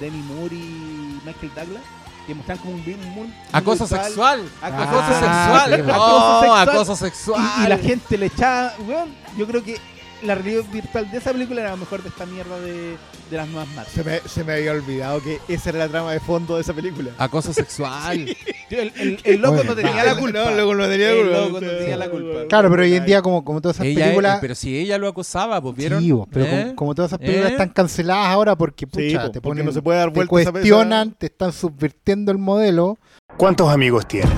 Demi 0.00 0.18
Moore 0.22 0.56
y 0.56 1.20
Michael 1.24 1.52
Douglas, 1.54 1.82
que 2.26 2.34
mostraban 2.34 2.62
como 2.62 2.74
un, 2.76 2.84
vi- 2.84 2.94
un 2.94 3.08
mundo 3.10 3.34
Acoso 3.52 3.86
sexual. 3.86 4.48
Acoso 4.62 4.82
Acoso 4.82 5.04
Ah, 5.26 5.64
sexual. 5.66 5.74
sí, 5.76 5.82
No, 5.86 5.94
acoso 5.94 6.40
sexual. 6.40 6.68
acoso 6.68 6.96
sexual. 6.96 7.42
Y, 7.60 7.64
y 7.64 7.68
la 7.68 7.78
gente 7.78 8.18
le 8.18 8.26
echaba, 8.26 8.72
weón, 8.86 9.14
yo 9.36 9.46
creo 9.46 9.62
que 9.64 9.78
la 10.22 10.34
realidad 10.34 10.62
virtual 10.72 11.10
de 11.10 11.18
esa 11.18 11.32
película 11.32 11.60
era 11.62 11.76
mejor 11.76 12.02
de 12.02 12.08
esta 12.08 12.26
mierda 12.26 12.58
de, 12.60 12.96
de 13.30 13.36
las 13.36 13.48
nuevas 13.48 13.68
Matrix. 13.74 13.92
Se 13.94 14.04
me, 14.04 14.18
se 14.28 14.44
me 14.44 14.52
había 14.54 14.72
olvidado 14.72 15.22
que 15.22 15.38
esa 15.48 15.70
era 15.70 15.78
la 15.80 15.88
trama 15.88 16.12
de 16.12 16.20
fondo 16.20 16.56
de 16.56 16.62
esa 16.62 16.72
película. 16.72 17.10
Acoso 17.18 17.52
sexual. 17.52 18.26
El, 18.70 18.92
el- 19.00 19.20
el 19.24 19.40
loco 19.40 19.56
Oye, 19.58 19.64
no 19.64 19.74
tenía 19.74 20.04
la 20.04 20.14
culpa. 20.14 20.44
No, 20.44 20.48
el 20.50 20.56
loco 20.58 20.74
no 20.76 20.86
tenía 20.88 21.10
El 21.10 21.22
culpa. 21.22 21.38
loco 21.40 21.60
no 21.60 21.70
tenía 21.70 21.96
la 21.96 22.08
culpa. 22.08 22.38
Claro, 22.48 22.70
pero 22.70 22.82
hoy 22.84 22.94
en 22.94 23.04
día, 23.04 23.20
como, 23.20 23.44
como 23.44 23.60
todas 23.60 23.76
esas 23.78 23.86
ella, 23.86 24.04
películas. 24.04 24.38
pero 24.40 24.54
si 24.54 24.78
ella 24.78 24.96
lo 24.96 25.08
acosaba, 25.08 25.60
pues 25.60 25.74
vieron. 25.74 26.00
Sí, 26.00 26.12
vos, 26.12 26.28
pero 26.30 26.44
¿Eh? 26.44 26.50
como, 26.62 26.76
como 26.76 26.94
todas 26.94 27.10
esas 27.10 27.18
películas 27.18 27.48
¿Eh? 27.50 27.52
están 27.54 27.70
canceladas 27.70 28.28
ahora 28.28 28.54
porque 28.54 28.86
pucha, 28.86 29.02
Sí, 29.02 29.12
te 29.14 29.18
porque 29.24 29.40
ponen, 29.40 29.66
no 29.66 29.72
se 29.72 29.82
puede 29.82 29.98
dar 29.98 30.10
te 30.12 30.14
vuelta 30.24 30.40
esa- 30.40 30.52
cuestionan, 30.52 31.10
te 31.14 31.26
están 31.26 31.52
subvirtiendo 31.52 32.30
el 32.30 32.38
modelo. 32.38 32.96
¿Cuántos 33.36 33.68
amigos 33.72 34.06
tienes? 34.06 34.30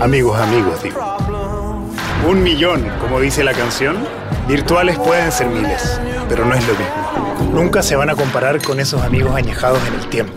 Amigos, 0.00 0.38
amigos, 0.38 0.80
digo. 0.82 1.16
Un 2.26 2.42
millón, 2.42 2.88
como 3.00 3.20
dice 3.20 3.44
la 3.44 3.52
canción. 3.52 3.98
Virtuales 4.48 4.98
pueden 4.98 5.30
ser 5.30 5.46
miles, 5.48 6.00
pero 6.26 6.46
no 6.46 6.54
es 6.54 6.66
lo 6.66 6.72
mismo. 6.72 7.52
Nunca 7.52 7.82
se 7.82 7.96
van 7.96 8.08
a 8.08 8.14
comparar 8.14 8.62
con 8.62 8.80
esos 8.80 9.02
amigos 9.02 9.34
añejados 9.34 9.78
en 9.88 9.94
el 9.94 10.08
tiempo. 10.08 10.32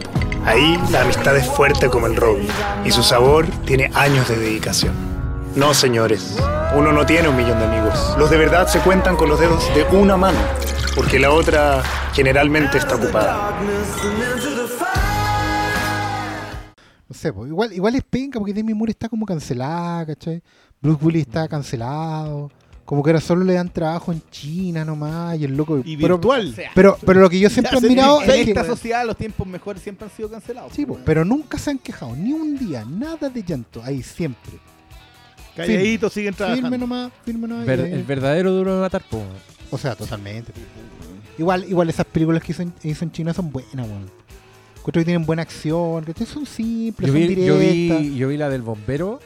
Ahí 0.46 0.78
la 0.92 1.02
amistad 1.02 1.38
es 1.38 1.48
fuerte 1.48 1.88
como 1.88 2.08
el 2.08 2.16
roble 2.18 2.48
y 2.84 2.92
su 2.92 3.04
sabor 3.04 3.48
tiene 3.66 3.90
años 3.94 4.28
de 4.28 4.38
dedicación. 4.38 4.94
No, 5.56 5.74
señores, 5.74 6.38
uno 6.76 6.92
no 6.92 7.06
tiene 7.06 7.30
un 7.30 7.38
millón 7.38 7.58
de 7.58 7.66
amigos. 7.66 8.16
Los 8.18 8.30
de 8.30 8.38
verdad 8.38 8.68
se 8.68 8.80
cuentan 8.80 9.16
con 9.16 9.30
los 9.30 9.40
dedos 9.40 9.74
de 9.74 9.84
una 9.96 10.18
mano, 10.18 10.40
porque 10.94 11.20
la 11.20 11.32
otra 11.32 11.82
generalmente 12.14 12.78
está 12.78 12.96
ocupada. 12.96 13.58
No 17.10 17.16
sé, 17.16 17.30
igual, 17.30 17.72
igual 17.72 17.96
es 17.96 18.04
penca 18.04 18.38
porque 18.38 18.54
Demi 18.54 18.74
Moore 18.74 18.92
está 18.92 19.08
como 19.08 19.26
cancelada, 19.26 20.06
¿cachai? 20.06 20.44
Bruce 20.82 21.04
Willis 21.04 21.22
está 21.28 21.48
cancelado. 21.48 22.52
Como 22.86 23.04
que 23.04 23.10
ahora 23.10 23.20
solo 23.20 23.44
le 23.44 23.54
dan 23.54 23.70
trabajo 23.70 24.14
en 24.14 24.22
China 24.32 24.86
nomás 24.86 25.38
y 25.38 25.44
el 25.44 25.58
loco. 25.58 25.82
Y 25.84 25.98
pero, 25.98 26.16
virtual. 26.18 26.56
Pero, 26.74 26.98
pero 27.06 27.20
lo 27.20 27.30
que 27.30 27.38
yo 27.40 27.50
siempre 27.50 27.76
he 27.76 27.78
admirado 27.80 28.22
en 28.24 28.30
es 28.30 28.36
que. 28.46 28.52
esta 28.52 28.64
sociedad 28.66 29.06
los 29.06 29.18
tiempos 29.18 29.46
mejores 29.46 29.82
siempre 29.82 30.06
han 30.08 30.12
sido 30.16 30.30
cancelados. 30.30 30.72
Sí, 30.74 30.86
pues, 30.86 31.02
pero 31.06 31.26
nunca 31.26 31.58
se 31.58 31.72
han 31.72 31.80
quejado, 31.80 32.16
ni 32.16 32.32
un 32.32 32.58
día, 32.58 32.86
nada 32.86 33.28
de 33.30 33.44
llanto, 33.44 33.82
ahí 33.84 34.02
siempre. 34.02 34.54
Calladitos 35.56 36.14
siguen 36.14 36.34
trabajando. 36.34 36.62
Firme 36.70 36.78
nomás, 36.78 37.12
firme 37.26 37.48
nomás. 37.48 37.66
Ver- 37.66 37.82
ahí- 37.82 37.92
el 37.92 38.04
verdadero 38.04 38.52
duro 38.52 38.76
de 38.76 38.82
matar, 38.82 39.04
pues. 39.10 39.24
O 39.72 39.78
sea, 39.78 39.96
totalmente. 39.96 40.54
Igual, 41.38 41.66
igual 41.68 41.90
esas 41.90 42.06
películas 42.06 42.42
que 42.42 42.52
hizo 42.52 42.62
en, 42.62 42.74
hizo 42.84 43.04
en 43.04 43.12
China 43.12 43.34
son 43.34 43.52
buenas, 43.52 43.74
weón. 43.88 44.10
Encuentro 44.78 45.02
que 45.02 45.06
tienen 45.06 45.26
buena 45.26 45.42
acción, 45.42 46.06
que 46.06 46.26
son 46.26 46.46
simples, 46.46 47.08
Yo 47.12 47.14
son 47.20 47.28
vi, 47.28 47.36
yo, 47.46 47.60
directas. 47.60 48.00
vi, 48.02 48.16
yo 48.16 48.28
vi 48.30 48.38
la 48.38 48.50
del 48.50 48.62
bombero, 48.62 49.20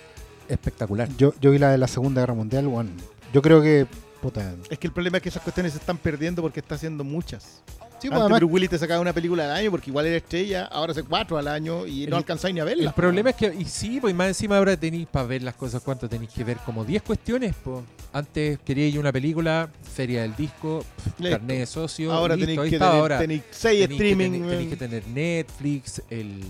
espectacular. 0.51 1.07
Yo, 1.17 1.33
yo 1.41 1.51
vi 1.51 1.57
la 1.57 1.69
de 1.71 1.77
la 1.77 1.87
Segunda 1.87 2.21
Guerra 2.21 2.33
Mundial, 2.33 2.67
weón. 2.67 2.91
Yo 3.33 3.41
creo 3.41 3.61
que, 3.61 3.87
puta... 4.21 4.53
Es 4.69 4.77
que 4.77 4.87
el 4.87 4.93
problema 4.93 5.17
es 5.17 5.23
que 5.23 5.29
esas 5.29 5.41
cuestiones 5.41 5.71
se 5.73 5.79
están 5.79 5.97
perdiendo 5.97 6.41
porque 6.41 6.59
está 6.59 6.75
haciendo 6.75 7.03
muchas. 7.03 7.61
Sí, 8.01 8.07
pues, 8.09 8.13
Antes 8.13 8.21
además, 8.23 8.39
Bruce 8.39 8.53
Willis 8.55 8.69
te 8.71 8.77
sacaba 8.79 8.99
una 8.99 9.13
película 9.13 9.43
al 9.45 9.51
año 9.51 9.69
porque 9.69 9.91
igual 9.91 10.07
era 10.07 10.17
estrella, 10.17 10.65
ahora 10.65 10.91
hace 10.91 11.03
cuatro 11.03 11.37
al 11.37 11.47
año 11.47 11.85
y 11.85 12.01
no 12.07 12.07
El- 12.07 12.13
alcanzáis 12.15 12.51
ni 12.55 12.59
a 12.59 12.63
El 12.63 12.69
verla. 12.69 12.91
problema 12.95 13.29
es 13.29 13.35
que, 13.35 13.53
y 13.53 13.63
sí, 13.65 13.99
pues 14.01 14.15
más 14.15 14.27
encima 14.29 14.57
ahora 14.57 14.75
tenéis 14.75 15.05
para 15.07 15.27
ver 15.27 15.43
las 15.43 15.53
cosas, 15.53 15.83
¿cuánto 15.83 16.09
tenéis 16.09 16.31
que 16.31 16.43
ver? 16.43 16.57
Como 16.65 16.83
10 16.83 17.03
cuestiones, 17.03 17.53
pues. 17.63 17.83
Antes 18.11 18.57
queríais 18.65 18.97
una 18.97 19.11
película, 19.11 19.69
feria 19.93 20.23
del 20.23 20.35
disco, 20.35 20.83
carnet 21.21 21.59
de 21.59 21.65
socio, 21.67 22.11
ahora 22.11 22.35
tenéis 22.35 22.59
que, 22.59 22.69
tener, 22.71 22.83
ahora 22.83 23.19
tenéis 23.19 23.43
seis 23.51 23.87
streaming. 23.89 24.31
tenéis 24.49 24.69
que 24.69 24.75
tener 24.77 25.07
Netflix, 25.07 26.01
el 26.09 26.41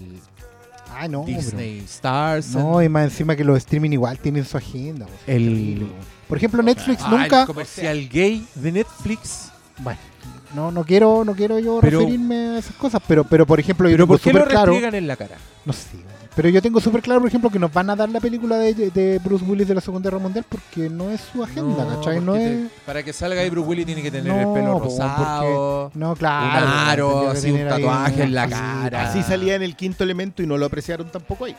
ah, 0.97 1.07
no, 1.07 1.23
Disney 1.25 1.79
Stars, 1.79 2.49
No, 2.55 2.81
y 2.81 2.89
más 2.89 3.05
encima 3.05 3.35
que 3.35 3.43
los 3.43 3.57
streaming 3.57 3.91
igual 3.91 4.17
tienen 4.19 4.45
su 4.45 4.57
agenda. 4.57 5.07
el. 5.27 5.87
Por 6.27 6.37
ejemplo, 6.37 6.63
Netflix 6.63 7.01
Ah, 7.03 7.09
nunca... 7.11 7.41
el 7.41 7.47
comercial 7.47 8.07
gay 8.09 8.45
de 8.55 8.71
Netflix. 8.71 9.51
Bueno, 9.79 9.99
no, 10.55 10.71
no 10.71 10.83
quiero, 10.85 11.23
no 11.25 11.33
quiero 11.35 11.59
yo 11.59 11.79
Pero- 11.81 11.99
referirme 11.99 12.35
a 12.35 12.57
esas 12.59 12.75
cosas, 12.75 13.01
pero, 13.07 13.23
pero 13.25 13.45
por 13.45 13.59
ejemplo, 13.59 13.89
yo 13.89 13.93
Pero 13.95 14.05
tengo 14.05 14.13
¿por 14.17 14.21
qué 14.21 14.33
lo 14.33 14.45
claro... 14.47 14.73
en 14.73 15.07
la 15.07 15.15
cara? 15.17 15.35
No 15.65 15.73
sé. 15.73 15.97
Pero 16.35 16.47
yo 16.49 16.61
tengo 16.61 16.79
súper 16.79 17.01
claro, 17.01 17.19
por 17.19 17.27
ejemplo, 17.29 17.49
que 17.49 17.59
nos 17.59 17.73
van 17.73 17.89
a 17.89 17.95
dar 17.95 18.07
la 18.09 18.19
película 18.19 18.57
de, 18.57 18.73
de 18.73 19.19
Bruce 19.19 19.43
Willis 19.43 19.67
de 19.67 19.75
la 19.75 19.81
Segunda 19.81 20.09
Guerra 20.09 20.21
Mundial 20.21 20.45
porque 20.47 20.89
no 20.89 21.09
es 21.11 21.19
su 21.31 21.43
agenda, 21.43 21.85
¿cachai? 21.95 22.19
No 22.21 22.31
porque 22.33 22.45
es... 22.45 22.69
te- 22.69 22.69
para 22.85 23.03
que 23.03 23.11
salga 23.13 23.41
ahí 23.41 23.49
Bruce 23.49 23.67
Willis 23.67 23.85
tiene 23.85 24.01
que 24.01 24.11
tener 24.11 24.33
No, 24.33 24.39
el 24.39 24.53
pelo 24.61 24.79
rosado, 24.79 25.91
No, 25.93 26.09
un 26.11 26.15
claro. 26.15 26.67
aro, 26.67 27.09
tendría 27.09 27.31
que 27.33 27.37
así, 27.37 27.51
un 27.51 27.57
ahí 27.57 27.67
tatuaje 27.69 28.23
en 28.23 28.33
la 28.33 28.43
así, 28.43 28.51
cara. 28.53 29.09
Así 29.09 29.23
salía 29.23 29.55
en 29.55 29.63
el 29.63 29.75
quinto 29.75 30.03
elemento 30.03 30.41
y 30.41 30.47
no 30.47 30.57
lo 30.57 30.65
apreciaron 30.67 31.09
tampoco 31.11 31.45
ahí. 31.45 31.55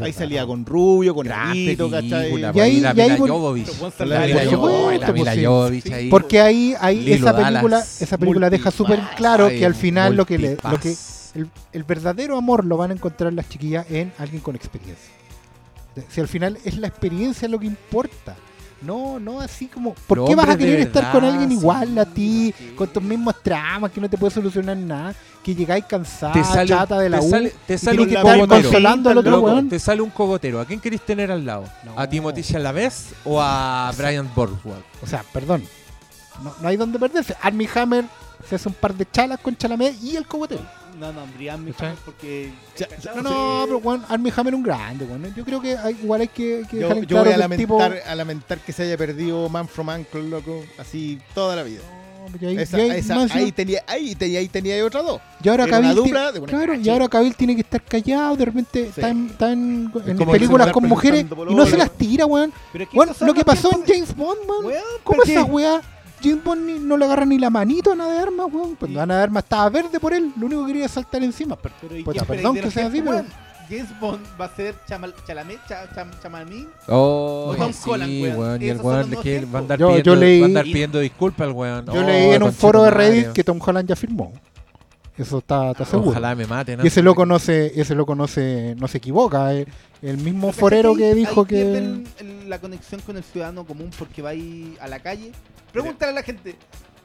Ahí 0.00 0.12
salía 0.12 0.44
con 0.46 0.66
rubio, 0.66 1.14
con 1.14 1.30
arito, 1.32 1.90
¿cachai? 1.90 2.38
Y 2.54 2.60
ahí- 2.60 2.80
la 2.80 2.92
y 2.94 3.00
ahí 3.00 3.16
Jovovich. 3.18 3.70
Porque 6.10 6.40
ahí, 6.40 6.74
ahí 6.80 7.00
Lilo 7.00 7.16
esa 7.16 7.32
Dallas, 7.32 7.48
película, 7.50 7.78
esa 7.80 8.18
película 8.18 8.50
deja 8.50 8.70
súper 8.70 9.00
claro 9.16 9.48
que 9.48 9.64
al 9.64 9.74
final 9.74 10.14
lo 10.16 10.26
que 10.26 10.38
le, 10.38 10.56
lo 10.70 10.78
que 10.78 10.94
El, 11.34 11.48
el 11.72 11.84
verdadero 11.84 12.36
amor 12.36 12.64
lo 12.64 12.76
van 12.76 12.90
a 12.90 12.94
encontrar 12.94 13.32
las 13.32 13.48
chiquillas 13.48 13.90
en 13.90 14.12
alguien 14.18 14.42
con 14.42 14.56
experiencia. 14.56 15.14
Si 16.08 16.20
al 16.20 16.28
final 16.28 16.58
es 16.64 16.76
la 16.78 16.88
experiencia 16.88 17.48
lo 17.48 17.58
que 17.58 17.66
importa. 17.66 18.36
No, 18.82 19.20
no 19.20 19.40
así 19.40 19.66
como. 19.66 19.92
¿Por 19.92 20.24
qué 20.24 20.34
vas 20.34 20.48
a 20.48 20.56
querer 20.56 20.80
estar 20.80 21.12
con 21.12 21.22
alguien 21.22 21.52
igual 21.52 21.98
a 21.98 22.06
ti, 22.06 22.54
sí. 22.56 22.72
con 22.76 22.88
tus 22.88 23.02
mismos 23.02 23.34
tramas, 23.42 23.90
que 23.90 24.00
no 24.00 24.08
te 24.08 24.16
puede 24.16 24.32
solucionar 24.32 24.76
nada, 24.76 25.14
que 25.44 25.54
llegáis 25.54 25.84
cansada, 25.84 26.32
te 26.32 26.42
sale, 26.42 26.68
chata 26.68 26.98
de 26.98 27.10
la 27.10 27.20
te 27.20 27.26
U, 27.26 27.30
sale, 27.30 27.52
te 27.66 27.76
sale 27.76 28.00
un 28.00 28.14
cogotero. 28.14 28.48
consolando 28.48 29.10
al 29.10 29.18
otro 29.18 29.30
Loco, 29.32 29.62
te 29.68 29.78
sale 29.78 30.00
un 30.00 30.08
cogotero. 30.10 30.60
¿A 30.60 30.64
quién 30.64 30.80
querés 30.80 31.04
tener 31.04 31.30
al 31.30 31.44
lado? 31.44 31.64
No. 31.84 31.98
¿A 31.98 32.08
Timothy 32.08 32.42
Chalamet 32.42 32.92
o 33.24 33.40
a 33.40 33.92
Brian 33.98 34.30
Boardwalk? 34.34 34.84
O 35.02 35.06
sea, 35.06 35.24
perdón. 35.30 35.62
No, 36.42 36.54
no 36.62 36.68
hay 36.68 36.78
donde 36.78 36.98
perderse. 36.98 37.36
Armie 37.42 37.68
Hammer 37.74 38.06
se 38.48 38.54
hace 38.56 38.68
un 38.68 38.74
par 38.74 38.94
de 38.94 39.06
chalas 39.10 39.38
con 39.40 39.56
Chalamet 39.56 40.02
y 40.02 40.16
el 40.16 40.26
cogotero. 40.26 40.62
No, 40.98 41.12
no, 41.12 41.26
mi 41.26 41.46
¿Cachai? 41.46 41.88
Hammer, 41.88 41.98
porque. 42.04 42.52
No, 43.16 43.22
no, 43.22 43.62
pero 43.66 43.78
weón, 43.78 44.04
Armie 44.08 44.32
Hammer 44.36 44.52
es 44.52 44.58
un 44.58 44.62
grande, 44.62 45.04
weón. 45.06 45.34
Yo 45.34 45.44
creo 45.44 45.60
que 45.60 45.76
hay- 45.76 45.96
igual 46.02 46.20
hay 46.20 46.28
que, 46.28 46.64
que 46.70 46.76
Yo, 46.78 46.82
dejar 46.88 46.96
en 46.98 47.02
yo 47.04 47.08
claro 47.08 47.24
voy 47.24 47.32
a 47.32 47.46
que 47.48 47.54
el 47.54 47.58
tipo... 47.60 47.78
lamentar, 47.78 48.10
a 48.10 48.14
lamentar 48.14 48.58
que 48.58 48.72
se 48.72 48.82
haya 48.82 48.98
perdido 48.98 49.48
Man 49.48 49.66
from 49.66 49.88
Uncle, 49.88 50.22
loco, 50.24 50.62
así 50.78 51.18
toda 51.34 51.56
la 51.56 51.62
vida. 51.62 51.80
No, 52.20 52.26
pero 52.38 52.50
ahí- 52.50 52.58
Esa- 52.58 52.76
ahí- 52.76 52.90
esa- 52.90 53.14
más 53.14 53.30
ahí, 53.30 53.44
encima- 53.44 53.54
tenía, 53.56 53.84
ahí, 53.86 54.14
tenía, 54.14 54.40
ahí 54.40 54.48
tenía 54.48 54.84
otra 54.84 55.00
dos. 55.00 55.22
y 55.42 55.48
ahora 55.48 55.64
buena 55.64 55.94
claro, 56.46 56.74
y 56.74 56.88
ahora 56.90 57.08
Cavill 57.08 57.34
tiene 57.34 57.54
que 57.54 57.62
estar 57.62 57.82
callado, 57.82 58.36
de 58.36 58.44
repente 58.44 58.82
está 58.88 59.08
en, 59.08 59.26
está 59.28 59.52
en, 59.52 59.90
en 60.06 60.16
como 60.18 60.32
películas 60.32 60.70
con 60.70 60.86
mujeres 60.86 61.24
y 61.24 61.54
no 61.54 61.64
se 61.66 61.78
las 61.78 61.90
tira, 61.92 62.26
weón. 62.26 62.52
Pero 62.72 62.84
es 62.84 62.90
que 62.90 62.98
Weón, 62.98 63.14
lo 63.20 63.32
que 63.32 63.42
pasó 63.44 63.70
en 63.72 63.86
James 63.86 64.14
Bond, 64.14 64.40
man. 64.46 64.64
Weón, 64.66 64.82
¿Cómo 65.02 65.16
¿por 65.22 65.30
esa 65.30 65.44
weá? 65.44 65.80
James 66.22 66.44
Bond 66.44 66.66
ni- 66.66 66.78
no 66.78 66.96
le 66.96 67.04
agarra 67.04 67.24
ni 67.24 67.38
la 67.38 67.50
manito 67.50 67.90
a 67.90 67.92
Ana 67.94 68.08
de 68.08 68.18
Armas, 68.18 68.46
weón. 68.52 68.74
Cuando 68.76 69.00
Ana 69.00 69.16
de 69.16 69.22
Armas 69.22 69.42
estaba 69.44 69.68
verde 69.70 69.98
por 70.00 70.12
él, 70.12 70.32
lo 70.38 70.46
único 70.46 70.62
que 70.66 70.72
quería 70.72 70.86
es 70.86 70.92
saltar 70.92 71.22
encima. 71.22 71.56
Pero, 71.56 71.74
Pero, 71.80 71.96
¿y 71.96 72.02
Puta, 72.04 72.12
qué 72.12 72.18
esperáis 72.20 72.42
perdón 72.46 72.62
que 72.62 72.70
sea 72.70 72.86
así, 72.86 73.00
pero- 73.00 73.10
weón? 73.12 73.26
James 73.68 74.00
Bond 74.00 74.20
va 74.40 74.46
a 74.46 74.56
ser 74.56 74.74
Chamal, 74.88 75.14
Chalamet, 75.24 75.60
Cha- 75.68 75.88
Cham- 75.94 76.10
Chamalmín. 76.20 76.66
Oh, 76.88 77.50
O 77.52 77.54
Tom 77.56 77.72
sí, 77.72 77.88
Holland, 77.88 78.10
weón. 78.36 78.62
Y 78.62 78.68
el 78.68 78.80
weón 78.80 79.10
que 79.22 79.44
va 79.46 79.58
a 79.58 79.62
andar 79.62 79.78
Yo- 79.78 79.90
yo 79.90 80.02
pidiendo, 80.02 80.16
leí- 80.16 80.40
va 80.40 80.44
a 80.44 80.48
andar 80.48 80.64
pidiendo 80.64 80.98
disculpas 80.98 81.46
al 81.46 81.52
weón. 81.54 81.86
Yo 81.86 81.92
Oh, 81.92 82.02
leí 82.04 82.30
en 82.30 82.42
un 82.42 82.52
foro 82.52 82.82
de. 82.82 82.90
Reddit 82.90 83.28
que 83.28 83.44
Tom 83.44 83.60
Holland 83.64 83.88
ya 83.88 83.94
firmó. 83.94 84.32
Eso 85.16 85.38
está, 85.38 85.70
está 85.72 85.84
seguro. 85.84 86.10
Ojalá 86.10 86.34
me 86.34 86.46
maten. 86.46 86.80
Y 86.82 86.86
ese 86.88 87.02
loco 87.02 87.26
no 87.26 87.38
se, 87.38 87.78
ese 87.80 87.94
loco 87.94 88.14
no 88.14 88.26
se, 88.26 88.74
no 88.76 88.88
se 88.88 88.98
equivoca. 88.98 89.52
El 89.52 90.16
mismo 90.16 90.48
Pero 90.48 90.58
forero 90.58 90.96
que 90.96 91.14
dijo 91.14 91.44
que. 91.44 91.60
el- 91.78 92.48
la 92.48 92.58
conexión 92.58 93.00
con 93.02 93.16
el 93.18 93.22
ciudadano 93.22 93.64
común 93.64 93.90
porque 93.98 94.20
va 94.22 94.30
ahí 94.30 94.76
a 94.80 94.88
la 94.88 94.98
calle. 94.98 95.30
Pregúntale 95.72 96.12
a 96.12 96.14
la 96.14 96.22
gente. 96.22 96.56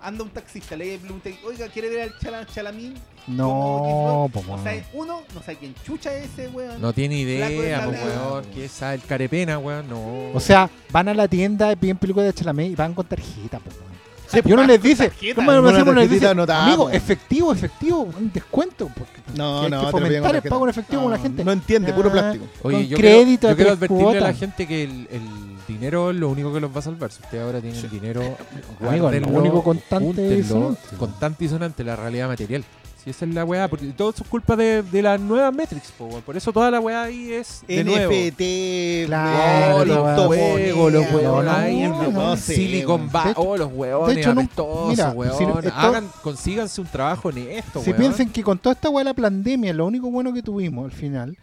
Anda 0.02 0.24
un 0.24 0.30
taxista, 0.30 0.76
le 0.76 1.00
pregunta, 1.00 1.30
oiga, 1.46 1.68
¿quiere 1.68 1.90
ver 1.90 2.02
al 2.04 2.20
Chala- 2.20 2.46
Chalamín? 2.46 2.94
No, 3.26 4.30
po, 4.32 4.40
O 4.42 4.44
weón. 4.44 4.64
sea, 4.64 4.86
uno, 4.94 5.22
no 5.34 5.40
sabe 5.42 5.58
quién 5.58 5.74
chucha 5.84 6.14
es 6.14 6.26
ese, 6.32 6.48
weón. 6.50 6.80
No 6.80 6.94
tiene 6.94 7.18
idea, 7.18 7.48
pues, 7.86 8.00
weón. 8.04 8.46
Que 8.54 8.66
esa, 8.66 8.94
el 8.94 9.02
carepena, 9.02 9.58
weón. 9.58 9.90
No. 9.90 10.32
O 10.34 10.40
sea, 10.40 10.70
van 10.92 11.08
a 11.10 11.14
la 11.16 11.28
tienda 11.28 11.72
y 11.72 11.76
piden 11.76 11.98
películas 11.98 12.28
de 12.28 12.34
Chalamet 12.34 12.72
y 12.72 12.76
van 12.76 12.94
con 12.94 13.06
tarjeta, 13.08 13.58
po, 13.60 13.70
weón. 13.72 13.96
Sí, 14.28 14.40
y 14.44 14.52
uno 14.54 14.64
pues, 14.66 14.68
les 14.68 14.82
dice. 14.84 15.12
¿cómo 15.36 15.52
uno 15.52 15.94
les 15.94 16.10
dice, 16.10 16.28
anotada, 16.28 16.66
amigo, 16.66 16.84
po. 16.86 16.90
efectivo, 16.92 17.54
efectivo, 17.54 18.02
un 18.02 18.32
descuento. 18.32 18.90
Porque 18.96 19.22
No, 19.36 19.62
que 19.64 19.70
no, 19.70 19.86
que 19.86 19.92
fomentar 19.92 20.36
el 20.36 20.42
pago 20.44 20.66
en 20.66 20.70
efectivo 20.70 21.02
con 21.04 21.12
la 21.12 21.18
No, 21.18 21.24
gente. 21.24 21.44
No 21.44 21.52
entiende, 21.52 21.94
puro 21.94 22.10
Ah, 22.10 22.12
plástico. 22.12 22.46
Oye, 22.64 22.78
con 22.78 22.86
yo 22.88 22.98
crédito 22.98 23.40
quiero, 23.48 23.52
yo 23.52 23.56
quiero 23.56 23.72
advertirle 23.72 24.18
a 24.18 24.22
la 24.22 24.34
gente 24.34 24.68
que 24.68 24.84
el, 24.84 25.08
el 25.12 25.22
dinero 25.68 26.12
es 26.12 26.16
lo 26.18 26.30
único 26.30 26.54
que 26.54 26.60
los 26.60 26.74
va 26.74 26.80
a 26.80 26.84
salvar. 26.84 27.12
Si 27.12 27.22
ustedes 27.24 27.44
ahora 27.44 27.62
tienen 27.62 27.90
dinero, 27.90 28.22
Amigo, 28.88 29.12
lo 29.12 29.28
único 29.30 29.64
constante 29.64 30.40
y 30.40 30.98
constante 30.98 31.46
y 31.46 31.50
sonante 31.50 31.84
la 31.84 31.96
realidad 31.96 32.28
material. 32.28 32.64
Si 33.04 33.12
esa 33.12 33.26
es 33.26 33.36
la 33.36 33.46
weá, 33.46 33.68
porque 33.68 33.86
todo 33.96 34.10
eso 34.10 34.24
es 34.24 34.30
culpa 34.30 34.56
de, 34.56 34.82
de 34.82 35.02
la 35.04 35.20
nueva 35.20 35.52
Matrix, 35.52 35.92
po, 35.92 36.10
por 36.26 36.36
eso 36.36 36.52
toda 36.52 36.72
la 36.72 36.80
weá 36.80 37.04
ahí 37.04 37.32
es 37.34 37.64
de 37.68 37.84
nuevo. 37.84 38.12
NFT, 38.12 39.06
Claro, 39.06 39.86
los 39.86 40.26
juegos, 40.26 40.92
los 40.92 41.12
huevones 41.14 42.40
Silicon. 42.40 43.12
Valley, 43.12 43.34
oh, 43.38 43.58
los 43.58 43.72
huevones 43.72 44.16
de 44.16 44.22
hecho, 44.22 44.34
no- 44.34 44.42
mira, 44.90 45.14
si 45.38 45.44
esto- 45.44 45.72
Hagan, 45.76 46.10
consíganse 46.24 46.82
un 46.82 46.88
trabajo 46.88 47.30
honesto, 47.30 47.80
Si 47.84 47.92
weón. 47.92 48.00
piensen 48.02 48.30
que 48.32 48.42
con 48.44 48.58
toda 48.58 48.74
esta 48.74 48.90
weá 48.90 49.04
de 49.04 49.12
la 49.12 49.14
pandemia, 49.14 49.72
lo 49.74 49.86
único 49.86 50.10
bueno 50.10 50.34
que 50.34 50.42
tuvimos 50.42 50.86
al 50.86 50.92
final 50.92 51.38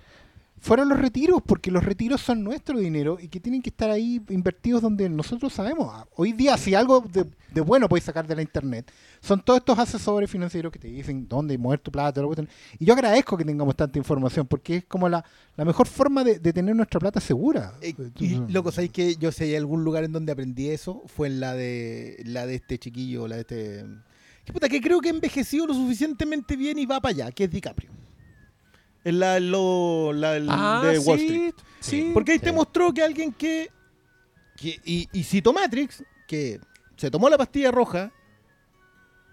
fueron 0.63 0.89
los 0.89 1.01
retiros, 1.01 1.43
porque 1.45 1.73
los 1.73 1.85
retiros 1.85 2.21
son 2.21 2.45
nuestro 2.45 2.79
dinero 2.79 3.19
y 3.21 3.27
que 3.27 3.41
tienen 3.41 3.61
que 3.61 3.71
estar 3.71 3.91
ahí 3.91 4.23
invertidos 4.29 4.81
donde 4.81 5.09
nosotros 5.09 5.53
sabemos. 5.53 5.89
Ah, 5.91 6.07
Hoy 6.15 6.33
día, 6.33 6.57
si 6.57 6.73
algo 6.73 7.01
de, 7.01 7.27
de 7.53 7.61
bueno 7.61 7.89
podéis 7.89 8.05
sacar 8.05 8.29
de 8.29 8.37
la 8.37 8.43
internet, 8.43 8.89
son 9.21 9.43
todos 9.43 9.59
estos 9.59 9.77
asesores 9.77 10.31
financieros 10.31 10.71
que 10.73 10.79
te 10.79 10.87
dicen 10.87 11.27
dónde 11.29 11.59
mover 11.59 11.81
tu 11.81 11.91
plata. 11.91 12.21
lo 12.21 12.31
que 12.31 12.37
cuestión. 12.37 12.49
Y 12.79 12.85
yo 12.85 12.95
agradezco 12.95 13.37
que 13.37 13.45
tengamos 13.45 13.75
tanta 13.75 13.99
información, 13.99 14.47
porque 14.47 14.77
es 14.77 14.85
como 14.85 15.09
la, 15.09 15.25
la 15.57 15.65
mejor 15.65 15.89
forma 15.89 16.23
de, 16.23 16.39
de 16.39 16.53
tener 16.53 16.77
nuestra 16.77 17.01
plata 17.01 17.21
segura. 17.21 17.75
Eh, 17.83 17.93
y 18.21 18.37
loco, 18.53 18.71
¿sabéis 18.71 18.93
que 18.93 19.17
yo 19.17 19.33
sé 19.33 19.45
hay 19.45 19.57
algún 19.57 19.83
lugar 19.83 20.05
en 20.05 20.13
donde 20.13 20.31
aprendí 20.31 20.69
eso? 20.69 21.03
Fue 21.07 21.27
en 21.27 21.41
la 21.41 21.55
de 21.55 22.23
la 22.25 22.47
de 22.47 22.55
este 22.55 22.79
chiquillo, 22.79 23.27
la 23.27 23.35
de 23.35 23.41
este. 23.41 23.85
Que 24.45 24.53
puta, 24.53 24.69
que 24.69 24.81
creo 24.81 25.01
que 25.01 25.09
ha 25.09 25.13
envejecido 25.13 25.67
lo 25.67 25.75
suficientemente 25.75 26.55
bien 26.55 26.79
y 26.79 26.87
va 26.87 27.01
para 27.01 27.15
allá, 27.15 27.33
que 27.33 27.45
es 27.45 27.51
DiCaprio. 27.51 27.91
Es 29.05 29.15
la, 29.15 29.41
lo- 29.41 30.13
la 30.13 30.33
del- 30.33 30.47
Ah, 30.49 30.81
de 30.85 30.99
Wall 31.01 31.19
sí, 31.19 31.25
Street. 31.27 31.55
sí. 31.81 32.11
Porque 32.15 32.33
ahí 32.33 32.39
te 32.39 32.53
mostró 32.53 32.93
que 32.95 33.03
alguien 33.03 33.33
que. 33.33 33.71
que 34.57 34.81
y, 34.85 35.09
y 35.13 35.25
citó 35.25 35.53
Matrix, 35.53 36.05
que 36.29 36.61
se 36.97 37.11
tomó 37.11 37.29
la 37.29 37.37
pastilla 37.39 37.71
roja 37.73 38.13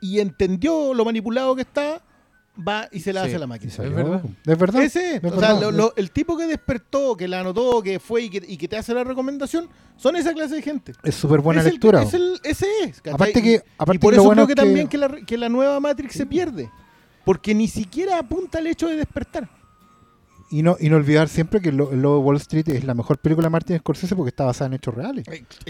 y 0.02 0.20
entendió 0.20 0.94
lo 0.94 1.06
manipulado 1.06 1.56
que 1.56 1.62
está, 1.64 2.02
va 2.68 2.88
y 2.92 3.00
se 3.02 3.14
la 3.14 3.24
hace 3.24 3.36
a 3.36 3.40
la 3.40 3.48
máquina. 3.48 3.72
Es 3.72 3.78
verdad. 3.78 4.22
¿Es 4.46 4.58
verdad? 4.58 4.82
Ese, 4.82 5.16
Es 5.18 5.24
o 5.32 5.40
sea, 5.40 5.54
lo- 5.60 5.72
lo- 5.72 5.94
el 5.98 6.10
tipo 6.12 6.36
que 6.38 6.48
despertó, 6.48 7.16
que 7.16 7.28
la 7.28 7.42
anotó, 7.42 7.82
que 7.84 8.00
fue 8.00 8.24
y 8.24 8.30
que, 8.30 8.42
y 8.48 8.58
que 8.58 8.68
te 8.68 8.78
hace 8.78 8.94
la 8.94 9.04
recomendación, 9.04 9.70
son 9.98 10.16
esa 10.16 10.34
clase 10.34 10.56
de 10.56 10.62
gente. 10.62 10.94
Es 11.04 11.16
súper 11.16 11.42
buena 11.42 11.62
Es 11.62 11.68
el- 11.68 11.74
lectura. 11.74 12.02
es 12.02 12.14
el- 12.14 12.40
ese 12.44 12.66
es. 12.86 12.98
¿cachai? 13.02 13.14
Aparte 13.14 13.42
que- 13.44 13.62
aparte 13.78 13.98
y 13.98 14.00
por 14.00 14.14
eso 14.14 14.24
bueno 14.24 14.46
creo 14.46 14.48
que, 14.48 14.56
que- 14.56 14.62
también 14.68 14.88
que 14.88 14.98
la, 14.98 15.10
que 15.26 15.38
la 15.38 15.50
nueva 15.50 15.80
Matrix 15.80 16.14
se 16.16 16.26
pierde. 16.26 16.72
Porque 17.26 17.54
ni 17.54 17.68
siquiera 17.68 18.18
apunta 18.18 18.58
al 18.58 18.66
hecho 18.68 18.88
de 18.88 18.96
despertar. 18.96 19.48
Y 20.52 20.64
no, 20.64 20.78
y 20.80 20.90
no 20.90 20.96
olvidar 20.96 21.30
siempre 21.30 21.62
que 21.62 21.72
de 21.72 21.78
Wall 21.84 22.38
Street 22.38 22.68
es 22.70 22.84
la 22.84 22.96
mejor 22.96 23.20
película 23.20 23.46
de 23.48 23.52
Martin 23.52 23.78
Scorsese 23.78 24.16
porque 24.16 24.30
está 24.30 24.46
basada 24.46 24.68
en 24.68 24.74
hechos 24.74 24.94
reales. 24.96 25.26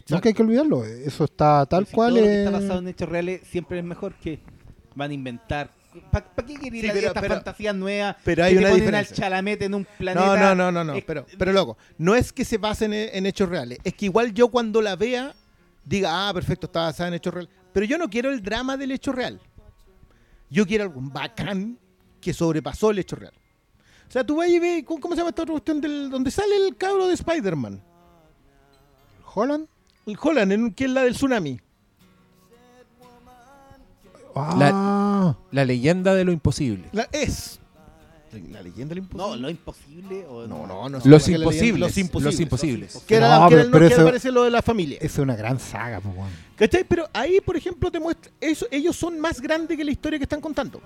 Nunca 0.08 0.30
hay 0.30 0.34
que 0.34 0.42
olvidarlo. 0.42 0.86
Eso 0.86 1.26
está 1.26 1.66
tal 1.66 1.86
Si 1.86 1.94
cual. 1.94 2.12
Todo 2.14 2.22
lo 2.22 2.26
que 2.28 2.38
está 2.46 2.52
basado 2.52 2.80
en 2.80 2.88
hechos 2.88 3.10
reales 3.10 3.42
siempre 3.50 3.80
es 3.80 3.84
mejor 3.84 4.14
que 4.16 4.40
van 4.96 5.12
a 5.12 5.14
inventar. 5.14 5.70
¿Para 6.12 6.26
qué 6.46 6.54
querer 6.56 6.72
Sí, 6.72 6.78
ir 6.86 6.90
a 6.90 6.94
pero- 6.94 7.08
estas 7.08 7.22
pero- 7.22 7.36
fantasías 7.36 7.76
nuevas? 7.76 8.16
pero 8.24 8.38
que 8.38 8.44
hay 8.44 8.54
te 8.54 8.60
una 8.60 8.70
ponen 8.70 8.82
diferencia. 8.86 9.16
al 9.16 9.20
chalamete 9.22 9.66
en 9.66 9.74
un 9.74 9.88
planeta. 9.98 10.26
No, 10.26 10.38
no, 10.38 10.56
no, 10.56 10.72
no, 10.72 10.94
no. 10.94 11.02
Pero, 11.06 11.26
pero 11.38 11.52
loco, 11.52 11.78
no 11.98 12.16
es 12.16 12.32
que 12.32 12.46
se 12.46 12.58
basen 12.58 12.94
en, 12.94 13.10
en 13.12 13.26
hechos 13.26 13.50
reales. 13.50 13.80
Es 13.84 13.94
que 13.96 14.06
igual 14.06 14.34
yo 14.34 14.48
cuando 14.50 14.82
la 14.82 14.96
vea, 14.96 15.36
diga, 15.84 16.30
ah, 16.30 16.34
perfecto, 16.34 16.68
está 16.68 16.82
basada 16.84 17.10
en 17.10 17.16
hechos 17.16 17.34
reales. 17.34 17.52
Pero 17.74 17.86
yo 17.86 17.98
no 17.98 18.10
quiero 18.10 18.30
el 18.32 18.42
drama 18.42 18.78
del 18.78 18.92
hecho 18.92 19.12
real. 19.12 19.42
Yo 20.50 20.66
quiero 20.66 20.86
algo 20.86 21.02
bacán 21.02 21.78
que 22.22 22.34
sobrepasó 22.34 22.92
el 22.92 23.00
hecho 23.00 23.16
real. 23.16 23.34
O 24.10 24.12
sea, 24.12 24.24
tú 24.24 24.38
vas 24.38 24.50
y 24.50 24.58
ves, 24.58 24.84
¿cómo 24.86 25.00
cómo 25.00 25.14
se 25.14 25.20
llama 25.20 25.30
esta 25.30 25.44
otra 25.44 25.54
cuestión 25.54 25.80
del, 25.80 26.10
donde 26.10 26.32
sale 26.32 26.56
el 26.68 26.76
cabro 26.76 27.08
de 27.08 27.14
Spider-Man? 27.14 27.80
Holland. 29.36 29.68
El 30.08 30.18
Holland, 30.20 30.52
en, 30.52 30.74
que 30.74 30.86
es 30.86 30.90
la 30.92 31.04
del 31.04 31.14
tsunami. 31.14 31.60
Ah, 34.36 35.36
La 35.52 35.66
leyenda 35.66 36.14
de 36.16 36.24
lo 36.24 36.32
imposible. 36.32 36.86
La, 36.92 37.08
es. 37.12 37.60
La 38.52 38.62
leyenda 38.62 38.90
del 38.90 39.00
imposible. 39.00 39.28
No, 39.28 39.36
lo 39.36 39.50
imposible. 39.50 40.26
O 40.28 40.48
No, 40.48 40.68
no, 40.68 40.88
no. 40.90 41.00
Los 41.04 41.06
la 41.06 41.18
leyenda- 41.18 41.38
imposibles. 41.40 41.80
Los 41.80 41.98
imposibles. 41.98 42.34
Los 42.34 42.40
imposibles. 42.40 43.04
Que 43.08 43.16
era, 43.16 43.40
No, 43.40 43.50
que 43.50 43.56
pero- 43.56 43.60
era 43.60 43.66
el- 43.66 43.72
pero 43.72 43.88
que 43.88 43.94
eso- 43.94 44.02
aparece 44.04 44.32
lo 44.32 44.44
de 44.44 44.52
la 44.52 44.62
familia. 44.62 44.98
esa 44.98 45.06
es 45.06 45.20
una 45.20 45.36
gran 45.36 45.60
saga, 45.60 46.00
pues, 46.00 46.16
weón. 46.16 46.30
¿Cachai? 46.56 46.84
Pero 46.84 47.10
ahí, 47.14 47.40
por 47.42 47.58
ejemplo, 47.58 47.92
te 47.92 48.00
muestra. 48.00 48.32
Eso, 48.40 48.68
ellos 48.72 48.96
son 48.96 49.20
más 49.20 49.42
grandes 49.42 49.76
que 49.78 49.84
la 49.84 49.92
historia 49.92 50.20
que 50.20 50.24
están 50.26 50.42
contando. 50.42 50.80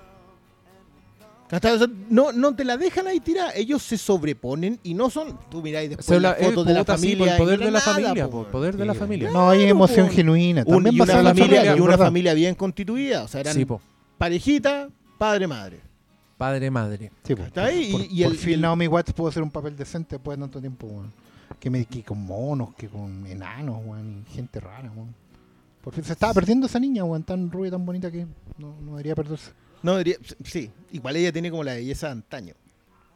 O 1.51 1.87
no, 2.09 2.31
no 2.31 2.55
te 2.55 2.63
la 2.63 2.77
dejan 2.77 3.05
ahí 3.07 3.19
tirada. 3.19 3.51
Ellos 3.53 3.83
se 3.83 3.97
sobreponen 3.97 4.79
y 4.81 4.93
no 4.95 5.09
son. 5.11 5.37
Tú 5.51 5.61
miráis 5.61 5.89
después 5.89 6.05
Se 6.07 6.19
las 6.19 6.33
habla- 6.33 6.47
eh, 6.47 6.49
fotos 6.49 6.65
de 6.67 6.73
la 6.73 6.79
sí, 6.79 6.85
familia. 6.85 7.17
por 7.17 7.27
el 7.27 7.33
y 7.35 7.37
poder 7.37 7.59
no 7.59 7.65
de 7.65 7.71
la 7.71 7.79
nada, 7.79 7.93
familia, 7.93 8.29
po, 8.29 8.47
poder 8.47 8.77
de 8.77 8.85
la 8.85 8.93
familia. 8.95 9.31
No, 9.31 9.49
hay 9.51 9.63
emoción 9.63 10.07
po. 10.07 10.13
genuina. 10.13 10.63
Un- 10.65 10.83
También 10.83 10.95
y 10.95 11.01
una, 11.01 11.05
la 11.05 11.29
familia, 11.29 11.45
familia, 11.45 11.77
y 11.77 11.79
una 11.79 11.97
familia 11.97 12.33
bien 12.33 12.55
constituida. 12.55 13.23
O 13.23 13.27
sea, 13.27 13.41
eran 13.41 13.53
Sí, 13.53 13.65
parejita, 14.17 14.89
padre, 15.19 15.45
madre. 15.47 15.79
Padre, 16.37 16.71
madre. 16.71 17.11
Sí, 17.23 17.35
pues, 17.35 17.47
Está 17.49 17.65
ahí, 17.65 17.91
por, 17.91 18.01
y- 18.01 18.07
y 18.09 18.23
por 18.23 18.31
el- 18.31 18.37
fin 18.37 18.49
y 18.49 18.53
el- 18.55 18.61
Naomi 18.61 18.87
Watts 18.87 19.13
pudo 19.13 19.27
hacer 19.27 19.43
un 19.43 19.51
papel 19.51 19.75
decente 19.75 20.15
después 20.15 20.37
de 20.37 20.43
tanto 20.43 20.59
tiempo, 20.59 20.87
weón. 20.87 21.11
Que, 21.59 21.69
me, 21.69 21.85
que 21.85 22.03
con 22.03 22.25
monos, 22.25 22.73
que 22.75 22.87
con 22.87 23.27
enanos, 23.27 23.79
weón, 23.85 24.25
y 24.27 24.33
gente 24.33 24.59
rara. 24.59 24.91
Por 25.83 25.93
fin 25.93 26.03
se 26.03 26.13
estaba 26.13 26.33
perdiendo 26.33 26.65
esa 26.65 26.79
niña, 26.79 27.03
weón, 27.03 27.23
tan 27.23 27.51
rubia, 27.51 27.69
tan 27.71 27.85
bonita 27.85 28.09
que 28.09 28.25
no, 28.57 28.75
no 28.81 28.91
debería 28.91 29.13
perderse. 29.15 29.51
No, 29.83 29.97
diría- 29.97 30.17
sí. 30.43 30.71
Igual 30.91 31.15
ella 31.17 31.31
tiene 31.31 31.51
como 31.51 31.63
la 31.63 31.73
belleza 31.73 32.07
de 32.07 32.13
antaño. 32.13 32.53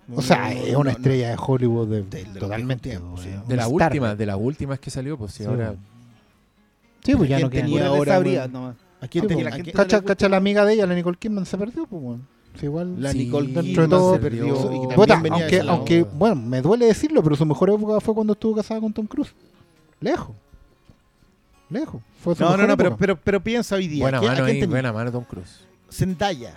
No, 0.08 0.18
O 0.18 0.22
sea, 0.22 0.54
no, 0.54 0.60
es 0.62 0.76
una 0.76 0.84
no. 0.92 0.98
estrella 0.98 1.30
de 1.32 1.38
Hollywood 1.40 1.88
de, 1.88 2.04
De- 2.04 2.24
de 2.24 2.26
los 2.26 2.38
totalmente. 2.40 3.00
sí. 3.18 3.30
De 3.48 3.56
la 3.56 3.68
última, 3.68 4.16
de 4.16 4.26
las 4.26 4.38
últimas 4.40 4.80
que 4.80 4.90
salió, 4.90 5.18
pues 5.18 5.34
si 5.34 5.44
Sí, 5.44 5.50
ahora. 5.50 5.76
Sí, 7.04 7.16
pues 7.16 7.30
ya 7.30 7.38
¿Quién 7.38 7.48
no 7.48 7.50
tenía 7.50 7.88
ahora, 7.88 8.14
sabría, 8.14 8.40
weón? 8.42 8.52
nomás. 8.54 8.76
¿A 9.02 9.08
quién 9.08 9.24
Sí, 9.24 9.28
tenía? 9.28 9.44
la 9.46 9.50
¿A 9.50 9.54
gente- 9.54 9.72
quién- 9.72 9.84
Cacha, 9.84 10.02
cacha 10.02 10.30
la 10.30 10.38
amiga 10.38 10.66
de 10.66 10.74
ella, 10.74 10.88
la 10.88 10.96
Nicole 10.96 11.18
Kidman, 11.18 11.46
se 11.46 11.58
perdió, 11.58 11.86
pues. 11.88 12.20
Sí, 12.60 12.66
igual. 12.66 13.02
La 13.02 13.12
Sí, 13.12 13.20
Nicole 13.20 13.48
dentro 13.48 13.62
de 13.64 13.68
Kidman 13.70 13.90
todo, 13.90 14.14
se 14.16 14.20
perdió. 14.20 14.46
y 14.46 14.50
aunque, 15.30 15.60
aunque, 15.62 16.04
bueno, 16.04 16.36
me 16.36 16.62
duele 16.62 16.86
decirlo, 16.88 17.22
pero 17.24 17.36
su 17.36 17.46
mejor 17.46 17.70
época 17.70 18.00
fue 18.00 18.14
cuando 18.16 18.34
estuvo 18.34 18.56
casada 18.56 18.80
con 18.82 18.92
Tom 18.94 19.06
Cruise. 19.08 19.34
Lejos. 20.00 20.36
Lejos. 21.70 22.02
Fue 22.24 22.34
su 22.36 22.42
No, 22.44 22.50
mejor 22.52 22.62
no, 22.62 22.68
no, 22.68 22.78
pero, 22.78 22.90
época. 22.90 23.00
pero, 23.00 23.16
pero 23.22 23.44
piensa 23.44 23.76
hoy 23.76 23.88
día. 23.88 24.04
Buena 24.04 24.20
¿qué- 24.22 24.28
a 24.28 24.32
mano 24.32 24.46
ahí, 24.46 24.66
buena 24.66 24.94
mano 24.94 25.12
Tom 25.12 25.24
Cruise. 25.26 25.60
Zendaya. 25.92 26.56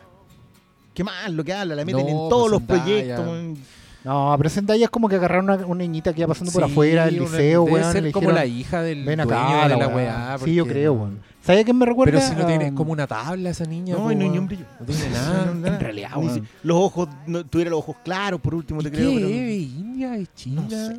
¿Qué 0.94 1.04
más? 1.04 1.30
Lo 1.30 1.44
que 1.44 1.52
habla, 1.52 1.74
la 1.74 1.84
meten 1.84 2.02
No, 2.04 2.08
en 2.08 2.16
pues 2.16 2.28
todos 2.30 2.50
los 2.50 2.60
Zendaya. 2.60 2.84
proyectos. 2.84 3.26
man. 3.26 3.56
No, 4.02 4.34
pero 4.38 4.48
Zendaya 4.48 4.84
es 4.84 4.90
como 4.90 5.08
que 5.10 5.16
agarraron 5.16 5.44
una, 5.50 5.56
una 5.66 5.78
niñita 5.82 6.12
que 6.14 6.20
iba 6.22 6.28
pasando 6.28 6.50
por 6.52 6.64
afuera 6.64 7.04
del 7.04 7.18
liceo, 7.18 7.64
debe 7.66 7.80
weón. 7.80 7.92
ser 7.92 8.02
le 8.02 8.12
como 8.12 8.28
dijeron, 8.30 8.34
la 8.34 8.46
hija 8.46 8.82
del 8.82 9.04
Ven 9.04 9.16
dueño 9.18 9.34
acá, 9.34 9.68
de 9.68 9.76
la 9.76 9.88
weá". 9.88 9.96
weá. 9.96 10.38
Sí, 10.42 10.54
yo 10.54 10.64
porque 10.64 10.72
creo, 10.80 10.94
no- 10.94 11.00
weón. 11.02 11.20
¿Sabes 11.42 11.64
quién 11.64 11.76
me 11.78 11.86
recuerda? 11.86 12.12
Pero 12.18 12.26
si 12.26 12.34
no 12.34 12.46
tiene 12.46 12.68
Um, 12.70 12.74
como 12.74 12.92
una 12.92 13.06
tabla 13.06 13.50
esa 13.50 13.64
niña. 13.66 13.94
No, 13.94 14.04
po, 14.04 14.12
y 14.12 14.14
no 14.16 14.22
hay 14.22 14.28
ni 14.28 14.32
weón. 14.32 14.38
un 14.40 14.46
brillo. 14.46 14.64
No 14.80 14.86
tiene 14.86 15.04
No, 15.10 15.14
nada. 15.14 15.44
no, 15.46 15.54
nada. 15.54 15.74
en 15.76 15.80
realidad, 15.80 16.10
weón. 16.16 16.34
si- 16.34 16.42
Los 16.62 16.76
ojos, 16.78 17.08
no, 17.26 17.44
tuviera 17.46 17.70
los 17.70 17.78
ojos 17.80 17.96
claros, 18.02 18.40
por 18.40 18.54
último, 18.54 18.82
te 18.82 18.88
¿Y 18.88 18.92
creo. 18.92 19.10
qué? 19.10 19.16
pero 19.16 19.28
no- 19.28 19.34
¿India? 19.34 20.16
¿Es 20.16 20.34
China? 20.34 20.62
No 20.62 20.70
sé. 20.70 20.96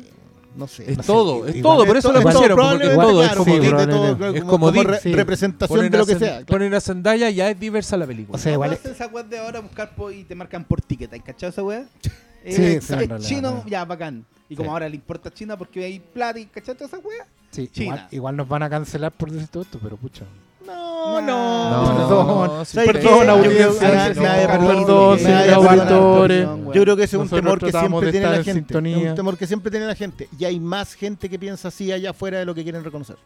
No 0.54 0.66
sé. 0.68 0.90
Es 0.90 0.96
no 0.98 1.02
sé. 1.02 1.06
todo, 1.06 1.46
es 1.46 1.56
igual- 1.56 1.76
todo, 1.76 1.86
por 1.86 1.96
eso 1.96 2.08
Es 2.08 2.14
lo 2.14 2.22
pusieron, 2.22 2.56
probablemente, 2.56 2.94
todo 3.02 3.22
es 3.22 3.28
claro, 3.28 3.44
como, 3.44 3.52
es 3.54 4.34
es 4.36 4.44
como, 4.44 4.70
re- 4.72 5.00
sí. 5.00 5.12
representación 5.14 5.76
ponen 5.78 5.92
de 5.92 5.98
lo 5.98 6.06
que 6.06 6.18
sea. 6.18 6.44
Ponen 6.46 6.74
a 6.74 6.80
Zendaya 6.80 7.30
ya 7.30 7.50
es 7.50 7.58
diversa 7.58 7.96
la 7.96 8.06
película. 8.06 8.36
O 8.36 8.38
sea, 8.38 8.52
igual 8.52 8.72
Igual 8.72 8.94
esa 8.94 9.06
web 9.06 9.26
de 9.26 9.38
ahora 9.38 9.60
buscar 9.60 9.94
po- 9.94 10.10
y 10.10 10.24
te 10.24 10.34
marcan 10.34 10.64
por 10.64 10.80
ticket, 10.82 11.12
¿hay 11.12 11.20
cachado 11.20 11.50
esa 11.50 11.62
wea? 11.62 11.86
Eh, 12.44 12.52
Sí, 12.56 12.62
es 12.64 12.84
sí, 12.86 13.28
chino, 13.28 13.64
ya, 13.68 13.84
bacán. 13.84 14.24
Y 14.48 14.56
como 14.56 14.72
ahora 14.72 14.88
le 14.88 14.96
importa 14.96 15.28
a 15.28 15.32
China 15.32 15.56
porque 15.56 15.84
hay 15.84 16.00
plata 16.00 16.40
y 16.40 16.46
cachado 16.46 16.84
esa 16.84 16.98
wea. 16.98 17.24
Sí, 17.52 17.68
China. 17.68 17.84
igual, 17.94 18.08
igual 18.10 18.36
nos 18.36 18.48
van 18.48 18.62
a 18.64 18.68
cancelar 18.68 19.12
por 19.12 19.30
decir 19.30 19.46
todo 19.46 19.62
esto, 19.62 19.78
pero 19.80 19.96
pucha. 19.96 20.24
No, 20.66 21.20
No, 21.20 21.92
no. 21.92 21.96
perdón. 21.96 22.66
sí, 22.66 22.74
¿Sabes 22.74 22.86
porque- 22.88 23.00
qué? 23.00 23.08
Perdón, 23.08 23.30
audiencia, 23.30 24.12
perdón, 24.48 25.64
auditores. 25.68 26.48
Yo 26.74 26.82
creo 26.82 26.96
que 26.96 27.04
ese 27.04 27.16
es 27.16 27.22
un 27.22 27.28
temor 27.28 27.58
que 27.58 27.70
siempre 27.72 28.10
tiene 28.10 28.26
la 28.26 28.36
en 28.36 28.44
gente. 28.44 28.78
Es 28.78 28.96
un 29.08 29.14
temor 29.14 29.36
que 29.36 29.46
siempre 29.46 29.70
tiene 29.70 29.86
la 29.86 29.94
gente. 29.94 30.28
Y 30.38 30.44
hay 30.44 30.60
más 30.60 30.94
gente 30.94 31.28
que 31.28 31.38
piensa 31.38 31.68
así 31.68 31.90
allá 31.92 32.10
afuera 32.10 32.38
de 32.38 32.44
lo 32.44 32.54
que 32.54 32.62
quieren 32.62 32.84
reconocer. 32.84 33.16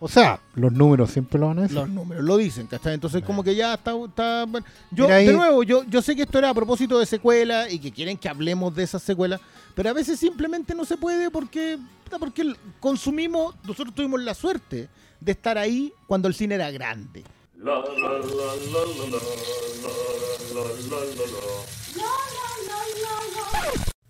O 0.00 0.08
sea, 0.08 0.38
los 0.54 0.70
números 0.72 1.10
siempre 1.10 1.38
lo 1.40 1.46
van 1.46 1.60
a 1.60 1.62
decir. 1.62 1.76
Los 1.78 1.88
números 1.88 2.22
lo 2.22 2.36
dicen, 2.36 2.66
¿cachai? 2.66 2.94
Entonces, 2.94 3.22
como 3.24 3.42
que 3.42 3.54
ya 3.54 3.74
está. 3.74 3.92
está 4.04 4.44
bueno. 4.46 4.66
Yo, 4.90 5.08
ahí- 5.08 5.26
de 5.26 5.32
nuevo, 5.32 5.62
yo, 5.62 5.82
yo 5.84 6.02
sé 6.02 6.14
que 6.14 6.22
esto 6.22 6.38
era 6.38 6.50
a 6.50 6.54
propósito 6.54 6.98
de 6.98 7.06
secuelas 7.06 7.72
y 7.72 7.78
que 7.78 7.90
quieren 7.90 8.18
que 8.18 8.28
hablemos 8.28 8.74
de 8.74 8.82
esas 8.82 9.02
secuelas, 9.02 9.40
pero 9.74 9.88
a 9.90 9.92
veces 9.94 10.18
simplemente 10.18 10.74
no 10.74 10.84
se 10.84 10.96
puede 10.98 11.30
porque, 11.30 11.78
porque 12.20 12.54
consumimos. 12.80 13.54
Nosotros 13.66 13.94
tuvimos 13.94 14.20
la 14.22 14.34
suerte 14.34 14.88
de 15.24 15.32
estar 15.32 15.56
ahí 15.58 15.92
cuando 16.06 16.28
el 16.28 16.34
cine 16.34 16.56
era 16.56 16.70
grande. 16.70 17.24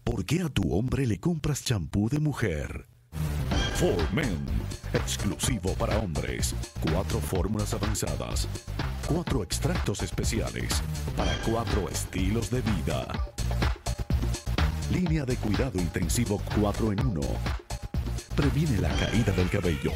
¿Por 0.02 0.24
qué 0.24 0.42
a 0.42 0.48
tu 0.48 0.74
hombre 0.74 1.06
le 1.06 1.20
compras 1.20 1.64
champú 1.64 2.08
de 2.08 2.18
mujer? 2.18 2.86
For 3.76 4.12
Men, 4.12 4.44
exclusivo 4.92 5.74
para 5.74 5.98
hombres. 5.98 6.54
Cuatro 6.80 7.20
fórmulas 7.20 7.74
avanzadas. 7.74 8.48
Cuatro 9.06 9.42
extractos 9.42 10.02
especiales 10.02 10.82
para 11.16 11.36
cuatro 11.42 11.88
estilos 11.88 12.50
de 12.50 12.62
vida. 12.62 13.06
Línea 14.90 15.24
de 15.24 15.36
cuidado 15.36 15.80
intensivo 15.80 16.40
4 16.60 16.92
en 16.92 17.06
1. 17.06 17.20
Previene 18.36 18.80
la 18.80 18.90
caída 18.96 19.32
del 19.32 19.48
cabello 19.48 19.92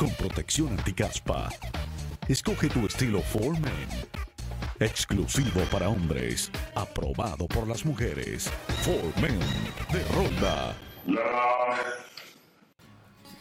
con 0.00 0.08
protección 0.14 0.70
anticaspa. 0.70 1.50
Escoge 2.26 2.70
tu 2.70 2.86
estilo 2.86 3.20
For 3.20 3.52
Men. 3.60 3.88
Exclusivo 4.78 5.60
para 5.70 5.90
hombres. 5.90 6.50
Aprobado 6.74 7.46
por 7.46 7.68
las 7.68 7.84
mujeres. 7.84 8.50
For 8.82 9.20
Men 9.20 9.38
de 9.92 10.02
Ronda. 10.14 10.74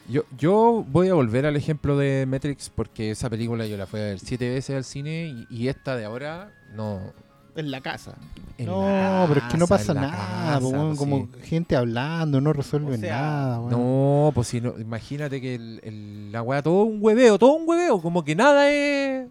Yo, 0.10 0.24
yo 0.38 0.84
voy 0.86 1.08
a 1.08 1.14
volver 1.14 1.46
al 1.46 1.56
ejemplo 1.56 1.98
de 1.98 2.26
Matrix 2.26 2.70
porque 2.70 3.12
esa 3.12 3.30
película 3.30 3.66
yo 3.66 3.78
la 3.78 3.88
fui 3.88 4.02
a 4.02 4.04
ver 4.04 4.20
siete 4.20 4.50
veces 4.50 4.76
al 4.76 4.84
cine 4.84 5.28
y, 5.28 5.48
y 5.50 5.70
esta 5.70 5.96
de 5.96 6.04
ahora 6.04 6.52
no, 6.74 7.14
en 7.56 7.72
la 7.72 7.82
casa. 7.82 8.16
En 8.58 8.66
No, 8.66 8.82
la 8.82 9.26
pero 9.28 9.40
es 9.40 9.46
que 9.54 9.58
no 9.58 9.68
pasa 9.68 9.94
nada, 9.94 10.12
casa, 10.18 10.60
po, 10.60 10.68
weón, 10.70 10.88
pues, 10.90 11.00
como 11.00 11.18
sí. 11.42 11.48
gente 11.48 11.76
hablando, 11.78 12.42
no 12.42 12.52
O 12.52 12.54
sea, 12.98 13.16
nada. 13.22 13.58
No, 13.70 14.32
pues 14.36 14.48
si 14.50 14.60
no, 14.62 14.78
imagínate 14.80 15.40
que 15.40 15.56
el, 15.56 15.80
el- 15.84 16.32
la 16.32 16.42
weá, 16.42 16.62
todo 16.62 16.84
un 16.84 16.98
hueveo, 17.02 17.40
todo 17.40 17.54
un 17.54 17.64
hueveo, 17.68 18.02
como 18.02 18.24
que 18.24 18.36
nada 18.36 18.70
es. 18.70 19.28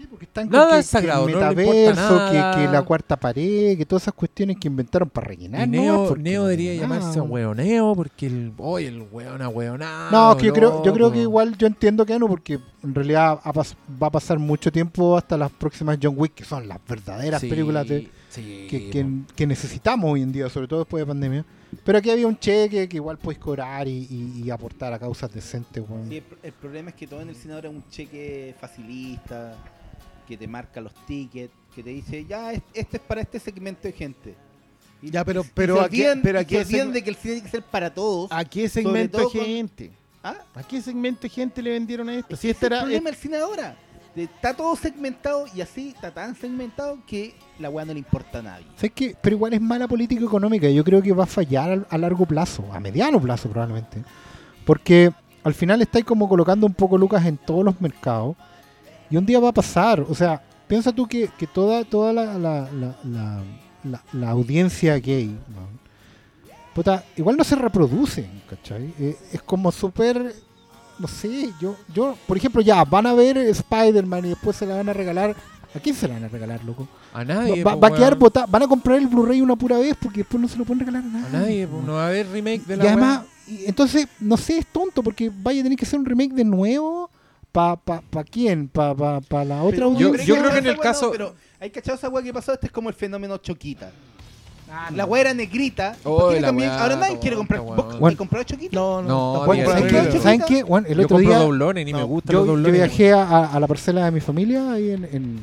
Sí, 0.00 0.06
porque 0.08 0.24
están 0.24 0.48
con 0.48 0.58
Nada 0.58 0.72
que, 0.72 0.78
es 0.78 0.86
sagrado, 0.86 1.26
que 1.26 1.32
el 1.32 1.38
no 1.38 1.44
metaverso, 1.48 1.90
importa 1.90 2.30
que, 2.30 2.36
nada. 2.38 2.56
que 2.56 2.68
la 2.72 2.82
cuarta 2.82 3.16
pared, 3.20 3.76
que 3.76 3.84
todas 3.84 4.04
esas 4.04 4.14
cuestiones 4.14 4.56
que 4.58 4.66
inventaron 4.68 5.10
para 5.10 5.26
rellenar. 5.26 5.68
Y 5.68 5.70
¿no? 5.72 5.82
Neo, 5.82 6.08
Porque 6.08 6.22
Neo 6.22 6.40
no 6.42 6.46
debería 6.48 6.72
nada, 6.72 7.00
llamarse 7.00 7.20
hueoneo, 7.20 7.94
porque 7.94 8.26
el. 8.26 8.52
Oye, 8.56 8.88
el 8.88 9.02
hueón 9.12 9.42
a 9.42 9.48
hueonado. 9.50 10.10
No, 10.10 10.36
que 10.38 10.46
yo 10.46 10.54
creo, 10.54 10.82
yo 10.82 10.92
creo 10.94 11.12
que 11.12 11.18
igual 11.20 11.54
yo 11.58 11.66
entiendo 11.66 12.06
que 12.06 12.18
no, 12.18 12.28
porque 12.28 12.58
en 12.82 12.94
realidad 12.94 13.40
va 14.02 14.06
a 14.06 14.10
pasar 14.10 14.38
mucho 14.38 14.72
tiempo 14.72 15.18
hasta 15.18 15.36
las 15.36 15.50
próximas 15.50 15.98
John 16.02 16.14
Wick, 16.16 16.32
que 16.32 16.44
son 16.44 16.66
las 16.66 16.78
verdaderas 16.88 17.42
Sí, 17.42 17.48
películas 17.48 17.86
de, 17.86 18.08
sí, 18.30 18.66
que, 18.70 18.88
que- 18.88 19.06
que 19.36 19.46
necesitamos 19.46 20.10
hoy 20.10 20.22
en 20.22 20.32
día, 20.32 20.48
sobre 20.48 20.66
todo 20.66 20.78
después 20.78 21.02
de 21.02 21.06
pandemia. 21.06 21.44
Pero 21.84 21.98
aquí 21.98 22.10
había 22.10 22.26
un 22.26 22.38
cheque 22.38 22.88
que 22.88 22.96
igual 22.96 23.18
puedes 23.18 23.38
cobrar 23.38 23.86
y, 23.86 24.06
y- 24.10 24.42
y 24.44 24.50
aportar 24.50 24.92
a 24.94 24.98
causas 24.98 25.30
decentes. 25.30 25.84
weón. 25.86 26.08
Sí, 26.08 26.16
el, 26.16 26.24
el 26.42 26.52
problema 26.54 26.88
es 26.88 26.96
que 26.96 27.06
todo 27.06 27.20
en 27.20 27.28
el 27.28 27.36
cine 27.36 27.52
ahora 27.54 27.68
es 27.68 27.74
un 27.74 27.84
cheque 27.90 28.54
facilista, 28.60 29.54
que 30.30 30.36
te 30.36 30.46
marca 30.48 30.80
los 30.80 30.94
tickets, 31.06 31.52
que 31.74 31.82
te 31.82 31.90
dice, 31.90 32.24
ya, 32.24 32.52
es- 32.52 32.62
este 32.72 32.96
es 32.98 33.02
para 33.02 33.20
este 33.20 33.38
segmento 33.40 33.82
de 33.82 33.92
gente. 33.92 34.34
Y, 35.02 35.10
Ya, 35.10 35.24
pero- 35.24 35.42
y 35.42 35.50
pero 35.54 35.76
se 35.76 35.80
¿a 35.80 35.88
qué- 35.88 35.96
olvidan, 36.02 36.22
pero 36.22 36.38
¿a 36.38 36.42
y 36.42 36.44
qué 36.46 36.56
se 36.56 36.62
olvidan 36.66 36.88
segme- 36.88 36.92
de 36.92 37.02
que 37.04 37.10
el 37.10 37.16
cine 37.16 37.34
tiene 37.34 37.44
que 37.46 37.50
ser 37.56 37.62
para 37.64 37.92
todos. 37.92 38.30
¿A 38.32 38.44
qué 38.44 38.68
segmento 38.68 39.18
de 39.18 39.24
con- 39.24 39.32
gente? 39.32 39.90
¿Ah? 40.22 40.36
¿A 40.54 40.62
qué 40.62 40.80
segmento 40.80 41.22
de 41.22 41.28
gente 41.30 41.62
le 41.62 41.70
vendieron 41.70 42.08
esto? 42.10 42.34
Es 42.34 42.40
Si 42.40 42.50
este 42.50 42.66
es 42.66 42.70
el 42.70 42.76
era, 42.76 42.82
problema 42.82 43.10
del 43.10 43.18
cine 43.18 43.36
ahora. 43.38 43.76
Está 44.14 44.54
todo 44.54 44.74
segmentado 44.76 45.46
y 45.54 45.60
así 45.62 45.90
está 45.94 46.12
tan 46.12 46.34
segmentado 46.34 46.98
que 47.06 47.34
la 47.58 47.70
weá 47.70 47.84
no 47.84 47.92
le 47.92 48.00
importa 48.00 48.40
a 48.40 48.42
nadie. 48.42 48.66
¿Sabes 48.76 48.92
qué? 48.94 49.16
Pero 49.22 49.36
igual 49.36 49.54
es 49.54 49.60
mala 49.60 49.86
política 49.88 50.22
económica. 50.24 50.68
Yo 50.68 50.82
creo 50.84 51.00
que 51.00 51.12
va 51.12 51.24
a 51.24 51.26
fallar 51.26 51.70
al- 51.70 51.86
a, 51.88 51.96
largo 51.96 52.26
plazo, 52.26 52.64
a 52.72 52.80
mediano 52.80 53.20
plazo 53.20 53.48
probablemente. 53.48 54.02
Porque 54.66 55.10
al 55.42 55.54
final 55.54 55.80
estáis 55.80 56.04
como 56.04 56.28
colocando 56.28 56.66
un 56.66 56.74
poco 56.74 56.98
lucas 56.98 57.24
en 57.24 57.36
todos 57.38 57.64
los 57.64 57.80
mercados. 57.80 58.36
Y 59.10 59.16
un 59.16 59.26
día 59.26 59.40
va 59.40 59.48
a 59.48 59.52
pasar. 59.52 60.00
O 60.08 60.14
sea, 60.14 60.40
piensa 60.68 60.92
tú 60.92 61.06
que, 61.06 61.28
que 61.36 61.46
toda, 61.46 61.84
toda 61.84 62.12
la, 62.12 62.38
la, 62.38 62.68
la, 63.84 64.02
la- 64.12 64.30
audiencia 64.30 64.96
gay, 64.98 65.26
¿no? 65.48 65.80
Puta, 66.74 67.04
igual 67.16 67.36
no 67.36 67.42
se 67.44 67.56
reproducen, 67.56 68.42
¿cachai? 68.48 68.94
Eh, 68.98 69.16
es 69.32 69.42
como 69.42 69.72
súper... 69.72 70.34
No 70.98 71.08
sé, 71.08 71.50
yo, 71.60 71.76
yo, 71.94 72.14
por 72.26 72.36
ejemplo, 72.36 72.60
ya, 72.60 72.84
van 72.84 73.06
a 73.06 73.14
ver 73.14 73.38
Spider-Man 73.38 74.26
y 74.26 74.28
después 74.30 74.54
se 74.56 74.66
la 74.66 74.76
van 74.76 74.88
a 74.88 74.92
regalar. 74.92 75.34
¿A 75.74 75.78
quién 75.78 75.94
se 75.96 76.06
la 76.06 76.14
van 76.14 76.24
a 76.24 76.28
regalar, 76.28 76.62
loco? 76.62 76.86
A 77.14 77.24
nadie. 77.24 77.64
Va, 77.64 77.72
po, 77.74 77.80
va 77.80 77.88
a 77.88 77.90
quedar 77.92 78.10
weón. 78.12 78.18
bota- 78.20 78.46
van 78.46 78.62
a 78.64 78.68
comprar 78.68 78.98
el 78.98 79.06
Blu-ray 79.08 79.40
una 79.40 79.56
pura 79.56 79.78
vez 79.78 79.96
porque 80.00 80.18
después 80.18 80.40
no 80.40 80.46
se 80.46 80.58
lo 80.58 80.64
pueden 80.64 80.80
regalar 80.80 81.02
a 81.02 81.06
nadie. 81.06 81.26
A 81.26 81.40
nadie, 81.40 81.66
po, 81.66 81.82
no 81.84 81.94
va 81.94 82.04
a 82.04 82.08
haber 82.08 82.28
remake 82.30 82.64
de 82.66 82.74
y 82.74 82.76
la 82.76 82.84
además, 82.84 83.22
y 83.48 83.64
entonces, 83.64 84.06
no 84.20 84.36
sé, 84.36 84.58
es 84.58 84.66
tonto 84.66 85.02
porque 85.02 85.32
vaya 85.42 85.60
a 85.60 85.62
tener 85.62 85.78
que 85.78 85.84
hacer 85.86 85.98
un 85.98 86.04
remake 86.06 86.34
de 86.34 86.44
nuevo. 86.44 87.09
¿Pa, 87.52 87.76
pa, 87.76 88.00
pa 88.08 88.22
quién? 88.24 88.68
¿Pa, 88.68 88.94
pa, 88.94 89.20
pa 89.20 89.44
la 89.44 89.62
otra 89.62 89.70
Pero- 89.78 89.98
Yo- 89.98 90.08
audiencia? 90.08 90.24
yo 90.34 90.40
creo 90.40 90.52
que 90.52 90.58
en 90.58 90.66
el 90.66 90.78
caso- 90.78 91.06
no, 91.06 91.12
pero 91.12 91.34
hay 91.58 91.70
cachado 91.70 91.98
esa 91.98 92.08
weá 92.08 92.22
que 92.22 92.32
pasó, 92.32 92.52
este 92.52 92.66
es 92.66 92.72
como 92.72 92.88
el 92.88 92.94
fenómeno 92.94 93.36
Choquita. 93.38 93.90
La 94.94 95.04
weá 95.04 95.22
era 95.22 95.34
negrita. 95.34 95.96
Oh, 96.04 96.30
Ahora 96.30 96.94
nadie 96.94 97.18
quiere 97.18 97.34
comprar. 97.36 97.60
¿Vos 97.60 97.98
Bueno. 97.98 98.16
comprado 98.16 98.44
Choquita? 98.44 98.76
No, 98.76 99.02
No, 99.02 99.44
no, 99.44 99.54
¿Saben? 99.66 100.20
¿Saben 100.22 100.42
qué? 100.46 100.62
Bueno, 100.62 100.86
el 100.86 100.96
Yo 100.96 101.04
otro 101.06 101.16
compro 101.16 101.28
día 101.28 101.38
doblones 101.40 101.88
y 101.88 101.92
me 101.92 101.98
no, 101.98 102.06
gustan 102.06 102.36
los 102.36 102.46
yo, 102.46 102.70
viajé 102.72 103.12
a, 103.12 103.58
la 103.58 103.66
parcela 103.66 104.04
de 104.04 104.10
mi 104.12 104.20
familia 104.20 104.72
ahí 104.72 104.90
en, 104.90 105.04
en, 105.06 105.40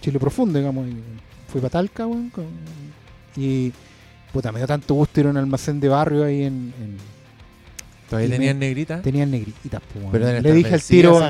Chile 0.00 0.18
Profundo, 0.18 0.58
digamos. 0.58 0.86
y 0.88 0.96
fui 1.52 1.60
para 1.60 1.70
Talca, 1.72 2.06
weón, 2.06 2.30
con- 2.30 2.46
y 3.36 3.70
puta, 4.32 4.50
me 4.50 4.60
dio 4.60 4.66
tanto 4.66 4.94
gusto 4.94 5.20
ir 5.20 5.26
a 5.26 5.30
un 5.30 5.36
almacén 5.36 5.78
de 5.80 5.88
barrio 5.88 6.24
ahí 6.24 6.44
en... 6.44 6.72
en- 6.80 7.17
Todavía 8.08 8.30
tenían 8.30 8.58
negrita. 8.58 9.02
tenían. 9.02 9.30
Pero 10.10 10.26
deben 10.26 10.42
Le 10.42 10.52
dije 10.52 10.74
al 10.74 10.82
tiro... 10.82 11.20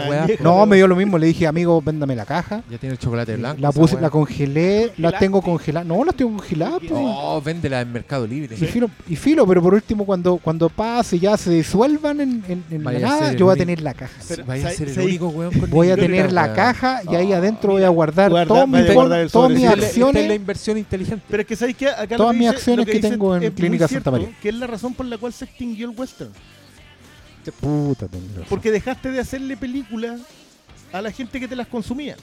No, 0.41 0.65
me 0.67 0.77
dio 0.77 0.87
lo 0.87 0.95
mismo. 0.97 1.19
Le 1.19 1.27
dije, 1.27 1.47
amigo, 1.47 1.81
véndame 1.83 2.15
la 2.15 2.25
caja. 2.25 2.63
Ya 2.71 2.79
tiene 2.79 2.93
el 2.93 2.99
chocolate 2.99 3.37
blanco. 3.37 3.61
La 3.61 3.73
puse, 3.73 4.01
la 4.01 4.11
congelé, 4.11 4.93
la 4.99 5.19
tengo 5.19 5.43
congelada. 5.43 5.85
No, 5.85 6.05
las 6.05 6.15
tengo 6.15 6.37
congeladas, 6.37 6.81
po. 6.89 6.95
No, 7.01 7.43
véndela 7.43 7.81
en 7.81 7.93
Mercado 7.93 8.27
Libre. 8.27 8.55
Y 8.61 8.65
filo, 8.67 8.91
y 9.09 9.17
filo, 9.17 9.47
pero 9.47 9.63
por 9.63 9.75
último, 9.75 10.07
cuando, 10.07 10.37
cuando 10.39 10.69
pase 10.69 11.17
y 11.17 11.21
ya 11.21 11.37
se 11.37 11.51
disuelvan 11.51 12.21
en, 12.21 12.65
en, 12.71 12.85
la 12.85 12.93
nada, 12.93 13.33
yo 13.33 13.47
voy 13.47 13.55
a 13.55 13.57
tener 13.59 13.81
la 13.83 13.95
caja. 13.95 14.15
Pero, 14.29 14.45
Vaya 14.45 14.61
a 14.61 14.63
¿sabes- 14.65 14.79
ser 14.79 14.89
el 14.89 14.95
sabes- 14.95 15.07
único 15.09 15.29
weón 15.29 15.59
con 15.59 15.71
Voy 15.71 15.91
a 15.91 15.97
tener 15.97 16.33
la 16.33 16.53
caja 16.53 17.03
y 17.11 17.15
ahí 17.15 17.33
adentro 17.33 17.73
voy 17.73 17.83
a 17.83 17.89
guardar 17.89 18.31
todas 18.47 18.69
mis 18.69 18.87
la- 19.63 19.75
la 19.77 19.85
acciones. 19.85 20.35
inversión 20.37 20.79
inteligente. 20.79 21.25
Pero 21.29 21.41
es 21.43 21.47
que 21.49 21.57
sabéis 21.57 21.77
que 21.77 21.89
acá 21.89 22.07
lo 22.11 22.17
Todas 22.19 22.35
mis 22.35 22.43
dice- 22.47 22.55
acciones 22.57 22.87
que 22.87 23.01
tengo 23.01 23.37
en 23.37 23.53
Clínica 23.53 23.89
Santa 23.89 24.11
María. 24.11 24.29
Que 24.41 24.49
es 24.51 24.55
la 24.55 24.67
razón 24.67 24.95
por 24.95 25.07
la 25.07 25.19
cual 25.19 25.33
se 25.33 25.45
extinguió 25.45 25.91
el 25.91 25.97
western. 25.99 26.31
Puta. 27.53 28.09
Porque 28.49 28.71
dejaste 28.71 29.11
de 29.11 29.21
hacerle 29.21 29.57
películas 29.57 30.21
a 30.93 31.03
la 31.03 31.11
gente 31.13 31.39
que 31.41 31.49
te 31.49 31.57
las 31.57 31.67
consumía. 31.69 32.17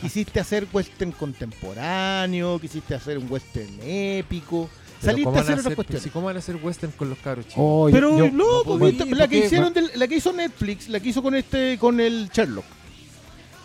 Quisiste 0.00 0.40
hacer 0.40 0.66
western 0.72 1.12
contemporáneo, 1.12 2.58
quisiste 2.58 2.94
hacer 2.94 3.18
un 3.18 3.30
western 3.30 3.78
épico, 3.82 4.70
Pero 5.00 5.12
saliste 5.12 5.24
¿cómo 5.24 5.36
a 5.36 5.42
van 5.42 5.42
hacer 5.52 5.58
otras 5.60 5.74
cuestiones. 5.74 6.12
¿Cómo 6.12 6.26
van 6.26 6.36
a 6.36 6.38
hacer 6.38 6.56
western 6.56 6.92
con 6.92 7.10
los 7.10 7.18
cabros 7.18 7.46
chicos? 7.46 7.58
Oh, 7.62 7.88
Pero 7.92 8.18
yo- 8.18 8.28
loco, 8.28 8.78
no 8.78 9.14
la 9.14 9.28
que 9.28 9.44
hicieron 9.44 9.72
del- 9.74 9.90
la 9.94 10.08
que 10.08 10.16
hizo 10.16 10.32
Netflix, 10.32 10.88
la 10.88 10.98
que 11.00 11.08
hizo 11.10 11.22
con 11.22 11.34
este 11.34 11.76
con 11.78 12.00
el 12.00 12.30
Sherlock. 12.32 12.64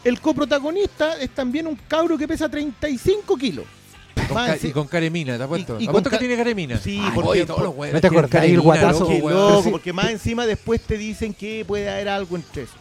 El 0.04 0.20
coprotagonista 0.22 1.18
es 1.20 1.30
también 1.32 1.66
un 1.68 1.78
cabro 1.88 2.18
que 2.18 2.28
pesa 2.28 2.50
35 2.50 3.38
kilos. 3.38 3.66
Con 4.28 4.46
ca- 4.46 4.58
y 4.62 4.72
con 4.72 4.88
Caremina, 4.88 5.38
¿te 5.38 5.44
apuesto? 5.44 5.80
y- 5.80 5.86
y 5.86 5.88
¿Apuesto 5.88 6.10
que 6.10 6.18
tiene 6.18 6.36
Caremina? 6.38 6.78
Sí, 6.78 7.00
Ay, 7.04 7.12
porque- 7.14 7.46
todos 7.46 7.62
los 7.64 7.76
weones 7.76 7.94
¿No 7.94 8.02
te 8.10 8.16
del 8.16 8.30
Caremina, 8.30 8.62
guatazo? 8.62 9.00
loco, 9.02 9.12
Qué 9.12 9.22
weón. 9.22 9.38
loco, 9.50 9.64
sí. 9.64 9.70
porque 9.72 9.94
más 9.94 10.10
encima 10.10 10.46
después 10.46 10.82
te 10.82 10.98
dicen 10.98 11.34
que 11.34 11.64
puede 11.66 11.90
haber 11.90 12.10
algo 12.10 12.36
entre 12.36 12.64
eso. 12.64 12.74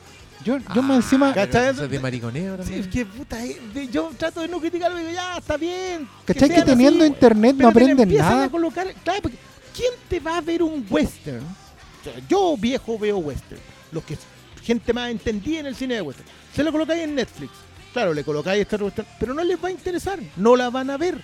yo, 0.45 0.59
yo 0.75 0.83
más 0.83 0.99
encima, 1.05 1.31
Ah, 1.31 1.35
¿Cachai? 1.35 1.89
de 1.89 1.99
mariconeo 1.99 2.63
Sí, 2.63 2.75
es 2.75 2.87
que 2.89 3.05
puta, 3.05 3.45
eh, 3.45 3.59
yo 3.91 4.11
trato 4.17 4.41
de 4.43 4.49
no 4.49 4.61
criticarlo 4.61 4.97
y 4.99 5.03
digo, 5.03 5.13
ya, 5.15 5.39
está 5.39 5.57
bien. 5.57 6.09
¿cachai 6.25 6.49
que 6.49 6.55
sean 6.55 6.67
teniendo 6.67 7.03
así, 7.03 7.13
internet 7.13 7.57
no 7.59 7.69
aprenden 7.69 8.15
nada? 8.17 8.45
a 8.45 8.49
colocar, 8.49 8.87
claro, 9.03 9.23
porque 9.23 9.39
¿quién 9.75 9.93
te 10.09 10.21
va 10.21 10.37
a 10.37 10.41
ver 10.41 10.63
un 10.63 10.87
western? 10.89 11.43
O 11.43 12.05
sea, 12.05 12.13
yo 12.29 12.57
viejo 12.57 12.97
veo 12.99 13.19
western. 13.19 13.61
Los 13.91 14.05
que 14.05 14.17
gente 14.63 14.93
más 14.93 15.11
entendía 15.11 15.61
en 15.61 15.67
el 15.67 15.75
cine 15.75 15.95
de 15.95 16.03
western. 16.03 16.29
Se 16.55 16.63
lo 16.63 16.71
colocáis 16.71 17.03
en 17.03 17.15
Netflix. 17.17 17.51
Claro, 17.93 18.13
le 18.15 18.23
colocáis 18.23 18.61
este 18.63 18.77
western, 18.77 19.09
pero 19.19 19.33
no 19.35 19.43
les 19.43 19.57
va 19.63 19.69
a 19.69 19.73
interesar, 19.73 20.19
no 20.37 20.55
la 20.55 20.71
van 20.71 20.91
a 20.91 20.97
ver. 20.97 21.21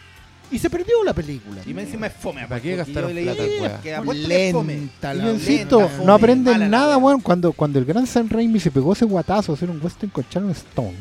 Y 0.52 0.58
se 0.58 0.68
perdió 0.70 1.02
la 1.04 1.14
película. 1.14 1.62
Y 1.66 1.72
más 1.74 1.84
encima 1.84 2.06
es 2.08 2.12
fome. 2.12 2.46
¿Para 2.46 2.60
qué 2.60 2.76
leí 2.76 3.24
plata, 3.24 3.44
que- 3.44 3.60
weá? 3.60 3.80
Lenta 4.28 5.14
la 5.14 5.24
yo 5.24 5.32
lenta, 5.32 5.50
insisto, 5.52 5.88
fome, 5.88 6.04
no 6.04 6.12
aprenden 6.12 6.52
mala 6.52 6.64
la 6.66 6.68
nada, 6.70 6.96
weón. 6.98 7.20
Cuando, 7.20 7.52
cuando 7.52 7.78
el 7.78 7.84
gran 7.86 8.06
Sam 8.06 8.28
Raimi 8.28 8.60
se 8.60 8.70
pegó 8.70 8.92
ese 8.92 9.04
guatazo 9.06 9.52
a 9.52 9.54
hacer 9.54 9.70
un 9.70 9.80
western 9.82 10.10
con 10.10 10.24
Sharon 10.30 10.50
Stone, 10.50 10.94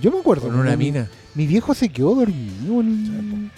yo 0.00 0.10
me 0.10 0.18
acuerdo. 0.20 0.48
Con 0.48 0.58
una 0.58 0.76
mi- 0.76 0.84
mina. 0.86 1.08
Mi 1.34 1.46
viejo 1.46 1.72
se 1.74 1.88
quedó 1.88 2.14
dormido. 2.14 2.80
en- 2.80 3.50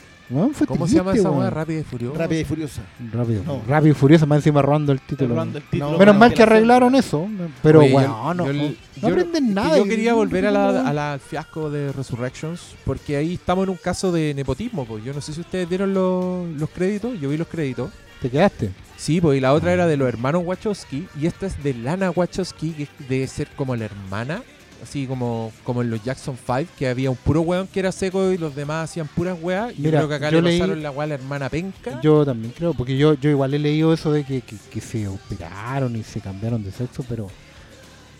Fue 0.55 0.67
¿Cómo 0.67 0.87
se 0.89 0.97
llama 0.97 1.13
esa 1.13 1.31
weá? 1.31 1.41
weón. 1.41 1.51
Rápido 1.53 1.81
y 1.81 1.85
furioso. 1.85 2.19
Rápida 2.19 2.41
y 2.41 2.45
furiosa. 2.45 2.83
Rápido, 3.13 3.43
No. 3.45 3.63
rápido 3.69 3.93
y 3.93 3.95
furioso, 3.95 4.27
más 4.27 4.39
encima 4.39 4.63
robando 4.63 4.93
el 4.93 5.01
título. 5.01 5.31
Robando 5.31 5.59
el 5.59 5.65
título, 5.65 5.85
No, 5.85 5.91
Menos 5.91 5.99
bueno, 5.99 6.15
mal 6.15 6.31
que 6.31 6.35
que 6.37 6.41
la 6.41 6.47
arreglaron 6.47 6.95
eso, 6.95 7.29
pero 7.63 7.81
Oye, 7.81 7.91
yo- 7.91 7.97
weón, 7.97 8.37
no, 8.39 8.47
yo- 8.47 8.53
no, 8.55 8.63
yo- 9.03 9.09
aprenden 9.09 9.45
es 9.45 9.49
que 9.51 9.55
nada. 9.55 9.77
Yo 9.79 9.85
quería 9.85 10.15
volver 10.15 10.47
a 10.47 10.51
la, 10.51 11.13
a 11.15 11.19
fiasco 11.19 11.71
de 11.71 11.93
Resurrections 11.93 12.75
porque 12.85 13.17
ahí 13.17 13.35
estamos 13.35 13.65
en 13.65 13.71
un 13.71 13.77
caso 13.77 14.11
de 14.13 14.33
nepotismo. 14.35 14.85
Pues. 14.87 15.05
Yo 15.05 15.13
no 15.13 15.21
sé 15.21 15.33
si 15.35 15.41
ustedes 15.43 15.69
vieron 15.69 15.93
los, 15.93 16.49
los 16.59 16.71
créditos. 16.71 17.19
Yo 17.21 17.29
vi 17.29 17.37
los 17.37 17.49
créditos. 17.49 17.91
Te 18.23 18.31
quedaste. 18.31 18.71
Sí, 18.97 19.21
pues 19.21 19.37
y 19.37 19.41
la 19.41 19.53
otra 19.53 19.73
era 19.75 19.87
de 19.87 19.97
los 19.99 20.09
hermanos 20.09 20.43
Wachowski 20.47 21.07
y 21.21 21.27
esta 21.27 21.47
es 21.47 21.63
de 21.63 21.75
Lana 21.75 22.11
Wachowski, 22.11 22.71
que 22.71 22.89
debe 23.09 23.27
ser 23.27 23.49
como 23.57 23.77
la 23.77 23.85
hermana, 23.85 24.43
así 24.85 25.07
como, 25.07 25.53
como 25.65 25.83
en 25.83 25.91
los 25.91 26.03
Jackson 26.03 26.37
5, 26.47 26.71
que 26.79 26.89
había 26.89 27.11
un 27.11 27.17
puro 27.17 27.41
weón 27.43 27.67
que 27.67 27.81
era 27.81 27.91
seco 27.93 28.31
y 28.31 28.39
los 28.39 28.55
demás 28.55 28.91
hacían 28.91 29.09
puras 29.09 29.37
weas. 29.43 29.73
Y 29.77 29.83
yo 29.83 29.91
creo 29.91 30.09
que 30.09 30.15
acá 30.15 30.31
yo 30.31 30.41
le 30.41 30.51
leí- 30.51 30.59
pasaron 30.61 30.83
la 30.83 30.91
wea 30.93 31.05
a 31.05 31.07
la 31.09 31.15
hermana 31.15 31.49
penca. 31.51 32.01
Yo 32.03 32.25
también 32.25 32.55
creo, 32.57 32.73
porque 32.75 32.97
yo, 32.97 33.15
yo 33.15 33.29
igual 33.31 33.53
he 33.55 33.59
leído 33.59 33.93
eso 33.93 34.13
de 34.13 34.25
que, 34.25 34.41
que, 34.43 34.57
que 34.71 34.81
se 34.81 35.09
operaron 35.09 35.95
y 35.97 36.03
se 36.05 36.21
cambiaron 36.21 36.63
de 36.63 36.71
sexo, 36.73 37.05
pero 37.09 37.29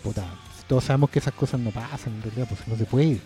puta, 0.03 0.25
todos 0.67 0.83
sabemos 0.83 1.09
que 1.09 1.19
esas 1.19 1.33
cosas 1.33 1.59
no 1.59 1.71
pasan 1.71 2.13
en 2.15 2.21
realidad, 2.23 2.47
pues 2.47 2.67
no 2.67 2.75
se 2.75 2.85
puede. 2.85 3.19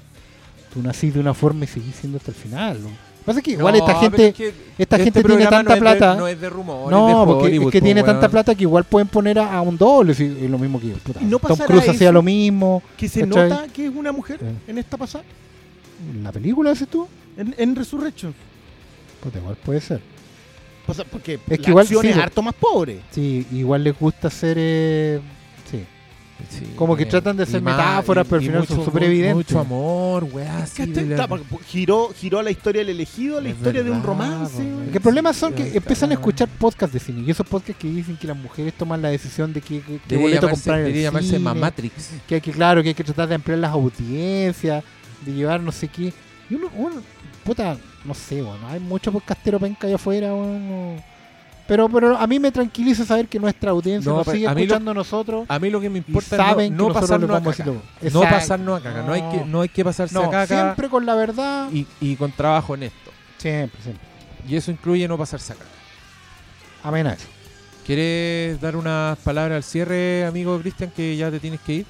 Tú 0.74 0.82
nacís 0.84 1.14
de 1.14 1.20
una 1.20 1.34
forma 1.34 1.64
y 1.64 1.68
seguís 1.68 1.96
siendo 1.96 2.18
hasta 2.18 2.32
el 2.32 2.38
final. 2.38 2.82
¿no? 2.84 2.90
Lo 3.20 3.24
que 3.24 3.26
pasa 3.26 3.40
es 3.40 3.46
que 3.46 3.52
igual 3.52 3.74
No, 3.78 3.80
esta 3.80 4.00
gente, 4.00 4.28
es 4.30 4.34
que 4.36 4.48
esta 4.78 4.96
este 4.96 5.04
gente 5.04 5.24
tiene 5.24 5.46
tanta 5.46 5.62
no 5.64 5.70
es 5.70 5.76
de- 5.76 5.80
plata. 5.82 6.16
no 6.16 6.28
es 6.28 6.42
de 6.42 6.50
rumores, 6.50 6.90
No, 6.92 7.20
de 7.20 7.26
porque 7.26 7.44
Hollywood, 7.48 7.68
es 7.68 7.72
que 7.74 7.82
tiene 7.82 8.02
tanta 8.04 8.30
plata 8.30 8.56
que 8.56 8.64
igual 8.64 8.86
pueden 8.86 9.08
poner 9.08 9.38
a, 9.40 9.54
a 9.58 9.62
un 9.62 9.78
doble, 9.78 10.14
si- 10.16 10.24
es 10.42 10.50
lo 10.50 10.58
mismo 10.58 10.80
que 10.80 10.88
puta, 10.88 11.22
Y 11.22 11.26
no 11.26 11.38
Tom 11.38 11.58
Cruise 11.60 11.90
hacía 11.90 12.12
lo 12.12 12.24
mismo. 12.24 12.82
Que 12.98 13.08
se 13.10 13.28
¿Cachai? 13.28 13.50
nota 13.50 13.68
que 13.74 13.86
es 13.88 13.92
una 13.96 14.12
mujer 14.12 14.40
Eh. 14.42 14.54
en 14.68 14.78
esta 14.80 14.98
pasada. 14.98 15.24
¿En 16.16 16.24
la 16.24 16.32
película 16.32 16.72
haces 16.72 16.88
tú? 16.88 17.08
En, 17.38 17.54
en 17.58 17.76
Resurrection. 17.76 18.34
Pues 19.22 19.36
igual 19.36 19.58
puede 19.64 19.82
ser. 19.82 20.02
O 20.88 20.94
sea, 20.94 21.06
porque 21.06 21.34
Es 21.48 21.58
que 21.58 21.64
la 21.64 21.70
igual 21.70 21.84
acción 21.84 22.02
sí, 22.02 22.08
es 22.10 22.18
harto 22.18 22.42
más 22.42 22.56
pobre. 22.56 23.02
Sí, 23.12 23.46
igual 23.52 23.84
les 23.84 24.00
gusta 24.00 24.30
hacer. 24.30 24.56
eh, 24.60 25.20
sí. 26.50 26.74
Como 26.76 26.96
que 26.96 27.06
tratan 27.06 27.36
de 27.38 27.44
hacer 27.44 27.62
metáforas, 27.62 28.26
pero 28.28 28.38
al 28.38 28.46
final 28.46 28.68
son 28.68 28.78
mucho- 28.78 28.86
súper 28.90 29.04
evidentes. 29.04 29.36
Mucho 29.36 29.60
amor, 29.60 30.24
weá. 30.32 30.66
giró, 31.68 32.10
giró 32.16 32.42
la 32.42 32.52
historia 32.52 32.80
del 32.82 32.90
elegido, 32.90 33.42
la 33.42 33.50
Es 33.50 33.56
historia 33.56 33.84
de 33.84 33.92
un 33.92 34.04
romance. 34.04 34.64
que 34.92 34.98
el 34.98 35.02
problema 35.02 35.34
son 35.34 35.54
que 35.54 35.76
empiezan 35.76 36.12
a 36.12 36.14
escuchar 36.14 36.48
podcasts 36.48 36.94
de 36.94 37.00
cine 37.00 37.22
y 37.26 37.32
esos 37.32 37.46
podcasts 37.48 37.82
que 37.82 37.88
dicen 37.90 38.18
que 38.18 38.28
las 38.28 38.38
mujeres 38.38 38.74
toman 38.74 39.02
la 39.02 39.10
decisión 39.10 39.54
de 39.54 39.62
qué, 39.62 39.80
qué- 39.82 39.84
qué 39.86 40.00
Debería 40.16 40.22
boleto 40.22 40.42
llamarse, 40.48 40.62
comprar 40.64 40.78
debería 40.80 41.02
llamarse 41.04 41.28
cine, 41.28 41.40
Mamatrix. 41.40 41.94
que 42.28 42.36
hay 42.36 42.42
que 42.42 42.52
claro 42.52 42.82
que 42.84 42.90
hay 42.90 42.96
que 42.96 43.04
tratar 43.04 43.28
de 43.30 43.36
ampliar 43.36 43.60
las 43.60 43.72
audiencias, 43.72 44.84
de 45.26 45.34
llevar 45.34 45.62
no 45.62 45.72
sé 45.72 45.88
qué. 45.88 46.14
Y 46.50 46.56
uno, 46.56 46.70
uno 46.76 46.96
puta, 47.44 47.78
no 48.06 48.14
sé, 48.14 48.42
bueno, 48.42 48.68
hay 48.68 48.80
mucho 48.80 49.12
podcastero 49.12 49.60
penca 49.60 49.88
allá 49.88 49.96
afuera, 49.96 50.32
bueno. 50.34 51.04
Pero, 51.70 51.88
pero 51.88 52.18
a 52.18 52.28
mí 52.28 52.40
me 52.40 52.52
tranquiliza 52.52 53.06
saber 53.06 53.28
que 53.30 53.40
nuestra 53.40 53.72
audiencia 53.72 54.12
No, 54.12 54.18
nos 54.18 54.28
sigue 54.28 54.46
a 54.48 54.54
lo- 54.54 54.60
escuchando 54.60 54.92
a 54.92 54.94
nosotros. 54.94 55.46
A 55.48 55.60
mí 55.60 55.70
lo 55.70 55.80
que 55.80 55.90
me 55.90 56.00
importa 56.00 56.36
saben 56.36 56.66
es 56.66 56.72
no, 56.72 56.88
que 56.90 56.94
no 56.96 57.00
nosotros 57.00 57.10
pasarnos 57.30 57.30
a 57.30 57.52
caca. 57.64 57.66
lo- 57.66 58.10
No 58.12 58.22
pasarnos 58.22 58.80
a 58.80 58.84
caca. 58.84 59.02
No 59.04 59.14
hay 59.14 59.22
que, 59.22 59.38
No. 59.38 59.46
no 59.46 59.62
hay 59.62 59.70
que 59.70 59.84
pasarse 59.86 60.14
No, 60.16 60.24
a 60.24 60.30
caca 60.30 60.48
siempre 60.64 60.90
con 60.90 61.06
la 61.06 61.16
verdad. 61.16 61.70
y, 61.72 61.88
y 62.02 62.16
con 62.18 62.32
trabajo 62.34 62.74
honesto. 62.74 63.12
Siempre, 63.38 63.80
siempre. 63.82 64.04
Y 64.48 64.56
eso 64.58 64.72
incluye 64.72 65.08
no 65.08 65.18
pasarse 65.18 65.54
a 65.54 65.56
caca. 65.56 65.70
Amén. 66.84 67.08
¿Quieres 67.86 68.60
dar 68.62 68.76
unas 68.76 69.18
palabras 69.20 69.56
al 69.58 69.64
cierre, 69.64 70.26
amigo 70.26 70.60
Cristian, 70.60 70.92
que 70.96 71.16
ya 71.18 71.32
te 71.32 71.40
tienes 71.40 71.60
que 71.62 71.74
ir? 71.74 71.86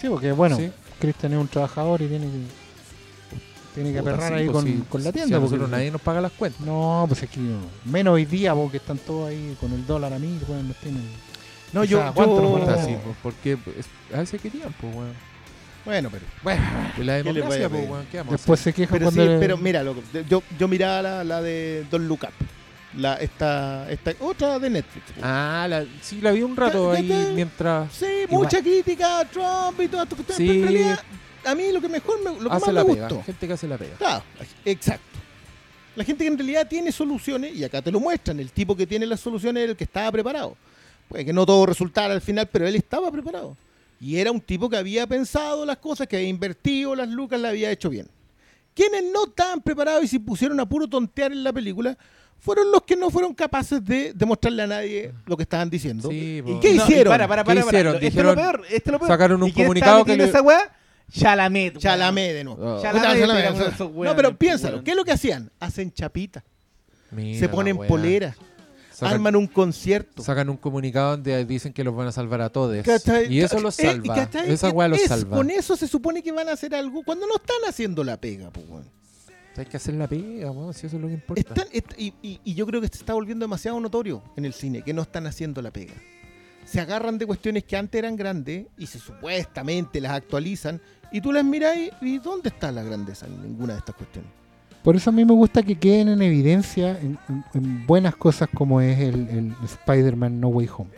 Sí, 0.00 0.08
porque 0.08 0.32
bueno, 0.32 0.56
Sí. 0.56 0.70
Cristian 1.00 1.32
es 1.32 1.38
un 1.38 1.48
trabajador 1.48 2.02
y 2.02 2.06
tiene 2.08 2.26
que, 2.26 2.38
tiene 3.78 3.92
que 3.92 3.98
aperrar 4.00 4.32
ahí 4.34 4.48
pues 4.48 4.64
con, 4.64 4.80
con 4.82 5.02
la 5.04 5.10
Si 5.10 5.14
tienda. 5.14 5.36
a 5.36 5.40
porque- 5.40 5.56
nosotros 5.56 5.70
nadie 5.70 5.90
nos 5.90 6.00
paga 6.00 6.20
las 6.20 6.32
cuentas. 6.32 6.60
No, 6.66 7.04
pues 7.08 7.22
aquí 7.22 7.40
no. 7.40 7.58
menos 7.90 8.14
hoy 8.14 8.24
día, 8.24 8.54
porque 8.54 8.76
están 8.78 8.98
todos 8.98 9.28
ahí 9.30 9.56
con 9.60 9.72
el 9.72 9.86
dólar 9.86 10.12
a 10.12 10.18
mil, 10.18 10.38
weón, 10.48 10.68
nos 10.68 10.76
tienen. 10.78 11.02
No, 11.72 11.80
O 11.82 11.84
yo, 11.84 11.98
sea, 11.98 12.12
¿cuánto 12.12 12.36
yo- 12.36 12.42
nos 12.42 12.52
van 12.52 12.62
a 12.62 12.64
Puta, 12.66 12.76
dar? 12.76 12.86
sí, 12.86 12.96
pues, 13.04 13.16
porque 13.22 13.56
pues, 13.56 13.76
a 14.14 14.18
veces 14.20 14.40
querían, 14.40 14.72
pues, 14.80 14.94
weón. 14.94 15.12
Bueno, 15.84 16.10
pero. 16.10 16.24
Bueno, 16.42 16.62
pues 16.96 17.06
la 17.06 17.16
¿Qué 17.18 17.24
le 17.24 17.32
democracia, 17.32 17.68
pues, 17.68 17.88
weón. 17.88 18.06
¿Qué 18.10 18.16
vamos 18.18 18.32
a 18.32 18.36
Después 18.36 18.60
hacer? 18.60 18.72
se 18.74 18.76
quejan 18.76 18.98
Pero 18.98 19.10
sí, 19.10 19.16
le- 19.18 19.38
pero 19.38 19.56
mira, 19.56 19.82
loco, 19.82 20.02
yo, 20.28 20.42
yo 20.58 20.68
miraba 20.68 21.02
la, 21.02 21.24
la 21.24 21.40
de 21.42 21.86
Don 21.90 22.06
Look 22.08 22.20
Up. 22.24 22.46
La, 22.96 23.14
esta, 23.16 23.88
esta, 23.90 24.12
otra 24.20 24.58
de 24.58 24.70
Netflix. 24.70 25.04
Ah, 25.22 25.66
la, 25.68 25.84
sí, 26.00 26.20
la 26.22 26.30
vi 26.32 26.42
un 26.42 26.56
rato 26.56 26.90
ahí 26.90 27.32
mientras 27.34 27.92
Sí, 27.92 28.06
Igual. 28.24 28.44
mucha 28.44 28.60
crítica 28.62 29.20
a 29.20 29.24
Trump 29.26 29.78
y 29.82 29.88
todo 29.88 30.02
esto. 30.02 30.16
Pero 30.16 30.36
Sí. 30.36 30.50
en 30.50 30.62
realidad, 30.62 30.98
a 31.50 31.54
mí 31.54 31.72
lo 31.72 31.80
que 31.80 31.88
mejor 31.88 32.18
me, 32.22 32.40
lo 32.40 32.50
que 32.50 32.56
hace 32.56 32.66
más 32.66 32.74
la 32.74 32.84
me 32.84 32.94
pega. 32.94 33.08
gustó. 33.08 33.24
Gente 33.24 33.46
que 33.46 33.52
hace 33.52 33.68
la 33.68 33.78
pega. 33.78 33.96
Claro, 33.96 34.24
exacto. 34.64 35.04
La 35.96 36.04
gente 36.04 36.24
que 36.24 36.28
en 36.28 36.38
realidad 36.38 36.68
tiene 36.68 36.92
soluciones, 36.92 37.54
y 37.56 37.64
acá 37.64 37.82
te 37.82 37.90
lo 37.90 37.98
muestran, 38.00 38.38
el 38.38 38.52
tipo 38.52 38.76
que 38.76 38.86
tiene 38.86 39.04
las 39.06 39.18
soluciones 39.20 39.62
era 39.64 39.72
el 39.72 39.76
que 39.76 39.84
estaba 39.84 40.12
preparado. 40.12 40.56
Puede 41.08 41.24
que 41.24 41.32
no 41.32 41.44
todo 41.46 41.66
resultara 41.66 42.14
al 42.14 42.20
final, 42.20 42.48
pero 42.52 42.66
él 42.68 42.76
estaba 42.76 43.10
preparado. 43.10 43.56
Y 44.00 44.16
era 44.18 44.30
un 44.30 44.40
tipo 44.40 44.68
que 44.70 44.76
había 44.76 45.06
pensado 45.08 45.66
las 45.66 45.78
cosas, 45.78 46.06
que 46.06 46.16
había 46.16 46.28
invertido 46.28 46.94
las 46.94 47.08
lucas, 47.08 47.40
la 47.40 47.48
había 47.48 47.70
hecho 47.72 47.90
bien. 47.90 48.06
Quienes 48.74 49.02
no 49.12 49.24
estaban 49.26 49.60
preparados 49.60 50.04
y 50.04 50.08
se 50.08 50.20
pusieron 50.20 50.60
a 50.60 50.68
puro 50.68 50.86
tontear 50.86 51.32
en 51.32 51.42
la 51.42 51.52
película 51.52 51.98
fueron 52.38 52.70
los 52.70 52.82
que 52.82 52.94
no 52.94 53.10
fueron 53.10 53.34
capaces 53.34 53.84
de 53.84 54.12
demostrarle 54.14 54.62
a 54.62 54.66
nadie 54.68 55.12
lo 55.26 55.36
que 55.36 55.42
estaban 55.42 55.68
diciendo. 55.68 56.08
Sí, 56.10 56.40
¿Y 56.46 56.60
qué 56.60 56.74
No, 56.74 56.84
hicieron? 56.84 57.10
Para, 57.10 57.26
para, 57.26 57.42
¿Qué 57.42 57.46
para, 57.48 57.60
para. 57.64 57.68
hicieron? 57.78 57.94
Esto 57.96 58.06
es 58.20 58.24
lo 58.26 58.34
peor. 58.36 58.62
Esto 58.70 58.90
es 58.90 58.92
lo 58.92 58.98
peor. 59.00 59.08
sacaron 59.10 59.42
un 59.42 59.48
¿Y 59.48 59.52
comunicado 59.52 60.04
que 60.04 60.12
metido 60.12 60.24
en 60.26 60.30
le- 60.30 60.30
esa 60.30 60.42
weá? 60.42 60.77
Chalamet. 61.10 61.78
Chalamet 61.78 62.32
de 62.34 62.44
nuevo. 62.44 62.76
Oh. 62.76 62.82
Chalamet, 62.82 63.02
Chalamet, 63.20 63.50
de 63.52 63.56
sea, 63.58 63.68
esos 63.68 63.92
No, 63.94 64.16
pero 64.16 64.36
piénsalo. 64.36 64.82
¿qué 64.84 64.90
es 64.92 64.96
lo 64.96 65.04
que 65.04 65.12
hacían? 65.12 65.50
Hacen 65.60 65.92
chapita, 65.92 66.44
Mira 67.10 67.38
se 67.38 67.48
ponen 67.48 67.76
weá. 67.78 67.88
polera, 67.88 68.36
Sacan, 68.92 69.14
arman 69.14 69.36
un 69.36 69.46
concierto. 69.46 70.22
sacan 70.22 70.48
un 70.50 70.56
comunicado 70.56 71.12
donde 71.12 71.44
dicen 71.44 71.72
que 71.72 71.82
los 71.84 71.94
van 71.94 72.08
a 72.08 72.12
salvar 72.12 72.40
a 72.42 72.50
todos. 72.50 72.76
Y 73.28 73.40
eso 73.40 73.60
los 73.60 73.78
Eh, 73.78 73.84
salva. 73.86 74.14
¿cachai? 74.14 74.50
Esa 74.52 74.70
weá 74.70 74.88
los 74.88 74.98
Es- 74.98 75.08
salva. 75.08 75.36
Con 75.36 75.50
eso 75.50 75.76
se 75.76 75.86
supone 75.88 76.22
que 76.22 76.32
van 76.32 76.48
a 76.48 76.52
hacer 76.52 76.74
algo 76.74 77.02
cuando 77.04 77.26
no 77.26 77.36
están 77.36 77.56
haciendo 77.68 78.04
la 78.04 78.16
pega, 78.20 78.50
pues, 78.50 78.66
weón. 78.68 78.84
Hay 79.56 79.66
que 79.66 79.76
hacer 79.76 79.94
la 79.94 80.06
pega, 80.06 80.50
weón, 80.52 80.72
si 80.74 80.86
eso 80.86 80.96
es 80.96 81.02
lo 81.02 81.08
que 81.08 81.14
importa. 81.14 81.40
Están- 81.40 81.66
est- 81.72 81.92
y, 81.98 82.12
y- 82.22 82.40
y 82.44 82.54
yo 82.54 82.64
creo 82.66 82.80
que 82.80 82.86
se 82.88 82.98
está 82.98 83.14
volviendo 83.14 83.44
demasiado 83.44 83.80
notorio 83.80 84.22
en 84.36 84.44
el 84.44 84.52
cine, 84.52 84.82
que 84.82 84.92
no 84.92 85.02
están 85.02 85.26
haciendo 85.26 85.62
la 85.62 85.72
pega. 85.72 85.94
Se 86.64 86.80
agarran 86.80 87.18
de 87.18 87.26
cuestiones 87.26 87.64
que 87.64 87.76
antes 87.76 87.98
eran 87.98 88.14
grandes 88.14 88.66
y 88.76 88.86
se 88.86 88.98
supuestamente 89.00 90.00
las 90.00 90.12
actualizan 90.12 90.80
y 91.12 91.20
tú 91.20 91.32
las 91.32 91.44
miras 91.44 91.76
y, 91.76 91.90
y 92.06 92.18
¿dónde 92.18 92.48
está 92.50 92.70
la 92.72 92.82
grandeza 92.82 93.26
en 93.26 93.42
ninguna 93.42 93.74
de 93.74 93.78
estas 93.80 93.94
cuestiones? 93.94 94.30
Por 94.82 94.96
eso 94.96 95.10
a 95.10 95.12
mí 95.12 95.24
me 95.24 95.32
gusta 95.32 95.62
que 95.62 95.74
queden 95.76 96.08
en 96.08 96.22
evidencia 96.22 96.98
en, 97.00 97.18
en- 97.28 97.44
en 97.54 97.86
buenas 97.86 98.14
cosas 98.16 98.48
como 98.54 98.80
es 98.80 98.98
el, 98.98 99.28
el 99.28 99.54
Spider-Man 99.64 100.40
No 100.40 100.48
Way 100.48 100.68
Home. 100.76 100.90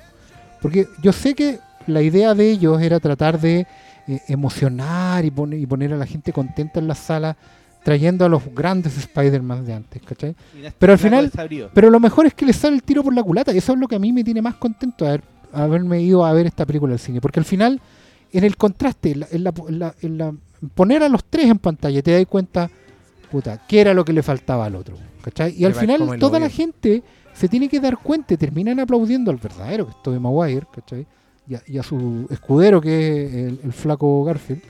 Porque 0.60 0.86
yo 1.02 1.12
sé 1.12 1.34
que 1.34 1.58
la 1.86 2.02
idea 2.02 2.34
de 2.34 2.50
ellos 2.50 2.80
era 2.82 3.00
tratar 3.00 3.40
de 3.40 3.66
eh, 4.06 4.20
emocionar 4.28 5.24
y, 5.24 5.30
poner- 5.30 5.58
y 5.60 5.66
poner 5.66 5.92
a 5.92 5.96
la 5.96 6.06
gente 6.06 6.32
contenta 6.32 6.78
en 6.78 6.86
la 6.88 6.94
sala, 6.94 7.36
trayendo 7.82 8.24
a 8.26 8.28
los 8.28 8.42
grandes 8.54 8.96
Spider-Man 8.98 9.64
de 9.64 9.72
antes, 9.74 10.02
¿cachai? 10.02 10.36
Pero 10.78 10.92
al 10.92 10.98
final-. 10.98 11.30
Pero 11.72 11.90
lo 11.90 11.98
mejor 11.98 12.26
es 12.26 12.34
que 12.34 12.44
les 12.44 12.56
sale 12.56 12.76
el 12.76 12.82
tiro 12.82 13.02
por 13.02 13.14
la 13.14 13.22
culata. 13.22 13.52
Y 13.52 13.58
eso 13.58 13.72
es 13.72 13.78
lo 13.78 13.88
que 13.88 13.96
a 13.96 13.98
mí 13.98 14.12
me 14.12 14.22
tiene 14.22 14.42
más 14.42 14.56
contento 14.56 15.04
de 15.06 15.10
haber, 15.12 15.22
haberme 15.52 16.02
ido 16.02 16.24
a 16.26 16.32
ver 16.34 16.46
esta 16.46 16.66
película 16.66 16.92
al 16.92 16.98
cine. 16.98 17.20
Porque 17.22 17.40
al 17.40 17.46
final, 17.46 17.80
en 18.32 18.44
el 18.44 18.56
contraste, 18.56 19.12
en 19.12 19.20
la, 19.20 19.26
en 19.32 19.44
la- 19.44 19.52
en 19.68 19.78
la- 19.78 19.94
en 20.02 20.18
la- 20.18 20.34
poner 20.74 21.02
a 21.02 21.08
los 21.08 21.24
tres 21.24 21.46
en 21.46 21.58
pantalla, 21.58 22.02
te 22.02 22.12
das 22.12 22.26
cuenta, 22.26 22.70
puta, 23.30 23.60
qué 23.66 23.80
era 23.80 23.94
lo 23.94 24.04
que 24.04 24.12
le 24.12 24.22
faltaba 24.22 24.66
al 24.66 24.76
otro. 24.76 24.96
¿cachai? 25.22 25.54
Y 25.56 25.64
al 25.66 25.74
final, 25.74 26.18
toda 26.18 26.38
la 26.40 26.48
gente 26.48 27.02
se 27.34 27.46
tiene 27.48 27.68
que 27.68 27.78
dar 27.80 27.98
cuenta 27.98 28.36
terminan 28.36 28.80
aplaudiendo 28.80 29.30
al 29.30 29.36
verdadero, 29.36 29.84
que 29.86 29.90
es 29.92 30.02
Tobey 30.02 30.18
Maguire, 30.18 30.66
¿cachai? 30.74 31.06
Y 31.48 31.54
a, 31.56 31.62
y 31.66 31.78
a 31.78 31.82
su 31.82 32.26
escudero, 32.30 32.80
que 32.80 33.26
es 33.26 33.34
el, 33.34 33.60
el 33.64 33.72
flaco 33.72 34.24
Garfield. 34.24 34.62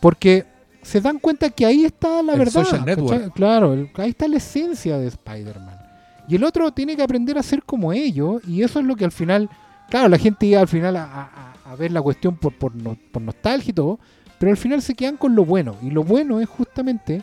Porque 0.00 0.44
se 0.82 1.00
dan 1.00 1.18
cuenta 1.18 1.50
que 1.50 1.64
ahí 1.66 1.84
está 1.84 2.22
la 2.22 2.32
El 2.34 2.38
verdad. 2.40 2.52
social 2.64 2.80
¿cachai? 2.84 2.96
network. 2.96 3.32
Claro, 3.34 3.72
el- 3.74 3.90
ahí 3.94 4.10
está 4.10 4.26
la 4.28 4.36
esencia 4.38 4.98
de 4.98 5.06
Spider-Man. 5.08 5.76
Y 6.28 6.36
el 6.36 6.44
otro 6.44 6.70
tiene 6.72 6.96
que 6.96 7.02
aprender 7.02 7.36
a 7.38 7.42
ser 7.42 7.62
como 7.64 7.92
ellos. 7.92 8.42
Y 8.46 8.62
eso 8.62 8.80
es 8.80 8.86
lo 8.86 8.96
que 8.96 9.04
al 9.04 9.12
final, 9.12 9.48
claro, 9.90 10.08
la 10.08 10.18
gente 10.18 10.46
iba 10.46 10.60
al 10.60 10.68
final 10.68 10.96
a, 10.96 11.04
a- 11.04 11.49
a 11.70 11.76
ver 11.76 11.92
la 11.92 12.02
cuestión 12.02 12.36
por, 12.36 12.52
por, 12.54 12.74
no- 12.74 12.96
por 13.12 13.22
nostalgia 13.22 13.70
y 13.70 13.74
todo. 13.74 13.98
Pero 14.38 14.50
al 14.52 14.56
final 14.56 14.80
se 14.82 14.94
quedan 14.94 15.16
con 15.16 15.34
lo 15.34 15.44
bueno. 15.44 15.76
Y 15.82 15.90
lo 15.90 16.02
bueno 16.02 16.40
es 16.40 16.48
justamente 16.48 17.22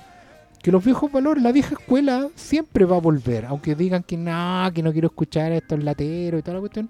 que 0.62 0.72
los 0.72 0.84
viejos 0.84 1.12
valores, 1.12 1.42
la 1.44 1.52
vieja 1.52 1.76
escuela 1.76 2.28
siempre 2.36 2.86
va 2.86 2.98
a 2.98 3.00
volver. 3.00 3.46
Aunque 3.46 3.74
digan 3.76 4.04
que 4.04 4.18
no, 4.18 4.70
que 4.74 4.84
no 4.84 4.92
quiero 4.92 5.08
escuchar 5.08 5.52
a 5.52 5.56
estos 5.58 5.84
lateros 5.84 6.40
y 6.40 6.44
toda 6.44 6.56
la 6.56 6.60
cuestión. 6.60 6.90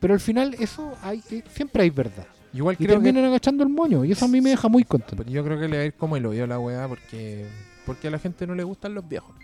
Pero 0.00 0.14
al 0.14 0.20
final 0.20 0.54
eso 0.58 0.92
hay, 1.02 1.22
eh, 1.30 1.42
siempre 1.54 1.84
hay 1.84 1.90
verdad. 1.90 2.26
Igual 2.52 2.74
Y 2.78 2.84
creo 2.84 2.98
que 2.98 3.04
terminan 3.04 3.24
agachando 3.30 3.62
el 3.62 3.70
moño. 3.70 4.04
Y 4.04 4.12
eso 4.12 4.24
a 4.26 4.28
mí 4.28 4.40
me 4.42 4.50
deja 4.50 4.68
muy 4.68 4.84
contento. 4.84 5.24
yo 5.24 5.42
creo 5.44 5.58
que 5.58 5.68
le 5.68 5.76
va 5.78 5.82
a 5.84 5.86
ir 5.86 5.94
como 5.94 6.16
el 6.16 6.26
hoyo 6.26 6.44
a 6.44 6.46
la 6.46 6.58
weá 6.58 6.86
porque 6.88 7.46
porque 7.86 8.08
a 8.08 8.10
la 8.10 8.18
gente 8.18 8.46
no 8.46 8.54
le 8.54 8.62
gustan 8.62 8.94
los 8.94 9.08
viejos. 9.08 9.34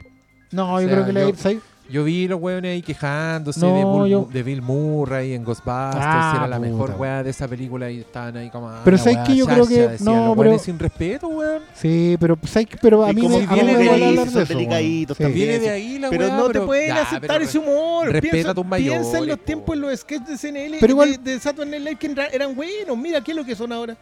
No, 0.50 0.74
O 0.74 0.80
yo 0.80 0.86
sea, 0.88 0.96
creo 0.96 1.06
que 1.06 1.12
le 1.12 1.20
yo- 1.20 2.04
vi 2.04 2.28
los 2.28 2.38
weones 2.40 2.70
ahí 2.72 2.82
quejándose 2.82 3.60
No, 3.60 3.74
de, 3.74 3.82
Bull- 3.84 4.08
yo- 4.10 4.28
de 4.30 4.42
Bill 4.42 4.60
Murray 4.60 5.32
en 5.32 5.42
Ghostbusters, 5.42 6.04
Ah, 6.06 6.34
era 6.36 6.46
la 6.46 6.56
puta, 6.58 6.68
mejor 6.68 6.94
weá 6.98 7.22
de 7.22 7.30
esa 7.30 7.48
película 7.48 7.90
y 7.90 8.00
estaban 8.00 8.36
ahí 8.36 8.50
como. 8.50 8.68
ah, 8.68 8.82
Pero 8.84 8.98
¿sabes 8.98 9.18
qué? 9.26 9.36
Yo 9.36 9.46
creo 9.46 9.66
que- 9.66 9.88
decían, 9.88 10.04
no, 10.04 10.26
los 10.34 10.36
pero- 10.36 10.58
sin 10.58 10.78
respeto, 10.78 11.28
weón. 11.28 11.62
Sí, 11.74 12.16
pero 12.20 12.38
¿sabes? 12.44 12.68
Pero 12.82 13.04
a 13.06 13.12
mí 13.14 13.22
me, 13.26 13.46
viene 13.46 13.76
de 13.78 13.88
ahí, 13.90 14.16
son 14.16 14.44
delicaditos. 14.44 15.18
Viene 15.18 15.58
de 15.60 15.70
ahí 15.70 15.98
la 15.98 16.10
Pero 16.10 16.26
weá, 16.26 16.36
no 16.36 16.48
te 16.50 16.60
pueden 16.60 16.92
aceptar 16.92 17.40
ese 17.42 17.58
humor. 17.58 18.10
respeta 18.10 18.52
tus 18.54 18.66
piensa 18.66 18.66
en 18.66 18.68
mayores, 18.68 19.26
los 19.28 19.38
po. 19.38 19.44
tiempos 19.44 19.74
en 19.74 19.80
los 19.80 19.98
sketches 20.00 20.42
de 20.42 20.48
igual- 20.92 21.24
de, 21.24 21.32
de 21.32 21.40
Saturday 21.40 21.70
Night 21.70 21.84
Live 21.84 21.96
que 21.96 22.06
eran- 22.12 22.28
eran 22.32 22.54
buenos. 22.54 22.98
Mira 22.98 23.22
qué 23.22 23.30
es 23.30 23.36
lo 23.36 23.44
que 23.46 23.56
son 23.56 23.72
ahora. 23.72 23.96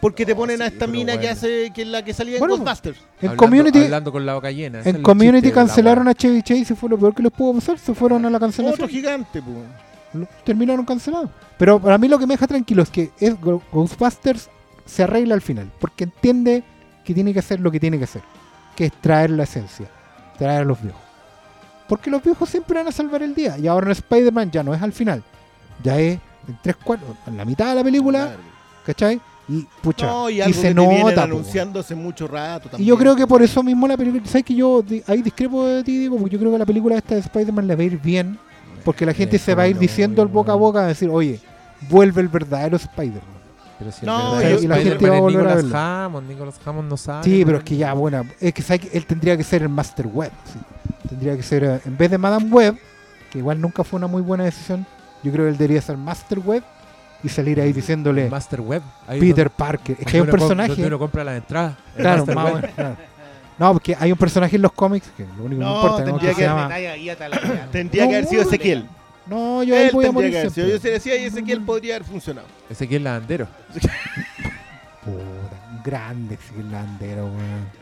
Porque 0.00 0.24
te 0.24 0.34
ponen 0.34 0.62
a 0.62 0.68
sí, 0.68 0.72
esta 0.72 0.86
mina 0.86 1.18
que 1.20 1.28
hace 1.28 1.70
que 1.74 1.82
es 1.82 1.88
la 1.88 2.02
que 2.02 2.14
salía 2.14 2.38
Bueno, 2.38 2.54
en 2.54 2.60
Ghostbusters. 2.60 2.98
En 2.98 3.04
hablando, 3.30 3.36
Community, 3.36 3.84
hablando 3.84 4.12
con 4.12 4.24
la 4.26 4.34
boca 4.34 4.50
llena. 4.50 4.78
ese 4.80 4.88
es 4.88 4.94
en 4.94 4.96
el 5.00 5.02
community 5.02 5.32
chiste 5.42 5.48
de 5.48 5.54
la 5.54 5.66
cancelaron 5.66 6.08
a 6.08 6.14
Chevy 6.14 6.42
Chase 6.42 6.72
y 6.72 6.76
fue 6.76 6.88
lo 6.88 6.98
peor 6.98 7.14
que 7.14 7.22
les 7.22 7.32
pudo 7.32 7.54
pasar. 7.54 7.78
Se 7.78 7.94
fueron 7.94 8.24
a 8.24 8.30
la 8.30 8.36
Otro 8.36 8.46
cancelación. 8.48 8.88
gigante, 8.88 9.42
pues. 9.42 9.56
Lo- 10.14 10.26
terminaron 10.44 10.84
cancelados. 10.86 11.30
Pero 11.58 11.78
para 11.78 11.98
mí 11.98 12.08
lo 12.08 12.18
que 12.18 12.26
me 12.26 12.34
deja 12.34 12.46
tranquilo 12.46 12.82
es 12.82 12.88
que 12.90 13.10
es 13.20 13.38
Go- 13.40 13.62
Ghostbusters 13.72 14.48
se 14.86 15.02
arregla 15.02 15.34
al 15.34 15.42
final. 15.42 15.70
Porque 15.78 16.04
entiende 16.04 16.64
que 17.04 17.12
tiene 17.14 17.32
que 17.34 17.38
hacer 17.40 17.60
lo 17.60 17.70
que 17.70 17.78
tiene 17.78 17.98
que 17.98 18.04
hacer. 18.04 18.22
Que 18.74 18.86
es 18.86 18.92
traer 19.02 19.30
la 19.30 19.42
esencia. 19.44 19.86
Traer 20.38 20.62
a 20.62 20.64
los 20.64 20.80
viejos. 20.82 21.00
Porque 21.88 22.08
los 22.10 22.22
viejos 22.22 22.48
siempre 22.48 22.78
van 22.78 22.88
a 22.88 22.92
salvar 22.92 23.22
el 23.22 23.34
día. 23.34 23.58
Y 23.58 23.66
ahora 23.66 23.86
en 23.86 23.92
Spider-Man 23.92 24.50
ya 24.50 24.62
no 24.62 24.72
es 24.74 24.80
al 24.80 24.92
final. 24.92 25.22
Ya 25.82 25.98
es 25.98 26.18
en 26.48 26.58
tres 26.62 26.76
cuartos, 26.76 27.16
en 27.26 27.36
la 27.36 27.44
mitad 27.44 27.68
de 27.68 27.74
la 27.74 27.84
película. 27.84 28.32
¿Cachai? 28.86 29.20
Y 29.50 29.66
pucha. 29.82 30.06
No, 30.06 30.30
y 30.30 30.36
y 30.36 30.40
algo 30.42 30.54
se 30.60 30.68
que 30.68 30.74
nota. 30.74 31.24
anunciando 31.24 31.80
hace 31.80 31.94
mucho 31.96 32.28
rato 32.28 32.68
Y 32.68 32.70
también. 32.70 32.88
yo 32.88 32.96
creo 32.96 33.16
que 33.16 33.26
por 33.26 33.42
eso 33.42 33.62
mismo 33.64 33.88
la 33.88 33.96
película. 33.96 34.22
¿Sabes 34.26 34.44
que 34.44 34.54
yo 34.54 34.84
ahí 35.08 35.22
discrepo 35.22 35.66
de 35.66 35.82
ti, 35.82 35.98
digo? 35.98 36.16
Porque 36.16 36.34
yo 36.34 36.38
creo 36.38 36.52
que 36.52 36.58
la 36.58 36.66
película 36.66 36.96
esta 36.96 37.14
de 37.16 37.20
Spider-Man 37.22 37.66
le 37.66 37.74
va 37.74 37.82
a 37.82 37.84
ir 37.84 38.00
bien. 38.00 38.38
Porque 38.84 39.04
la 39.04 39.12
gente 39.12 39.38
se 39.38 39.54
va 39.54 39.64
a 39.64 39.68
ir 39.68 39.76
diciendo 39.78 40.22
el 40.22 40.28
boca 40.28 40.52
a 40.52 40.54
boca 40.54 40.80
a 40.84 40.86
decir, 40.86 41.08
oye, 41.10 41.40
vuelve 41.88 42.22
el 42.22 42.28
verdadero 42.28 42.76
Spider-Man. 42.76 43.40
Pero 43.78 43.92
si 43.92 44.00
el 44.02 44.06
No, 44.06 44.32
verdadero 44.36 44.62
y 44.62 44.66
la 44.68 44.76
gente 44.76 45.10
va 45.10 45.16
a 45.16 45.20
volver 45.20 45.48
a 45.48 45.54
verlo. 45.56 45.76
Hammond. 45.78 46.28
Nicolas 46.28 46.54
Hammond 46.64 46.88
no 46.88 46.96
sabe. 46.96 47.24
Sí, 47.24 47.42
pero 47.44 47.58
es 47.58 47.64
que 47.64 47.76
ya, 47.76 47.92
bueno, 47.92 48.24
es 48.40 48.54
que, 48.54 48.62
¿sabes 48.62 48.82
que 48.82 48.96
él 48.96 49.04
tendría 49.06 49.36
que 49.36 49.42
ser 49.44 49.62
el 49.62 49.68
Master 49.68 50.06
Web. 50.06 50.30
sí. 50.44 50.58
Tendría 51.08 51.36
que 51.36 51.42
ser, 51.42 51.64
eh, 51.64 51.80
en 51.86 51.96
vez 51.96 52.08
de 52.10 52.18
Madame 52.18 52.48
Web, 52.50 52.78
que 53.32 53.38
igual 53.38 53.60
nunca 53.60 53.82
fue 53.82 53.96
una 53.98 54.06
muy 54.06 54.22
buena 54.22 54.44
decisión, 54.44 54.86
yo 55.24 55.32
creo 55.32 55.44
que 55.46 55.50
él 55.50 55.56
debería 55.58 55.82
ser 55.82 55.96
Master 55.96 56.38
Web 56.38 56.62
y 57.22 57.28
salir 57.28 57.60
ahí 57.60 57.72
diciéndole 57.72 58.28
Master 58.30 58.60
Web. 58.60 58.82
ahí 59.06 59.20
Peter 59.20 59.36
donde- 59.46 59.50
Parker. 59.50 59.96
Es 59.98 60.06
que 60.06 60.16
hay 60.16 60.20
un 60.22 60.28
personaje. 60.30 60.84
Uno 60.86 60.98
compra 60.98 61.24
las 61.24 61.36
entradas. 61.36 61.74
Claro, 61.96 62.18
Master 62.18 62.34
más 62.34 62.44
o 62.44 62.48
Web. 62.54 62.62
menos, 62.62 62.74
claro. 62.74 62.96
No, 63.58 63.72
porque 63.74 63.96
hay 63.98 64.10
un 64.12 64.16
personaje 64.18 64.56
en 64.56 64.62
los 64.62 64.72
cómics 64.72 65.08
que 65.16 65.24
lo 65.36 65.44
único 65.44 65.48
que 65.48 65.56
me 65.56 65.64
No, 65.64 65.74
importa 65.76 65.98
¿no? 66.00 66.04
tendría 66.06 66.30
que 66.30 66.34
se 66.34 66.40
que- 66.40 66.46
llama. 66.46 66.68
Tendría 67.72 68.08
que 68.08 68.14
haber 68.16 68.26
sido 68.26 68.42
Ezequiel. 68.42 68.86
No, 69.26 69.62
yo 69.62 69.76
ahí 69.76 69.90
voy 69.92 70.04
a 70.06 70.08
tendría 70.08 70.12
morir 70.12 70.30
que 70.30 70.38
haber 70.38 70.50
sido. 70.50 70.66
Yo 70.66 70.78
siempre. 70.78 71.00
se 71.00 71.10
decía 71.10 71.22
y 71.22 71.26
Ezequiel 71.26 71.60
podría 71.62 71.96
haber 71.96 72.06
funcionado. 72.08 72.46
Ezequiel 72.70 73.04
Landero. 73.04 73.46
Puta, 75.04 75.56
un 75.72 75.82
grande 75.84 76.34
Ezequiel 76.34 76.72
Landero, 76.72 77.24
weón. 77.26 77.79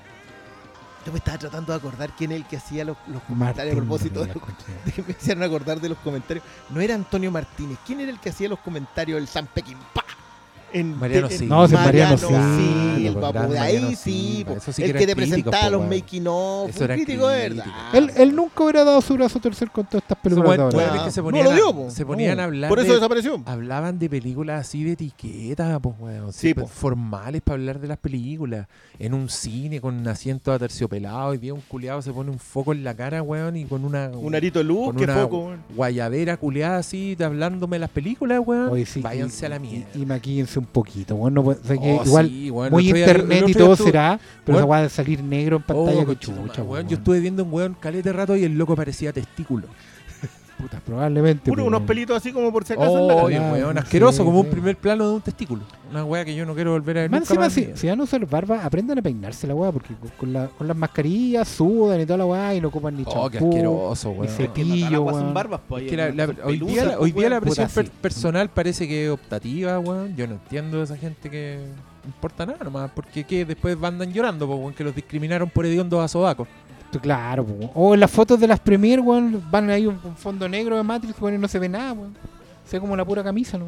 Yo 1.09 1.13
me 1.13 1.21
estaba 1.21 1.39
tratando 1.39 1.73
de 1.73 1.79
acordar 1.79 2.11
quién 2.15 2.33
es 2.33 2.37
el 2.37 2.45
que 2.45 2.59
hacía 2.59 2.85
los, 2.85 2.95
los 3.07 3.15
Martín 3.31 3.39
comentarios 3.39 3.73
a 3.73 3.77
propósito 3.79 4.21
de, 4.27 4.27
Rodríguez, 4.35 4.35
lo- 4.35 4.41
concha. 4.43 4.73
de 4.85 5.03
me 5.03 5.11
hicieron 5.19 5.43
acordar 5.43 5.81
de 5.81 5.89
los 5.89 5.97
comentarios. 6.01 6.45
No 6.69 6.83
era 6.83 6.95
Antonio 6.95 7.31
Martínez. 7.31 7.79
¿Quién 7.87 8.01
era 8.01 8.11
el 8.11 8.21
que 8.21 8.29
hacía 8.29 8.47
los 8.51 8.59
comentarios 8.59 9.17
del 9.17 9.27
San 9.27 9.47
Pekín-Pa? 9.47 10.05
En, 10.73 10.99
Mariano 10.99 11.29
en-. 11.31 11.49
No, 11.49 11.65
es 11.65 11.73
Mariano 11.73 12.19
Silva, 12.19 13.21
po, 13.29 13.33
gran 13.33 13.51
de 13.51 13.59
ahí 13.59 13.97
sí. 13.97 14.45
Eso 14.57 14.73
sí 14.73 14.83
el 14.83 14.93
que 14.95 15.07
te 15.07 15.17
presentaba 15.17 15.65
po, 15.65 15.71
los 15.71 15.89
making 15.89 16.27
of, 16.27 16.71
Eso 16.71 16.85
un 16.85 16.91
crítico 16.91 17.27
verdad. 17.27 17.65
Él, 17.93 18.11
él 18.17 18.35
nunca 18.37 18.63
hubiera 18.65 18.85
dado 18.85 19.01
su 19.01 19.15
brazo 19.15 19.39
a 19.39 19.43
torcer 19.43 19.71
con 19.71 19.87
todas 19.87 20.03
estas 20.03 20.19
películas 20.19 21.05
que 21.05 21.11
se 21.11 21.21
No 21.21 21.25
ponían, 21.27 21.45
lo 21.47 21.53
dio, 21.53 21.73
po. 21.75 21.91
se 21.91 22.05
ponían 22.05 22.37
No. 22.37 22.43
a 22.43 22.45
hablar 22.47 22.69
Por 22.69 22.79
eso 22.81 22.89
de- 22.89 22.95
desapareció. 22.95 23.43
Hablaban 23.47 23.99
de 23.99 24.11
películas 24.11 24.61
así 24.67 24.85
de 24.85 24.93
etiqueta, 24.93 25.79
pues. 25.81 25.95
Sí, 26.33 26.55
po. 26.55 26.67
Formales 26.67 27.41
para 27.43 27.55
hablar 27.59 27.81
de 27.81 27.89
las 27.89 27.99
películas. 27.99 28.67
En 28.99 29.15
un 29.15 29.29
cine 29.29 29.81
con 29.81 30.07
asiento 30.09 30.53
aterciopelado 30.53 31.33
y 31.35 31.39
bien 31.39 31.55
un 31.55 31.61
culiado 31.63 32.03
se 32.03 32.13
pone 32.13 32.31
un 32.31 32.39
foco 32.39 32.73
en 32.73 32.85
la 32.85 32.95
cara, 32.95 33.23
weón, 33.23 33.57
y 33.57 33.65
con 33.65 33.85
una. 33.85 34.09
Un 34.09 34.35
arito 34.35 34.59
de 34.59 34.65
luz, 34.65 34.95
qué 34.97 35.07
foco. 35.07 35.47
weón. 35.47 35.63
guayabera 35.75 36.37
culiada 36.37 36.79
así, 36.79 37.17
hablándome 37.23 37.77
de 37.77 37.81
las 37.81 37.91
películas, 37.91 38.41
weón. 38.45 38.85
Sí, 38.87 39.01
Váyanse 39.01 39.47
a 39.47 39.49
la 39.51 39.59
mierda. 39.59 39.89
Y, 39.95 40.05
maquíllense 40.07 40.58
un 40.59 40.67
poquito. 40.67 41.17
Bueno, 41.17 41.43
que 41.79 41.99
Oh, 42.01 42.05
igual 42.05 42.29
sí, 42.29 42.51
weón, 42.51 42.71
muy 42.73 42.89
internet 42.89 43.45
y 43.49 43.55
todo 43.55 43.77
será, 43.77 44.19
pero 44.45 44.57
Weón. 44.59 44.65
esa 44.67 44.83
de 44.83 44.89
salir 44.89 45.23
negro 45.23 45.57
en 45.59 45.63
pantalla, 45.63 45.97
Oh, 45.97 46.01
que 46.01 46.07
concha 46.07 46.33
tu 46.33 46.47
chucha. 46.47 46.63
Yo 46.89 46.97
estuve 46.99 47.21
viendo 47.21 47.45
un 47.45 47.53
weón 47.53 47.77
calete 47.81 48.13
rato 48.13 48.37
y 48.37 48.45
el 48.45 48.57
loco 48.59 48.75
parecía 48.77 49.13
testículo. 49.13 49.67
Puta, 50.59 50.81
probablemente. 50.85 51.45
Puro 51.45 51.63
pues, 51.63 51.69
unos 51.69 51.79
weón. 51.79 51.87
pelitos 51.87 52.17
así 52.17 52.33
como 52.33 52.51
por 52.53 52.65
si 52.65 52.73
acaso 52.73 52.99
en 52.99 53.07
la 53.07 53.15
Oh, 53.15 53.29
cara. 53.29 53.53
weón, 53.53 53.79
asqueroso, 53.79 54.19
sí, 54.19 54.25
como 54.25 54.41
un 54.41 54.47
primer 54.51 54.77
plano 54.77 55.09
de 55.09 55.15
un 55.15 55.21
testículo. 55.21 55.63
Una 55.91 56.05
weá 56.05 56.25
que 56.25 56.35
yo 56.35 56.45
no 56.45 56.55
quiero 56.55 56.73
volver 56.73 56.99
a 56.99 57.01
ver 57.03 57.11
Más 57.11 57.21
nunca 57.21 57.35
encima, 57.35 57.45
más 57.47 57.57
en 57.59 57.77
si, 57.77 57.81
si 57.83 57.87
van 57.89 58.01
a 58.01 58.03
usar 58.03 58.27
barba, 58.27 58.65
aprendan 58.65 58.99
a 58.99 59.03
peinarse 59.03 59.47
la 59.47 59.55
weá, 59.55 59.71
porque 59.71 59.95
con, 59.95 60.11
con 60.19 60.33
la- 60.33 60.49
con 60.49 60.67
las 60.67 60.77
mascarillas 60.77 61.47
sudan 61.49 62.01
y 62.01 62.07
toda 62.07 62.17
la 62.19 62.27
weá 62.27 62.55
y 62.57 62.61
no 62.61 62.69
ocupan 62.69 62.97
ni 62.97 63.05
Oh, 63.07 63.31
qué 63.31 63.39
champú. 63.39 63.49
asqueroso, 63.51 64.11
ni 64.11 64.19
weón. 64.19 64.29
cepillo. 64.35 64.53
Que 64.55 64.65
no 64.65 64.75
todas 64.75 64.91
las 64.91 65.01
guas 65.01 65.15
son 65.15 65.23
weón. 65.23 65.35
barbas, 65.35 65.61
pues. 65.69 65.85
Es 65.85 65.91
que 65.91 65.97
la- 65.97 66.11
la- 66.11 66.27
son 66.27 66.37
hoy, 66.45 66.59
día, 66.59 66.85
la- 66.85 66.99
hoy 66.99 67.13
pues, 67.13 67.15
día 67.15 67.29
la 67.31 67.37
weón. 67.37 67.43
presión 67.45 67.69
per- 67.71 67.91
personal 67.91 68.49
parece 68.51 68.89
que 68.89 69.05
es 69.07 69.11
optativa, 69.13 69.79
weón. 69.79 70.17
Yo 70.17 70.27
no 70.27 70.35
entiendo 70.35 70.81
a 70.81 70.85
esa 70.85 70.97
gente 70.97 71.31
que 71.31 71.59
no 72.03 72.09
importa 72.09 72.45
nada 72.47 72.59
nomás. 72.65 72.91
Porque 72.95 73.23
que 73.23 73.45
después 73.45 73.77
andan 73.83 74.13
llorando, 74.13 74.47
po, 74.49 74.57
weón, 74.57 74.75
que 74.75 74.83
los 74.83 74.95
discriminaron 74.95 75.49
por 75.49 75.65
hediondos 75.67 76.05
a 76.05 76.09
sobacos. 76.09 76.49
Claro, 77.03 77.45
po, 77.45 77.53
weón. 77.53 77.71
o 77.75 77.95
en 77.95 78.01
las 78.01 78.11
fotos 78.11 78.41
de 78.41 78.47
las 78.47 78.61
premier, 78.61 79.01
weón, 79.01 79.43
van 79.51 79.69
ahí 79.71 79.87
un, 79.87 79.99
un 80.03 80.17
fondo 80.17 80.49
negro 80.49 80.77
de 80.77 80.83
Matrix, 80.83 81.21
weón, 81.21 81.35
y 81.35 81.39
no 81.39 81.49
se 81.49 81.59
ve 81.59 81.69
nada, 81.69 81.93
weón. 81.93 82.15
Se 82.67 82.77
ve 82.77 82.81
como 82.81 82.97
la 82.97 83.05
pura 83.05 83.23
camisa, 83.23 83.59
¿no? 83.59 83.67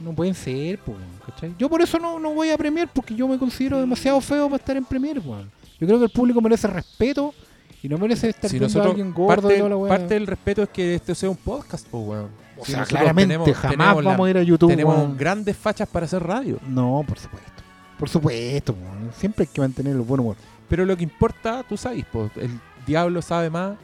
No 0.00 0.12
pueden 0.12 0.34
ser, 0.34 0.78
po, 0.78 0.92
weón, 0.92 1.02
¿cachai? 1.26 1.54
Yo 1.58 1.68
por 1.68 1.82
eso 1.82 1.98
no, 1.98 2.18
no 2.18 2.32
voy 2.34 2.50
a 2.50 2.56
Premier, 2.58 2.88
porque 2.92 3.14
yo 3.14 3.26
me 3.28 3.38
considero 3.38 3.78
demasiado 3.80 4.20
feo 4.20 4.46
para 4.46 4.56
estar 4.56 4.76
en 4.76 4.84
Premier, 4.84 5.18
weón. 5.24 5.50
Yo 5.80 5.86
creo 5.86 5.98
que 5.98 6.04
el 6.06 6.10
público 6.10 6.40
merece 6.40 6.68
respeto 6.68 7.34
y 7.82 7.88
no 7.88 7.98
merece 7.98 8.28
estar 8.30 8.48
Si 8.48 8.58
viendo 8.58 8.66
a 8.66 8.68
nosotros, 8.68 8.90
alguien 8.92 9.12
gordo 9.12 9.42
parte, 9.42 9.54
y 9.54 9.58
toda 9.58 9.70
la 9.70 9.76
weá. 9.76 9.88
parte 9.88 10.14
del 10.14 10.26
respeto 10.26 10.62
es 10.62 10.68
que 10.68 10.94
este 10.94 11.14
sea 11.14 11.28
un 11.28 11.36
podcast, 11.36 11.86
weón. 11.92 12.28
O 12.56 12.64
Si 12.64 12.70
sea, 12.72 12.80
nosotros 12.80 12.88
claramente 13.00 13.34
tenemos- 13.34 13.52
jamás 13.56 13.70
tenemos 13.76 14.04
la- 14.04 14.10
vamos 14.12 14.26
a 14.26 14.30
ir 14.30 14.38
a 14.38 14.42
YouTube, 14.42 14.70
Tenemos 14.70 14.96
weón. 14.96 15.16
grandes 15.16 15.56
fachas 15.56 15.88
para 15.88 16.06
hacer 16.06 16.22
radio. 16.22 16.58
No, 16.68 17.04
por 17.06 17.18
supuesto. 17.18 17.50
Por 17.98 18.08
supuesto, 18.08 18.74
weón. 18.80 19.10
Siempre 19.16 19.44
hay 19.44 19.50
que 19.52 19.60
mantener 19.60 19.94
el 19.96 20.02
buen 20.02 20.20
humor. 20.20 20.36
Pero 20.72 20.86
lo 20.86 20.96
que 20.96 21.02
importa, 21.02 21.62
tú 21.68 21.76
sabes, 21.76 22.02
pues, 22.10 22.34
el 22.38 22.58
diablo 22.86 23.20
sabe 23.20 23.50
más. 23.50 23.76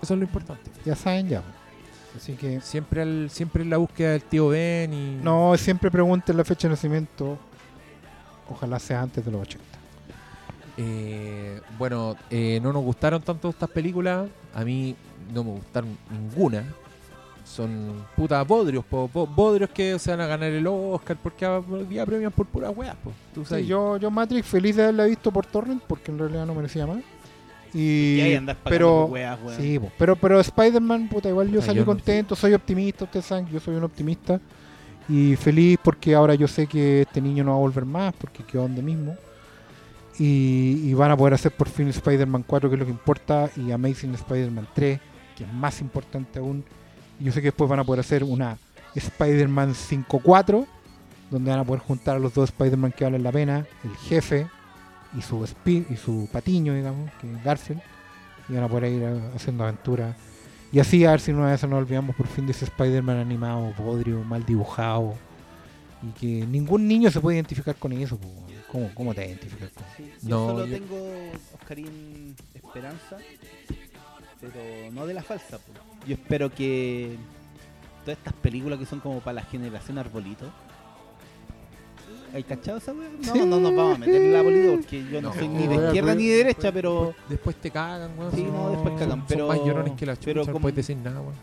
Eso 0.00 0.14
es 0.14 0.20
lo 0.20 0.24
importante. 0.24 0.70
Ya 0.84 0.94
saben, 0.94 1.28
ya. 1.28 1.42
Así 2.16 2.34
que, 2.34 2.60
Siempre, 2.60 3.02
al, 3.02 3.28
siempre 3.28 3.64
en 3.64 3.70
la 3.70 3.78
búsqueda 3.78 4.12
del 4.12 4.22
tío 4.22 4.46
Ben 4.50 4.94
y. 4.94 5.16
no, 5.16 5.56
siempre 5.56 5.90
pregunten 5.90 6.36
la 6.36 6.44
fecha 6.44 6.68
de 6.68 6.74
nacimiento. 6.74 7.36
Ojalá 8.48 8.78
sea 8.78 9.02
antes 9.02 9.24
de 9.24 9.32
los 9.32 9.42
80. 9.42 9.64
Eh, 10.76 11.60
bueno, 11.76 12.14
eh, 12.30 12.60
no 12.62 12.72
nos 12.72 12.84
gustaron 12.84 13.20
tanto 13.20 13.48
estas 13.48 13.68
películas. 13.68 14.28
A 14.54 14.62
mí 14.62 14.94
no 15.34 15.42
me 15.42 15.50
gustaron 15.50 15.98
ninguna. 16.08 16.62
Son 17.50 18.06
puta 18.16 18.42
bodrios, 18.44 18.84
po, 18.84 19.08
po- 19.08 19.26
bodrios 19.26 19.70
que 19.70 19.98
se 19.98 20.10
van 20.12 20.20
a 20.20 20.26
ganar 20.26 20.50
el 20.52 20.64
Oscar 20.66 21.16
porque 21.20 21.44
hoy 21.46 21.84
día 21.86 22.06
premian 22.06 22.30
por 22.30 22.46
puras 22.46 22.72
weas, 22.76 22.94
po. 23.02 23.12
Tú 23.34 23.44
sabes. 23.44 23.64
Sí, 23.64 23.68
yo, 23.68 23.96
yo 23.96 24.10
Matrix 24.10 24.46
feliz 24.46 24.76
de 24.76 24.84
haberla 24.84 25.04
visto 25.06 25.32
por 25.32 25.46
Torrent 25.46 25.82
porque 25.86 26.12
en 26.12 26.18
realidad 26.20 26.46
no 26.46 26.54
merecía 26.54 26.86
más. 26.86 26.98
Y, 27.74 28.16
Y 28.16 28.20
ahí 28.20 28.46
pero, 28.64 29.04
weas, 29.06 29.38
sí, 29.56 29.78
po, 29.78 29.90
pero, 29.98 30.14
pero 30.16 30.38
Spider-Man, 30.40 31.08
puta, 31.08 31.28
igual 31.28 31.48
yo 31.48 31.54
Puta, 31.54 31.66
salí 31.66 31.78
yo 31.78 31.82
no- 31.84 31.86
contento, 31.92 32.36
soy 32.36 32.52
optimista, 32.54 33.04
ustedes 33.04 33.26
saben 33.26 33.46
que 33.46 33.52
yo 33.52 33.60
soy 33.60 33.74
un 33.74 33.84
optimista. 33.84 34.40
Y 35.08 35.34
feliz 35.34 35.76
porque 35.82 36.14
ahora 36.14 36.34
yo 36.36 36.46
sé 36.46 36.68
que 36.68 37.02
este 37.02 37.20
niño 37.20 37.42
no 37.42 37.50
va 37.50 37.56
a 37.56 37.60
volver 37.60 37.84
más 37.84 38.14
porque 38.14 38.44
quedó 38.44 38.62
donde 38.62 38.80
mismo. 38.82 39.16
Y, 40.18 40.82
y 40.84 40.94
van 40.94 41.10
a 41.10 41.16
poder 41.16 41.34
hacer 41.34 41.50
por 41.52 41.68
fin 41.68 41.88
Spider-Man 41.88 42.44
4, 42.46 42.68
que 42.68 42.74
es 42.76 42.78
lo 42.80 42.84
que 42.86 42.92
importa, 42.92 43.50
y 43.56 43.70
Amazing 43.72 44.14
Spider-Man 44.14 44.68
3, 44.74 45.00
que 45.36 45.44
es 45.44 45.52
más 45.52 45.80
importante 45.80 46.38
aún. 46.38 46.64
Y 47.20 47.24
yo 47.24 47.32
sé 47.32 47.40
que 47.40 47.48
después 47.48 47.68
van 47.68 47.78
a 47.80 47.84
poder 47.84 48.00
hacer 48.00 48.24
una 48.24 48.56
Spider-Man 48.94 49.74
5-4, 49.74 50.66
donde 51.30 51.50
van 51.50 51.60
a 51.60 51.64
poder 51.64 51.80
juntar 51.82 52.16
a 52.16 52.18
los 52.18 52.34
dos 52.34 52.48
Spider-Man 52.50 52.92
que 52.92 53.04
valen 53.04 53.22
la 53.22 53.30
pena, 53.32 53.66
el 53.84 53.96
jefe 53.96 54.48
y 55.16 55.22
su 55.22 55.46
y 55.68 55.96
su 55.96 56.28
patiño, 56.32 56.74
digamos, 56.74 57.10
que 57.20 57.32
es 57.32 57.44
Garfield, 57.44 57.80
y 58.48 58.54
van 58.54 58.64
a 58.64 58.68
poder 58.68 58.92
ir 58.92 59.04
haciendo 59.34 59.64
aventuras. 59.64 60.16
Y 60.72 60.78
así 60.78 61.04
a 61.04 61.10
ver 61.12 61.20
si 61.20 61.32
una 61.32 61.46
vez 61.50 61.62
nos 61.64 61.72
olvidamos 61.78 62.14
por 62.16 62.26
fin 62.26 62.46
de 62.46 62.52
ese 62.52 62.64
Spider-Man 62.64 63.18
animado, 63.18 63.72
podrio, 63.76 64.22
mal 64.24 64.44
dibujado, 64.46 65.14
y 66.02 66.10
que 66.18 66.46
ningún 66.46 66.86
niño 66.88 67.10
se 67.10 67.20
puede 67.20 67.36
identificar 67.36 67.74
con 67.76 67.92
eso. 67.92 68.18
¿Cómo, 68.70 68.88
¿Cómo 68.94 69.12
te 69.14 69.26
identificas 69.26 69.70
con 69.70 69.84
Sí, 69.96 70.12
No, 70.22 70.28
yo 70.28 70.46
solo 70.52 70.66
yo- 70.66 70.72
tengo, 70.78 70.96
Oscarín, 71.60 72.36
esperanza, 72.54 73.16
pero 74.40 74.90
no 74.92 75.06
de 75.06 75.14
la 75.14 75.22
falsa. 75.22 75.58
po. 75.58 75.72
Yo 76.06 76.14
espero 76.14 76.50
que 76.52 77.16
todas 78.04 78.18
estas 78.18 78.32
películas 78.34 78.78
que 78.78 78.86
son 78.86 79.00
como 79.00 79.20
para 79.20 79.34
la 79.34 79.42
generación 79.42 79.98
arbolito. 79.98 80.46
¿Hay 82.32 82.44
cachado 82.44 82.78
esa 82.78 82.92
wea? 82.92 83.08
No, 83.34 83.44
no 83.46 83.60
nos 83.60 83.74
vamos 83.74 83.96
a 83.96 83.98
meter 83.98 84.22
en 84.22 84.32
la 84.32 84.38
arbolito 84.38 84.72
porque 84.76 85.04
yo 85.10 85.20
no, 85.20 85.28
No, 85.30 85.34
soy 85.34 85.48
ni 85.48 85.66
de 85.66 85.74
izquierda 85.86 86.14
ni 86.14 86.26
de 86.28 86.36
derecha, 86.36 86.70
pero, 86.72 87.14
Después, 87.28 87.56
te 87.56 87.70
cagan, 87.70 88.16
weón. 88.18 88.32
Sí, 88.32 88.42
no, 88.44 88.70
después 88.70 88.94
cagan, 88.94 89.10
Son- 89.10 89.24
pero- 89.26 89.46
Son 89.48 89.56
más 89.56 89.66
llorones 89.66 89.92
que 89.94 90.06
la 90.06 90.14
chucha, 90.14 90.24
pero 90.26 90.44
no 90.44 90.52
como- 90.52 90.62
puedes 90.62 90.76
decir 90.76 90.96
nada, 90.96 91.20
weón. 91.20 91.34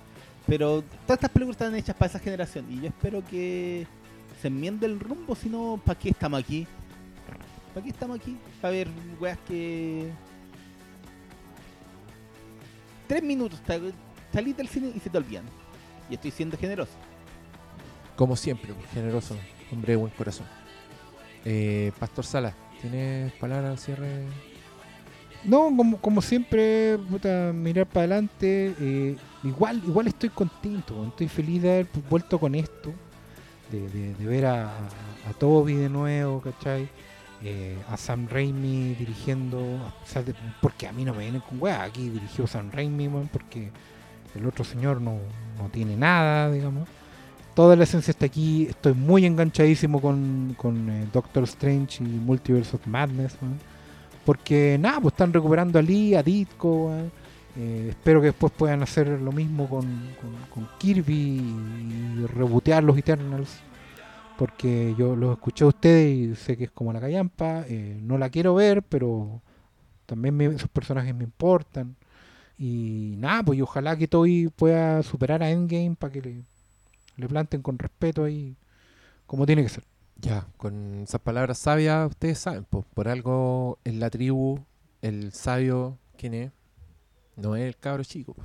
pero 0.48 0.82
todas 1.06 1.18
estas 1.18 1.30
películas 1.30 1.56
están 1.62 1.76
hechas 1.76 1.96
para 1.96 2.10
esa 2.10 2.20
generación 2.20 2.66
y 2.72 2.80
yo 2.82 2.88
espero 2.88 3.22
que 3.30 3.86
se 4.42 4.48
enmiende 4.48 4.86
el 4.86 5.00
rumbo, 5.00 5.36
si 5.36 5.50
no, 5.50 5.80
¿para 5.86 6.00
qué 6.00 6.10
estamos 6.10 6.40
aquí? 6.40 6.66
¿Para 7.74 7.84
qué 7.84 7.90
estamos 7.92 8.18
aquí? 8.20 8.38
Para 8.62 8.72
ver 8.72 8.88
weas 9.20 9.38
que... 9.48 10.10
Tres 13.08 13.24
minutos, 13.24 13.60
salís 14.34 14.56
del 14.58 14.68
cine 14.68 14.92
y 14.96 15.00
se 15.00 15.10
te 15.10 15.18
olvidan. 15.18 15.44
Y 16.10 16.16
estoy 16.16 16.32
siendo 16.32 16.58
generoso. 16.58 16.94
Como 18.16 18.36
siempre, 18.36 18.74
generoso, 18.94 19.36
hombre 19.72 19.94
de 19.94 19.98
buen 19.98 20.12
corazón. 20.14 20.48
Eh, 21.46 21.92
Pastor 22.00 22.26
Sala, 22.26 22.54
¿tienes 22.82 23.32
palabras 23.34 23.72
al 23.72 23.78
cierre? 23.78 24.24
No, 25.44 25.66
como, 25.76 25.98
como 25.98 26.22
siempre, 26.22 26.98
puta, 27.10 27.52
mirar 27.54 27.86
para 27.86 28.02
adelante. 28.06 28.74
eh, 28.80 29.16
igual, 29.44 29.82
igual 29.86 30.08
estoy 30.08 30.30
contento, 30.30 31.06
estoy 31.08 31.28
feliz 31.28 31.62
de 31.62 31.70
haber 31.72 31.88
vuelto 32.10 32.40
con 32.40 32.56
esto, 32.56 32.92
de, 33.72 33.88
de- 33.90 34.16
de 34.16 34.26
ver 34.26 34.46
a, 34.48 34.66
a, 34.78 35.34
Toby 35.38 35.74
de 35.76 35.90
nuevo, 35.90 36.42
¿cachai? 36.42 36.90
Eh, 37.44 37.78
a 37.90 37.98
Sam 37.98 38.28
Raimi 38.30 38.96
dirigiendo, 38.96 39.60
de- 40.26 40.34
porque 40.62 40.88
a 40.88 40.92
mí 40.92 41.06
no 41.06 41.14
me 41.14 41.20
vienen 41.24 41.42
con 41.42 41.62
weá, 41.62 41.84
aquí 41.84 42.10
dirigió 42.10 42.48
Sam 42.48 42.72
Raimi, 42.72 43.08
weón, 43.08 43.28
porque 43.32 43.70
el 44.38 44.46
otro 44.46 44.64
señor 44.64 45.02
no, 45.02 45.18
no 45.58 45.70
tiene 45.70 45.96
nada, 45.96 46.52
digamos. 46.52 46.88
Toda 47.54 47.76
la 47.76 47.86
esencia 47.86 48.12
está 48.12 48.28
aquí, 48.28 48.68
estoy 48.70 48.94
muy 48.94 49.26
enganchadísimo 49.26 50.00
con, 50.00 50.56
con 50.58 50.90
eh, 50.90 51.08
Doctor 51.12 51.44
Strange 51.46 52.04
y 52.04 52.08
Multiverse 52.08 52.76
of 52.76 52.86
Madness. 52.86 53.36
Porque 54.24 54.78
nada, 54.80 55.02
pues 55.02 55.14
están 55.14 55.34
recuperando 55.34 55.80
a 55.80 55.82
Lee, 55.82 56.14
a 56.14 56.22
Ditko. 56.22 56.92
Eh, 57.56 57.88
espero 57.90 58.22
que 58.22 58.28
después 58.28 58.54
puedan 58.56 58.84
hacer 58.84 59.08
lo 59.08 59.32
mismo 59.32 59.68
con, 59.68 59.88
Kirby 60.78 61.14
y 61.14 62.26
rebotear 62.28 62.84
los 62.84 62.98
Eternals. 62.98 63.62
Porque 64.38 64.94
yo 64.96 65.16
los 65.16 65.32
escuché 65.32 65.64
a 65.64 65.70
ustedes 65.70 66.16
y 66.16 66.36
sé 66.36 66.58
que 66.58 66.66
es 66.66 66.72
como 66.72 66.94
la 66.94 67.00
callampa. 67.00 67.64
eh, 67.68 68.00
no 68.04 68.20
la 68.20 68.30
quiero 68.30 68.54
ver, 68.54 68.84
pero 68.84 69.42
también 70.06 70.40
esos 70.42 70.70
personajes 70.70 71.16
me 71.16 71.24
importan. 71.24 71.96
Y 72.58 73.16
nada, 73.18 73.44
pues 73.44 73.60
y 73.60 73.62
ojalá 73.62 73.96
que 73.98 74.08
Toy 74.08 74.50
pueda 74.56 75.04
superar 75.04 75.44
a 75.44 75.50
Endgame 75.52 75.96
para 75.98 76.12
que 76.14 76.22
le, 76.22 76.44
le 77.18 77.28
planten 77.28 77.62
con 77.62 77.78
respeto 77.78 78.24
ahí, 78.24 78.56
como 79.28 79.46
tiene 79.46 79.64
que 79.64 79.70
ser. 79.70 79.84
Ya, 80.20 80.48
con 80.58 81.02
esas 81.04 81.22
palabras 81.22 81.60
sabias, 81.60 82.10
ustedes 82.10 82.40
saben, 82.40 82.66
pues, 82.68 82.84
por 82.96 83.08
algo 83.08 83.78
en 83.84 84.00
la 84.00 84.10
tribu, 84.10 84.60
el 85.04 85.32
sabio, 85.34 86.00
¿quién 86.18 86.34
es? 86.34 86.52
No 87.36 87.56
es 87.56 87.64
el 87.64 87.78
cabro 87.78 88.04
chico, 88.04 88.34
po. 88.34 88.42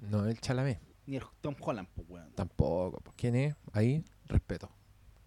no 0.00 0.26
es 0.26 0.34
el 0.34 0.40
chalamé, 0.40 0.80
Ni 1.06 1.16
el 1.16 1.22
Tom 1.40 1.54
Holland, 1.60 1.88
pues, 1.94 2.08
weón. 2.10 2.32
tampoco. 2.34 2.98
po. 3.00 3.12
¿Quién 3.16 3.36
es? 3.36 3.54
Ahí, 3.72 4.04
respeto. 4.26 4.68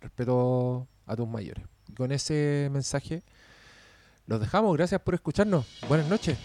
Respeto 0.02 0.86
a 1.06 1.16
tus 1.16 1.28
mayores. 1.30 1.64
Y 1.88 1.94
con 1.94 2.12
ese 2.12 2.68
mensaje, 2.74 3.24
los 4.28 4.42
dejamos. 4.42 4.76
Gracias 4.76 5.00
por 5.00 5.14
escucharnos. 5.14 5.66
Buenas 5.88 6.10
noches. 6.10 6.38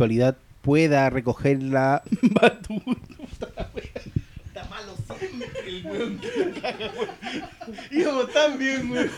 Actualidad 0.00 0.38
pueda 0.62 1.10
recoger 1.10 1.62
la 1.62 2.02
batuta. 2.22 3.68
Está 4.46 4.64
malo 4.70 4.96
siempre 5.18 5.48
el 5.66 5.84
weón 5.84 6.18
que 6.18 6.28
la 6.54 6.60
caga, 6.62 6.90
weón. 6.96 7.10
Íbamos 7.90 8.32
tan 8.32 8.58
bien, 8.58 8.90
weón. 8.90 9.10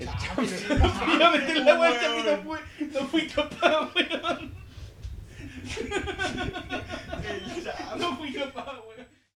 El 0.00 0.08
chavo. 0.08 0.42
Iba 1.14 1.28
a 1.28 1.30
meter 1.30 1.56
la 1.58 1.74
no 1.76 2.58